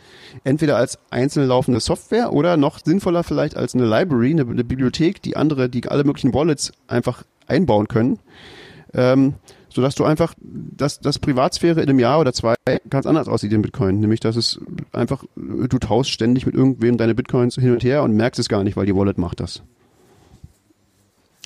[0.43, 5.23] entweder als einzelne laufende Software oder noch sinnvoller vielleicht als eine Library, eine, eine Bibliothek,
[5.23, 8.19] die andere, die alle möglichen Wallets einfach einbauen können.
[8.93, 9.35] Ähm,
[9.77, 12.55] sodass du einfach, dass, dass Privatsphäre in einem Jahr oder zwei
[12.89, 14.01] ganz anders aussieht in Bitcoin.
[14.01, 14.59] Nämlich, dass es
[14.91, 18.65] einfach, du tauschst ständig mit irgendwem deine Bitcoins hin und her und merkst es gar
[18.65, 19.63] nicht, weil die Wallet macht das.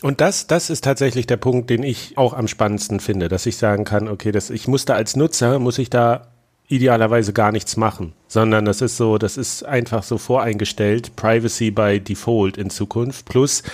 [0.00, 3.56] Und das, das ist tatsächlich der Punkt, den ich auch am spannendsten finde, dass ich
[3.56, 6.28] sagen kann, okay, das, ich muss da als Nutzer, muss ich da
[6.68, 11.98] idealerweise gar nichts machen, sondern das ist so, das ist einfach so voreingestellt, Privacy by
[11.98, 13.26] Default in Zukunft.
[13.26, 13.64] Plus,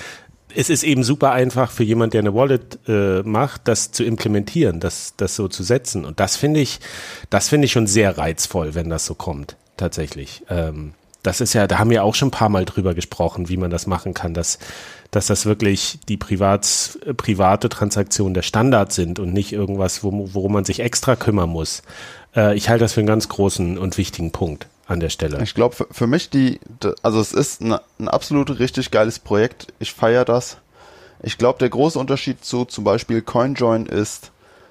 [0.57, 4.81] es ist eben super einfach für jemand, der eine Wallet äh, macht, das zu implementieren,
[4.81, 6.05] das, das so zu setzen.
[6.07, 6.81] Und das finde ich,
[7.29, 10.43] das finde ich schon sehr reizvoll, wenn das so kommt, tatsächlich.
[10.49, 13.59] Ähm, das ist ja, da haben wir auch schon ein paar Mal drüber gesprochen, wie
[13.59, 14.59] man das machen kann, dass,
[15.11, 20.65] dass das wirklich die Privats, private Transaktionen der Standard sind und nicht irgendwas, worum man
[20.65, 21.83] sich extra kümmern muss.
[22.35, 25.43] Äh, ich halte das für einen ganz großen und wichtigen Punkt an der Stelle.
[25.43, 26.61] Ich glaube, für, für, mich die,
[27.03, 29.73] also es ist ein, ein absolut richtig geiles Projekt.
[29.79, 30.59] Ich feiere das.
[31.23, 34.31] Ich glaube, der große Unterschied zu zum Beispiel CoinJoin ist,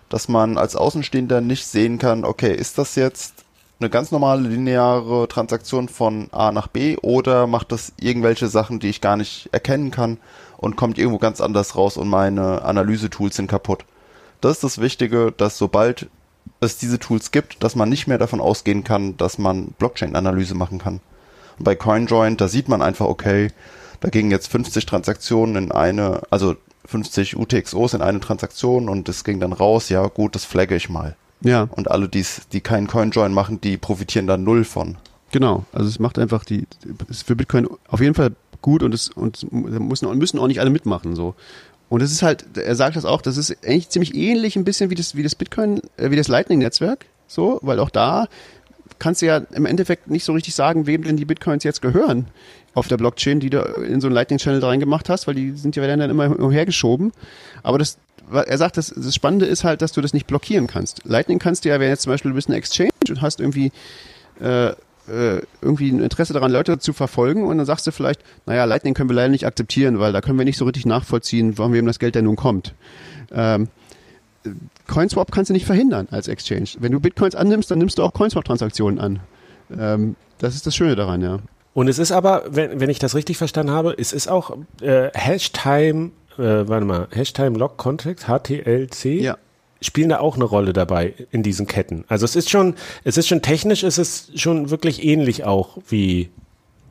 [0.10, 3.46] dass man als Außenstehender nicht sehen kann, okay, ist das jetzt
[3.80, 8.90] eine ganz normale lineare Transaktion von A nach B oder macht das irgendwelche Sachen, die
[8.90, 10.18] ich gar nicht erkennen kann
[10.58, 13.84] und kommt irgendwo ganz anders raus und meine Analyse-Tools sind kaputt.
[14.40, 16.08] Das ist das Wichtige, dass sobald
[16.60, 20.80] es diese Tools gibt, dass man nicht mehr davon ausgehen kann, dass man Blockchain-Analyse machen
[20.80, 21.00] kann.
[21.58, 23.52] Und bei CoinJoin, da sieht man einfach, okay,
[24.02, 26.56] da gingen jetzt 50 Transaktionen in eine, also
[26.86, 30.90] 50 UTXOs in eine Transaktion und es ging dann raus, ja gut, das flagge ich
[30.90, 31.16] mal.
[31.42, 34.98] Ja, Und alle, die's, die keinen Coinjoin machen, die profitieren da null von.
[35.32, 35.66] genau.
[35.74, 36.68] Also es macht einfach die,
[37.10, 40.70] ist für Bitcoin auf jeden Fall gut und es und müssen, müssen auch nicht alle
[40.70, 41.36] mitmachen so.
[41.96, 44.90] Und es ist halt, er sagt das auch, das ist eigentlich ziemlich ähnlich ein bisschen
[44.90, 48.28] wie das, wie das Bitcoin, äh, wie das Lightning-Netzwerk, so, weil auch da
[49.00, 52.28] kannst du ja im Endeffekt nicht so richtig sagen, wem denn die Bitcoins jetzt gehören
[52.74, 55.88] auf der Blockchain, die du in so einen Lightning-Channel reingemacht hast, weil die sind ja
[55.88, 57.14] dann immer umhergeschoben.
[57.64, 57.98] Aber das,
[58.30, 61.00] er sagt, das, das Spannende ist halt, dass du das nicht blockieren kannst.
[61.06, 63.72] Lightning kannst du ja, wenn jetzt zum Beispiel du bist eine Exchange und hast irgendwie
[64.42, 64.74] äh,
[65.08, 68.94] äh, irgendwie ein Interesse daran, Leute zu verfolgen und dann sagst du vielleicht, naja, Lightning
[68.94, 71.86] können wir leider nicht akzeptieren, weil da können wir nicht so richtig nachvollziehen, von wem
[71.86, 72.74] das Geld denn nun kommt.
[73.32, 73.68] Ähm,
[74.88, 76.70] Coinswap kannst du nicht verhindern als Exchange.
[76.80, 79.20] Wenn du Bitcoins annimmst, dann nimmst du auch Coinswap-Transaktionen an.
[79.76, 81.40] Ähm, das ist das Schöne daran, ja.
[81.74, 85.10] Und es ist aber, wenn, wenn ich das richtig verstanden habe, es ist auch äh,
[85.14, 89.38] Hashtime, äh, warte mal, Hashtime Log Contact, HTLC, Ja.
[89.86, 92.04] Spielen da auch eine Rolle dabei in diesen Ketten.
[92.08, 96.30] Also es ist schon, es ist schon technisch, es ist schon wirklich ähnlich auch wie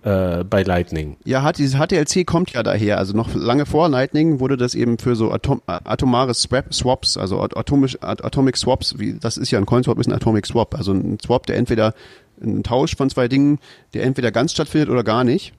[0.03, 1.17] äh, bei Lightning.
[1.25, 2.99] Ja, HTLC kommt ja daher.
[2.99, 7.41] Also noch lange vor Lightning wurde das eben für so Atom, atomare Swap, Swaps, also
[7.41, 10.75] at- atomisch, at- Atomic Swaps, wie, das ist ja ein Coinswap, ist ein Atomic Swap.
[10.75, 11.95] Also ein Swap, der entweder,
[12.43, 13.59] ein Tausch von zwei Dingen,
[13.95, 15.53] der entweder ganz stattfindet oder gar nicht.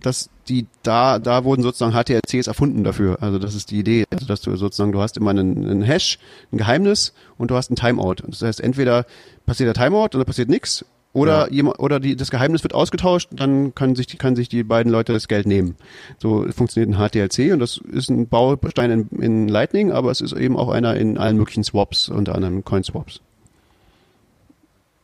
[0.00, 3.18] Das, die, da, da wurden sozusagen HTLCs erfunden dafür.
[3.20, 4.04] Also das ist die Idee.
[4.10, 6.18] Also dass du sozusagen, du hast immer einen, einen Hash,
[6.52, 8.16] ein Geheimnis und du hast ein Timeout.
[8.26, 9.06] Das heißt, entweder
[9.46, 10.84] passiert der Timeout und da passiert nichts
[11.14, 14.64] oder jemand, oder die, das Geheimnis wird ausgetauscht, dann kann sich, die, kann sich die
[14.64, 15.76] beiden Leute das Geld nehmen.
[16.18, 20.32] So funktioniert ein HTLC und das ist ein Baustein in, in Lightning, aber es ist
[20.32, 23.20] eben auch einer in allen möglichen Swaps, unter anderem Coinswaps.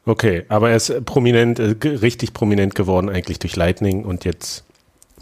[0.05, 4.65] Okay, aber er ist prominent, äh, richtig prominent geworden eigentlich durch Lightning und jetzt,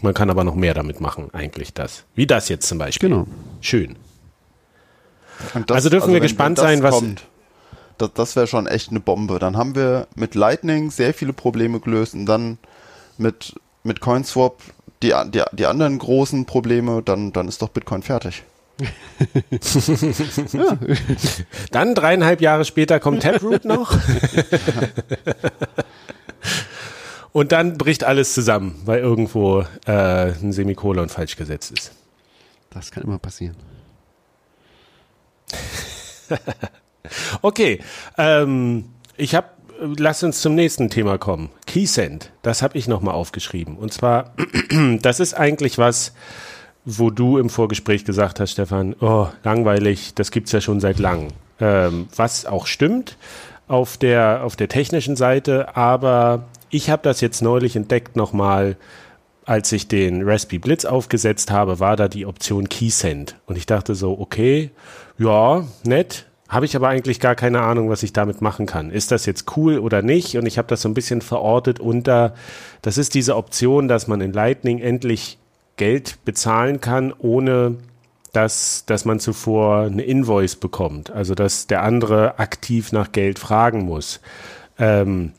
[0.01, 2.03] man kann aber noch mehr damit machen, eigentlich das.
[2.15, 3.09] Wie das jetzt zum Beispiel.
[3.09, 3.27] Genau.
[3.61, 3.95] Schön.
[5.67, 7.23] Das- Also dürfen wir wenn- gespannt wenn das sein, was- Kommt,
[7.97, 9.39] das das wäre schon echt eine Bombe.
[9.39, 12.57] Dann haben wir mit Lightning sehr viele Probleme gelöst und dann
[13.17, 14.61] mit, mit CoinSwap
[15.03, 18.43] die, die, die anderen großen Probleme, dann, dann ist doch Bitcoin fertig.
[21.71, 23.93] Dann dreieinhalb Jahre später kommt Taproot noch.
[27.31, 31.91] Und dann bricht alles zusammen, weil irgendwo äh, ein Semikolon falsch gesetzt ist.
[32.69, 33.55] Das kann immer passieren.
[37.41, 37.79] Okay,
[38.17, 38.85] ähm,
[39.17, 39.47] ich habe,
[39.79, 41.49] lass uns zum nächsten Thema kommen.
[41.65, 43.77] Keysend, das habe ich nochmal aufgeschrieben.
[43.77, 44.33] Und zwar,
[45.01, 46.13] das ist eigentlich was,
[46.85, 51.29] wo du im Vorgespräch gesagt hast, Stefan, oh, langweilig, das gibt's ja schon seit langem.
[51.59, 53.17] Ähm, was auch stimmt
[53.67, 58.77] auf der, auf der technischen Seite, aber ich habe das jetzt neulich entdeckt nochmal,
[59.45, 63.35] als ich den Raspberry Blitz aufgesetzt habe, war da die Option Keysend.
[63.47, 64.71] Und ich dachte so, okay,
[65.17, 66.25] ja, nett.
[66.47, 68.89] Habe ich aber eigentlich gar keine Ahnung, was ich damit machen kann.
[68.89, 70.35] Ist das jetzt cool oder nicht?
[70.35, 72.33] Und ich habe das so ein bisschen verortet unter,
[72.81, 75.37] das ist diese Option, dass man in Lightning endlich
[75.77, 77.77] Geld bezahlen kann, ohne
[78.33, 81.11] dass, dass man zuvor eine Invoice bekommt.
[81.11, 84.19] Also dass der andere aktiv nach Geld fragen muss.
[84.79, 85.33] Ähm,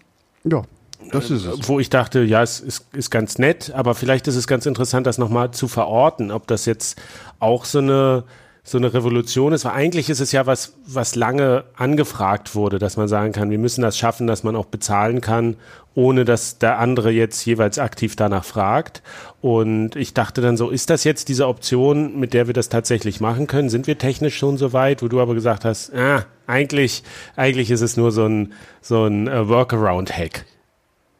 [0.44, 0.62] Ja,
[1.10, 1.68] das ist es.
[1.68, 5.06] wo ich dachte, ja, es ist, ist ganz nett, aber vielleicht ist es ganz interessant,
[5.06, 7.00] das nochmal zu verorten, ob das jetzt
[7.38, 8.24] auch so eine,
[8.62, 12.96] so eine Revolution ist, weil eigentlich ist es ja was, was lange angefragt wurde, dass
[12.96, 15.56] man sagen kann, wir müssen das schaffen, dass man auch bezahlen kann,
[15.94, 19.02] ohne dass der andere jetzt jeweils aktiv danach fragt.
[19.40, 23.20] Und ich dachte dann so, ist das jetzt diese Option, mit der wir das tatsächlich
[23.20, 23.70] machen können?
[23.70, 27.02] Sind wir technisch schon so weit, wo du aber gesagt hast, ah, eigentlich,
[27.36, 30.44] eigentlich ist es nur so ein, so ein äh, Workaround-Hack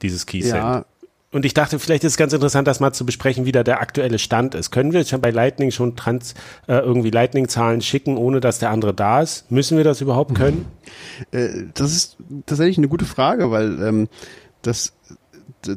[0.03, 0.55] dieses Keysend.
[0.55, 0.85] Ja,
[1.33, 3.81] Und ich dachte, vielleicht ist es ganz interessant, das mal zu besprechen, wie da der
[3.81, 4.71] aktuelle Stand ist.
[4.71, 6.35] Können wir schon bei Lightning schon trans,
[6.67, 9.51] äh, irgendwie Lightning-Zahlen schicken, ohne dass der andere da ist?
[9.51, 10.67] Müssen wir das überhaupt können?
[11.31, 12.17] Äh, das ist
[12.47, 14.09] tatsächlich eine gute Frage, weil ähm,
[14.63, 14.93] das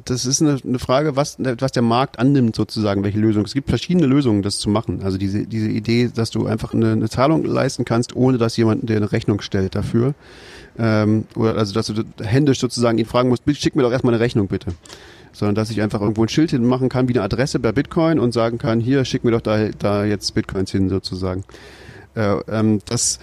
[0.05, 3.43] das ist eine, Frage, was, was der Markt annimmt sozusagen, welche Lösung.
[3.43, 5.01] Es gibt verschiedene Lösungen, das zu machen.
[5.03, 8.87] Also diese, diese Idee, dass du einfach eine, eine Zahlung leisten kannst, ohne dass jemand
[8.87, 10.13] dir eine Rechnung stellt dafür.
[10.77, 14.23] Ähm, oder also dass du händisch sozusagen ihn fragen musst, schick mir doch erstmal eine
[14.23, 14.71] Rechnung bitte.
[15.33, 18.33] Sondern dass ich einfach irgendwo ein Schild hinmachen kann, wie eine Adresse bei Bitcoin und
[18.33, 21.43] sagen kann, hier, schick mir doch da, da jetzt Bitcoins hin sozusagen.
[22.15, 23.19] Äh, ähm, das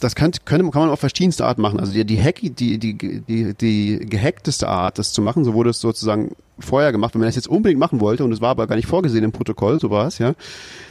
[0.00, 1.80] das kann, kann, kann man auf verschiedenste Art machen.
[1.80, 5.70] Also die, die, Hack, die, die, die, die gehackteste Art, das zu machen, so wurde
[5.70, 7.14] es sozusagen vorher gemacht.
[7.14, 9.32] Wenn man das jetzt unbedingt machen wollte und es war aber gar nicht vorgesehen im
[9.32, 10.34] Protokoll, so war es, ja,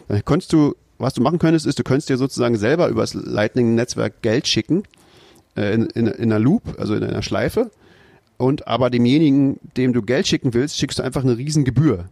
[0.07, 3.14] dann konntest du, was du machen könntest, ist, du könntest dir sozusagen selber über das
[3.14, 4.84] Lightning-Netzwerk Geld schicken,
[5.56, 7.72] äh, in, in, in einer Loop, also in einer Schleife,
[8.38, 12.06] und aber demjenigen, dem du Geld schicken willst, schickst du einfach eine riesen Gebühr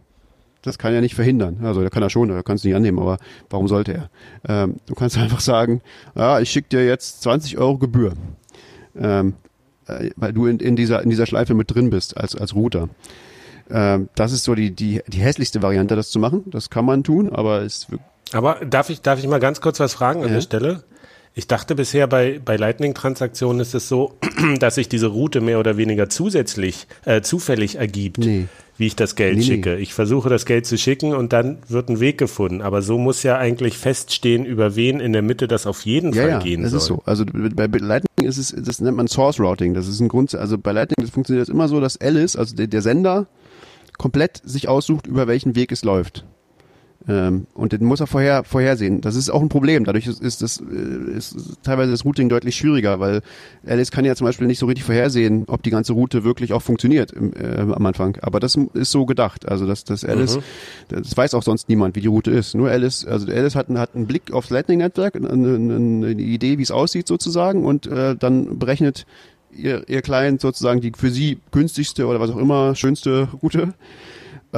[0.64, 1.58] das kann er nicht verhindern.
[1.62, 3.18] Also der kann er schon, er kann es nicht annehmen, aber
[3.50, 4.10] warum sollte er?
[4.48, 5.80] Ähm, du kannst einfach sagen,
[6.14, 8.14] ja, ich schicke dir jetzt 20 Euro Gebühr,
[8.98, 9.34] ähm,
[9.86, 12.88] äh, weil du in, in, dieser, in dieser Schleife mit drin bist als, als Router.
[13.70, 16.42] Ähm, das ist so die, die, die hässlichste Variante, das zu machen.
[16.46, 17.86] Das kann man tun, aber es
[18.32, 20.34] Aber darf ich, darf ich mal ganz kurz was fragen an Ja.
[20.34, 20.84] der Stelle?
[21.36, 24.14] Ich dachte bisher bei, bei Lightning-Transaktionen ist es so,
[24.60, 28.46] dass sich diese Route mehr oder weniger zusätzlich, äh, zufällig ergibt, Nee.
[28.76, 29.76] Wie ich das Geld Nee, schicke.
[29.76, 32.60] Ich versuche das Geld zu schicken und dann wird ein Weg gefunden.
[32.60, 36.22] Aber so muss ja eigentlich feststehen, über wen in der Mitte das auf jeden Ja,
[36.22, 36.78] Fall ja, gehen das soll.
[36.78, 37.02] ist so.
[37.06, 39.74] Also bei Lightning ist es, das nennt man Source Routing.
[39.74, 42.56] Das ist ein Grund, also bei Lightning das funktioniert das immer so, dass Alice, also
[42.56, 43.26] der, der Sender,
[43.98, 46.24] komplett sich aussucht, über welchen Weg es läuft.
[47.06, 49.02] Ähm, und den muss er vorher vorhersehen.
[49.02, 49.84] Das ist auch ein Problem.
[49.84, 53.20] Dadurch ist, ist, das, äh, ist teilweise das Routing deutlich schwieriger, weil
[53.66, 56.62] Alice kann ja zum Beispiel nicht so richtig vorhersehen, ob die ganze Route wirklich auch
[56.62, 58.16] funktioniert im, äh, am Anfang.
[58.22, 59.46] Aber das ist so gedacht.
[59.46, 60.38] Also dass das Alice,
[60.88, 62.54] das weiß auch sonst niemand, wie die Route ist.
[62.54, 66.56] Nur Alice, also Alice hat, einen- hat einen Blick aufs Lightning-Netzwerk, eine, eine, eine Idee,
[66.56, 69.04] wie es aussieht sozusagen, und äh, dann berechnet
[69.54, 73.74] ihr, ihr Client sozusagen die für sie günstigste oder was auch immer schönste Route.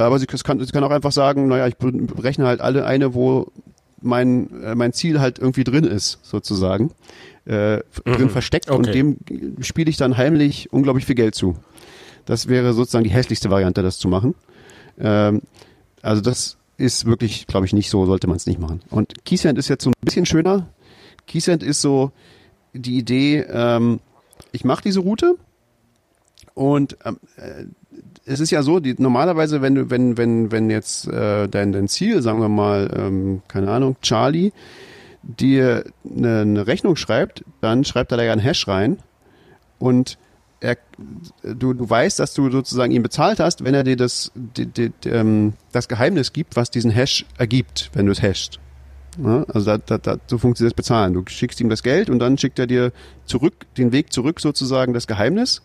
[0.03, 3.51] Aber sie, kann, sie kann auch einfach sagen, naja, ich berechne halt alle eine, wo
[4.01, 6.91] mein, äh, mein Ziel halt irgendwie drin ist, sozusagen.
[7.47, 9.15] Äh, f- drin versteckt und Okay.
[9.27, 11.55] dem spiele ich dann heimlich unglaublich viel Geld zu.
[12.25, 14.35] Das wäre sozusagen die hässlichste Variante, das zu machen.
[14.99, 15.41] Ähm,
[16.01, 18.81] also das ist wirklich, glaube ich, nicht so, sollte man es nicht machen.
[18.89, 20.67] Und Keysend ist jetzt so ein bisschen schöner.
[21.25, 22.11] Keysend ist so
[22.73, 23.99] die Idee, ähm,
[24.51, 25.35] ich mache diese Route
[26.53, 27.65] und ähm, äh,
[28.27, 31.87] es ist ja so, die, normalerweise, wenn du, wenn, wenn, wenn jetzt äh, dein, dein
[31.87, 34.51] Ziel, sagen wir mal, ähm, keine Ahnung, Charlie,
[35.23, 38.97] dir eine, eine Rechnung schreibt, dann schreibt er da ja einen Hash rein
[39.79, 40.17] und
[40.59, 40.75] er,
[41.43, 44.91] du, du weißt, dass du sozusagen ihn bezahlt hast, wenn er dir das, die, die,
[45.05, 48.59] ähm, das Geheimnis gibt, was diesen Hash ergibt, wenn du es hashst.
[49.23, 51.13] Ja, also da, da, da, so funktioniert das Bezahlen.
[51.13, 52.91] Du schickst ihm das Geld und dann schickt er dir
[53.25, 55.61] zurück, den Weg zurück sozusagen das Geheimnis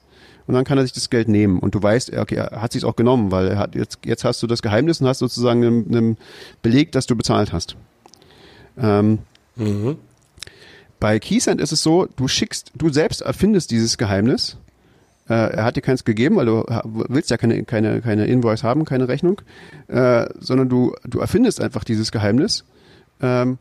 [0.46, 2.84] und dann kann er sich das Geld nehmen und du weißt, okay, er hat sich
[2.84, 5.86] auch genommen, weil er hat jetzt, jetzt hast du das Geheimnis und hast sozusagen einen,
[5.94, 6.16] einen
[6.62, 7.76] Beleg, dass du bezahlt hast.
[8.78, 9.18] Ähm,
[9.56, 9.96] Mhm.
[10.98, 14.56] bei Keysend ist es so, du schickst, du selbst erfindest dieses Geheimnis.
[15.28, 16.64] Äh, er hat dir keins gegeben, weil du
[17.08, 19.42] willst ja keine, keine, keine Invoice haben, keine Rechnung,
[19.88, 22.64] äh, sondern du, du erfindest einfach dieses Geheimnis
[23.20, 23.58] ähm,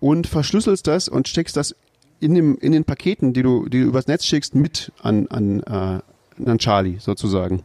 [0.00, 1.76] und verschlüsselst das und steckst das
[2.20, 5.60] in, dem, in den Paketen, die du, die du übers Netz schickst, mit an, an,
[5.62, 6.00] äh,
[6.44, 7.62] an Charlie sozusagen.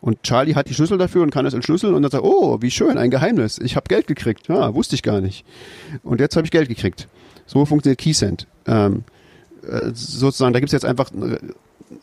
[0.00, 2.70] Und Charlie hat die Schlüssel dafür und kann es entschlüsseln und dann sagt, oh, wie
[2.70, 3.58] schön, ein Geheimnis.
[3.58, 4.48] Ich habe Geld gekriegt.
[4.48, 5.46] Ja, wusste ich gar nicht.
[6.02, 7.08] Und jetzt habe ich Geld gekriegt.
[7.46, 8.46] So funktioniert Keysend.
[8.66, 9.04] Ähm,
[9.66, 11.10] äh, sozusagen, da gibt es jetzt einfach,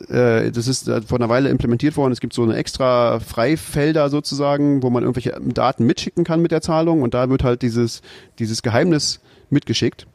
[0.10, 4.10] äh, das ist äh, vor einer Weile implementiert worden, es gibt so eine extra Freifelder
[4.10, 8.02] sozusagen, wo man irgendwelche Daten mitschicken kann mit der Zahlung und da wird halt dieses,
[8.40, 9.20] dieses Geheimnis
[9.50, 10.08] mitgeschickt,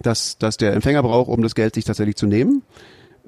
[0.00, 2.62] dass, dass der Empfänger braucht, um das Geld sich tatsächlich zu nehmen.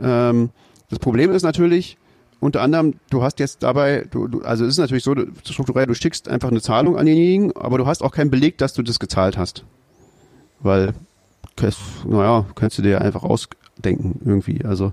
[0.00, 0.50] Ähm,
[0.90, 1.96] das Problem ist natürlich,
[2.40, 5.86] unter anderem, du hast jetzt dabei, du, du, also es ist natürlich so du- strukturell,
[5.86, 8.82] du schickst einfach eine Zahlung an denjenigen, aber du hast auch keinen Beleg, dass du
[8.82, 9.64] das gezahlt hast.
[10.60, 10.94] Weil,
[12.06, 14.64] naja, kannst du dir einfach ausdenken irgendwie.
[14.64, 14.92] Also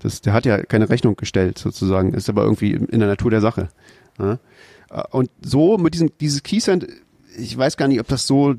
[0.00, 3.40] das, der hat ja keine Rechnung gestellt sozusagen, ist aber irgendwie in der Natur der
[3.40, 3.68] Sache.
[4.18, 4.38] Ja?
[5.10, 6.86] Und so mit diesem, dieses Keysend,
[7.36, 8.56] ich weiß gar nicht, ob das so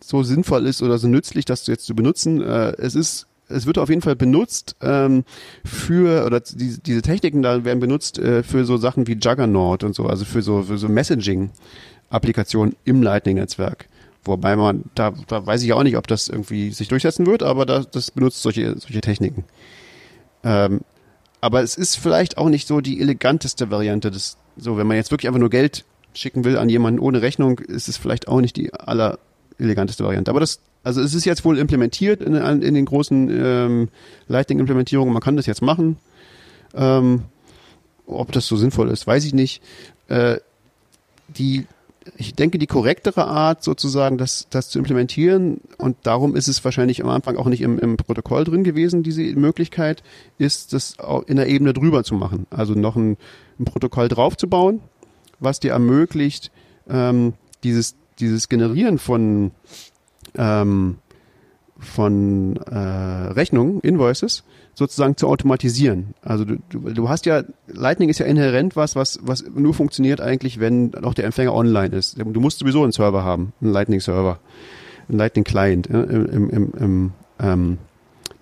[0.00, 2.40] so sinnvoll ist oder so nützlich, das jetzt zu benutzen.
[2.40, 5.24] Äh, es ist, es wird auf jeden Fall benutzt ähm,
[5.64, 9.94] für oder die, diese Techniken da werden benutzt äh, für so Sachen wie Juggernaut und
[9.94, 13.88] so, also für so für so Messaging-Applikationen im Lightning-Netzwerk.
[14.24, 17.64] Wobei man, da, da weiß ich auch nicht, ob das irgendwie sich durchsetzen wird, aber
[17.64, 19.44] das, das benutzt solche, solche Techniken.
[20.44, 20.80] Ähm,
[21.40, 24.10] aber es ist vielleicht auch nicht so die eleganteste Variante.
[24.10, 25.84] des so, wenn man jetzt wirklich einfach nur Geld
[26.14, 30.30] schicken will an jemanden ohne Rechnung, ist es vielleicht auch nicht die allereleganteste Variante.
[30.30, 33.88] Aber das, also es ist jetzt wohl implementiert in, in den großen ähm,
[34.26, 35.12] Lightning-Implementierungen.
[35.12, 35.98] Man kann das jetzt machen.
[36.74, 37.24] Ähm,
[38.06, 39.62] ob das so sinnvoll ist, weiß ich nicht.
[40.08, 40.38] Äh,
[41.28, 41.66] die,
[42.16, 47.04] ich denke, die korrektere Art sozusagen, das, das zu implementieren, und darum ist es wahrscheinlich
[47.04, 50.02] am Anfang auch nicht im, im Protokoll drin gewesen, diese Möglichkeit,
[50.38, 52.46] ist, das auch in der Ebene drüber zu machen.
[52.48, 53.18] Also noch ein,
[53.60, 54.80] ein Protokoll draufzubauen,
[55.38, 56.50] was dir ermöglicht,
[56.88, 59.50] ähm, dieses, dieses Generieren von,
[60.36, 60.96] ähm,
[61.78, 64.42] von äh, Rechnungen, Invoices,
[64.74, 66.14] sozusagen zu automatisieren.
[66.22, 70.20] Also du, du, du hast ja, Lightning ist ja inhärent was, was, was nur funktioniert
[70.20, 72.18] eigentlich, wenn auch der Empfänger online ist.
[72.18, 74.38] Du musst sowieso einen Server haben, einen Lightning-Server,
[75.08, 77.78] einen Lightning-Client ja, im, im, im, im ähm,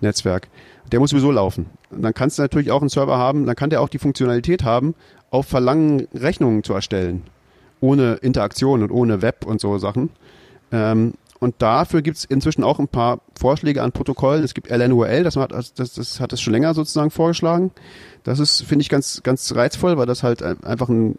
[0.01, 0.47] Netzwerk.
[0.91, 1.67] Der muss sowieso laufen.
[1.91, 4.63] Und dann kannst du natürlich auch einen Server haben, dann kann der auch die Funktionalität
[4.63, 4.95] haben,
[5.29, 7.23] auf Verlangen Rechnungen zu erstellen.
[7.79, 10.09] ohne Interaktion und ohne Web und so Sachen.
[10.71, 14.43] Ähm, und dafür gibt es inzwischen auch ein paar Vorschläge an Protokollen.
[14.43, 17.71] Es gibt LNUL, das hat, das, das hat es schon länger sozusagen vorgeschlagen.
[18.23, 21.17] Das ist, finde ich, ganz, ganz reizvoll, weil das halt einfach ein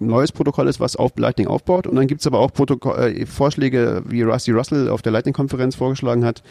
[0.00, 1.86] neues Protokoll ist, was auf Lightning aufbaut.
[1.86, 5.74] Und dann gibt es aber auch Protokoll, äh, Vorschläge, wie Rusty Russell auf der Lightning-Konferenz
[5.74, 6.42] vorgeschlagen hat,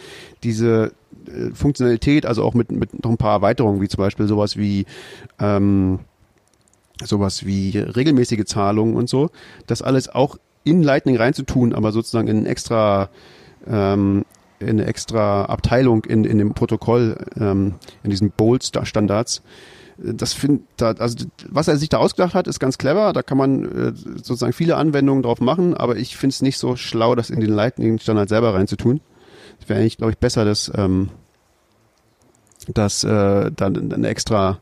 [0.43, 0.91] diese
[1.27, 4.85] äh, Funktionalität, also auch mit, mit noch ein paar Erweiterungen, wie zum Beispiel sowas wie
[5.39, 5.99] ähm,
[7.03, 9.29] sowas wie regelmäßige Zahlungen und so,
[9.67, 13.09] das alles auch in Lightning reinzutun, aber sozusagen in extra
[13.65, 14.25] ähm,
[14.59, 19.43] in eine extra Abteilung in, in dem Protokoll, ähm, in diesen Bold-Standards.
[19.97, 23.13] Das find, da, also was er sich da ausgedacht hat, ist ganz clever.
[23.13, 26.75] Da kann man äh, sozusagen viele Anwendungen drauf machen, aber ich finde es nicht so
[26.75, 29.01] schlau, das in den Lightning-Standard selber reinzutun.
[29.59, 31.09] Es wäre eigentlich, glaube ich, besser, das, ähm,
[32.73, 34.59] das äh, dann eine extra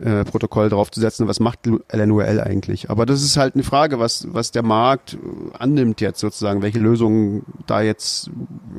[0.00, 1.26] äh, Protokoll draufzusetzen.
[1.28, 2.90] Was macht LNUL eigentlich?
[2.90, 5.16] Aber das ist halt eine Frage, was, was der Markt äh,
[5.58, 8.30] annimmt jetzt sozusagen, welche Lösungen da jetzt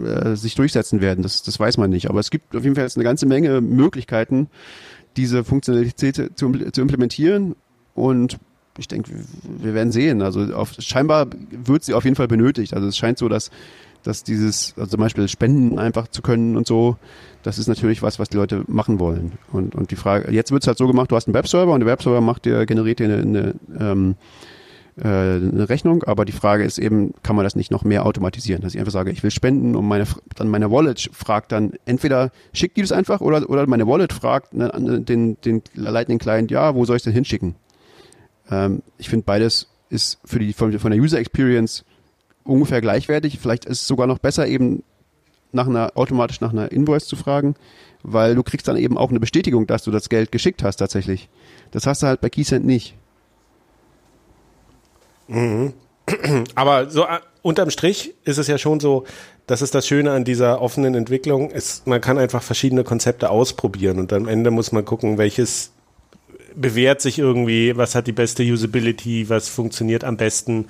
[0.03, 1.23] äh, sich durchsetzen werden.
[1.23, 2.09] Das, das weiß man nicht.
[2.09, 4.47] Aber es gibt auf jeden Fall jetzt eine ganze Menge Möglichkeiten,
[5.15, 7.55] diese Funktionalität zu, zu implementieren.
[7.95, 8.37] Und
[8.77, 9.11] ich denke,
[9.43, 10.21] wir werden sehen.
[10.21, 12.75] Also auf, scheinbar wird sie auf jeden Fall benötigt.
[12.75, 13.49] Also es scheint so, dass
[14.07, 16.97] dass dieses, also zum Beispiel Spenden einfach zu können und so,
[17.47, 19.31] das ist natürlich was, was die Leute machen wollen.
[19.53, 21.79] Und, und die Frage, jetzt wird es halt so gemacht, du hast einen Webserver und
[21.79, 24.15] der Webserver macht dir, generiert dir eine, eine, ähm,
[24.97, 28.61] äh, eine Rechnung, aber die Frage ist eben, kann man das nicht noch mehr automatisieren?
[28.61, 30.03] Dass ich einfach sage, ich will spenden und meine,
[30.35, 34.53] dann meine Wallet fragt dann, entweder schickt die das einfach oder, oder meine Wallet fragt
[34.53, 34.69] ne,
[35.01, 37.55] den, den Lightning Client, ja, wo soll ich denn hinschicken?
[38.51, 41.85] Ähm, ich finde beides ist für die, von, von der User Experience
[42.43, 43.39] ungefähr gleichwertig.
[43.39, 44.83] Vielleicht ist es sogar noch besser, eben
[45.57, 47.55] nach einer, automatisch nach einer Invoice zu fragen,
[48.03, 51.27] weil du kriegst dann eben auch eine Bestätigung, dass du das Geld geschickt hast tatsächlich.
[51.71, 52.95] Das hast du halt bei Keysend nicht.
[55.27, 55.73] Mhm.
[56.55, 59.03] Aber so uh, unterm Strich ist es ja schon so,
[59.45, 63.99] das ist das Schöne an dieser offenen Entwicklung, ist, man kann einfach verschiedene Konzepte ausprobieren
[63.99, 65.71] und am Ende muss man gucken, welches
[66.55, 70.67] bewährt sich irgendwie, was hat die beste Usability, was funktioniert am besten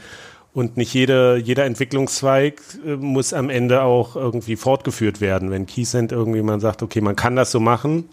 [0.54, 5.52] und nicht jede, jeder Entwicklungszweig äh, muss am Ende auch irgendwie fortgeführt werden.
[5.52, 8.10] Wenn Keysend irgendwie man sagt, okay, man kann das so machen,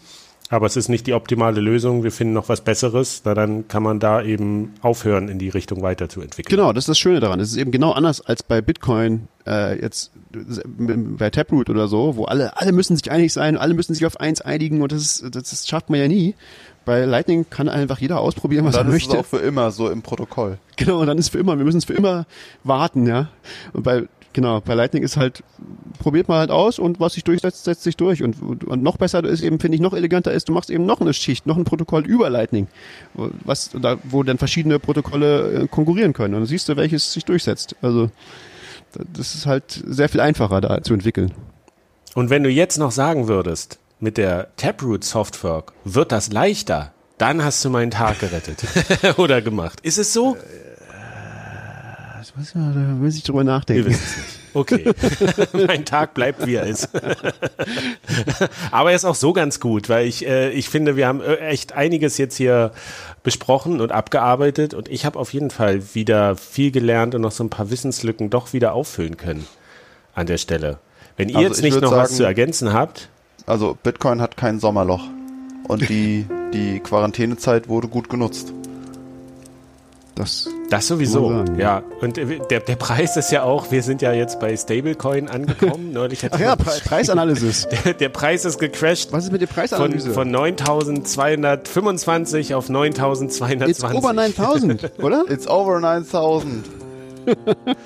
[0.50, 3.82] aber es ist nicht die optimale Lösung, wir finden noch was Besseres, na, dann kann
[3.82, 6.54] man da eben aufhören, in die Richtung weiterzuentwickeln.
[6.54, 7.40] Genau, das ist das Schöne daran.
[7.40, 12.26] Es ist eben genau anders als bei Bitcoin, äh, jetzt bei Taproot oder so, wo
[12.26, 15.50] alle, alle müssen sich einig sein, alle müssen sich auf eins einigen und das, das,
[15.50, 16.34] das schafft man ja nie.
[16.84, 19.10] Bei Lightning kann einfach jeder ausprobieren, was dann er möchte.
[19.10, 20.58] Dann ist es auch für immer so im Protokoll.
[20.76, 22.26] Genau, und dann ist für immer, wir müssen es für immer
[22.62, 23.28] warten, ja.
[23.72, 25.42] Und bei, genau, bei Lightning ist halt,
[25.98, 28.22] probiert man halt aus und was sich durchsetzt, setzt sich durch.
[28.22, 31.00] Und, und noch besser ist eben, finde ich, noch eleganter ist, du machst eben noch
[31.00, 32.66] eine Schicht, noch ein Protokoll über Lightning,
[33.14, 36.34] was, da, wo dann verschiedene Protokolle äh, konkurrieren können.
[36.34, 37.76] Und dann siehst du, welches sich durchsetzt.
[37.80, 38.10] Also,
[39.12, 41.32] das ist halt sehr viel einfacher da zu entwickeln.
[42.14, 47.42] Und wenn du jetzt noch sagen würdest, mit der Taproot Softfork wird das leichter, dann
[47.42, 48.62] hast du meinen Tag gerettet
[49.16, 49.80] oder gemacht.
[49.80, 50.36] Ist es so?
[52.18, 53.86] Das muss, man, da muss ich drüber nachdenken.
[53.86, 54.44] Wir es nicht.
[54.52, 54.92] Okay.
[55.66, 56.90] mein Tag bleibt wie er ist.
[58.70, 61.36] Aber er ist auch so ganz gut, weil ich, äh, ich finde, wir haben äh,
[61.38, 62.72] echt einiges jetzt hier
[63.22, 67.42] besprochen und abgearbeitet und ich habe auf jeden Fall wieder viel gelernt und noch so
[67.42, 69.46] ein paar Wissenslücken doch wieder auffüllen können
[70.14, 70.78] an der Stelle.
[71.16, 73.08] Wenn ihr also jetzt nicht noch sagen, was zu ergänzen habt.
[73.46, 75.04] Also Bitcoin hat kein Sommerloch.
[75.68, 78.52] Und die, die Quarantänezeit wurde gut genutzt.
[80.14, 81.82] Das, das sowieso, sagen, ja.
[82.00, 85.92] Und der, der Preis ist ja auch, wir sind ja jetzt bei Stablecoin angekommen.
[85.92, 87.66] Neulich Ach ja, Pre Preisanalysis.
[87.84, 89.12] Der, der, Preis ist gecrashed.
[89.12, 90.12] Was ist mit der Preisanalyse?
[90.12, 93.68] Von, von 9.225 auf 9.220.
[93.68, 95.24] It's over 9.000, oder?
[95.28, 96.44] It's over 9.000.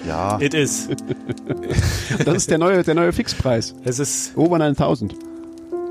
[0.06, 0.38] ja.
[0.38, 0.88] It is.
[2.24, 3.74] Das ist der neue, der neue Fixpreis.
[3.84, 4.36] Es ist.
[4.36, 5.14] Over 9000.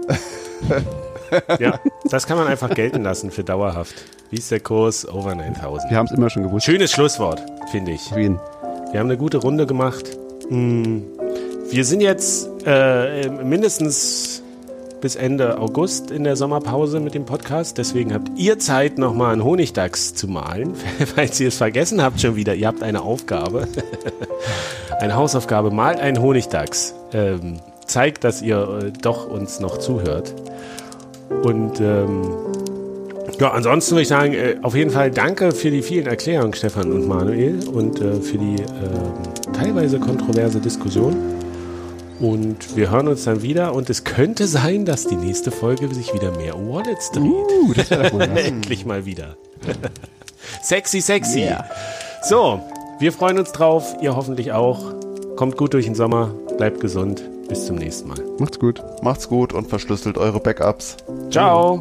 [1.60, 1.80] ja,
[2.10, 3.96] das kann man einfach gelten lassen für dauerhaft.
[4.30, 5.08] Wie ist der Kurs?
[5.08, 5.90] Over 9000.
[5.90, 6.66] Wir haben es immer schon gewusst.
[6.66, 8.16] Schönes Schlusswort, finde ich.
[8.16, 8.40] Wien.
[8.92, 10.18] Wir haben eine gute Runde gemacht.
[10.50, 11.06] Hm.
[11.70, 14.42] Wir sind jetzt äh, mindestens
[15.02, 17.78] bis Ende August in der Sommerpause mit dem Podcast.
[17.78, 20.76] Deswegen habt ihr Zeit, nochmal einen Honigdachs zu malen.
[21.16, 23.68] Falls ihr es vergessen habt schon wieder, ihr habt eine Aufgabe.
[25.00, 25.72] eine Hausaufgabe.
[25.72, 26.94] Malt einen Honigdachs.
[27.14, 30.34] Ähm, zeigt, dass ihr äh, doch uns noch zuhört.
[31.44, 32.22] Und ähm,
[33.40, 36.92] ja, ansonsten würde ich sagen, äh, auf jeden Fall danke für die vielen Erklärungen, Stefan
[36.92, 41.16] und Manuel, und äh, für die äh, teilweise kontroverse Diskussion.
[42.20, 46.16] Und wir hören uns dann wieder und es könnte sein, dass die nächste Folge sich
[46.16, 47.24] wieder mehr um Wallets dreht.
[47.24, 47.92] Uh, das
[48.46, 49.38] Endlich mal wieder.
[50.64, 51.42] sexy, sexy.
[51.42, 51.66] Yeah.
[52.24, 52.60] So,
[53.00, 54.96] wir freuen uns drauf, ihr hoffentlich auch.
[55.36, 57.22] Kommt gut durch den Sommer, bleibt gesund.
[57.48, 58.18] Bis zum nächsten Mal.
[58.40, 58.84] Macht's gut.
[59.02, 60.98] Macht's gut und verschlüsselt eure Backups.
[61.32, 61.80] Ciao.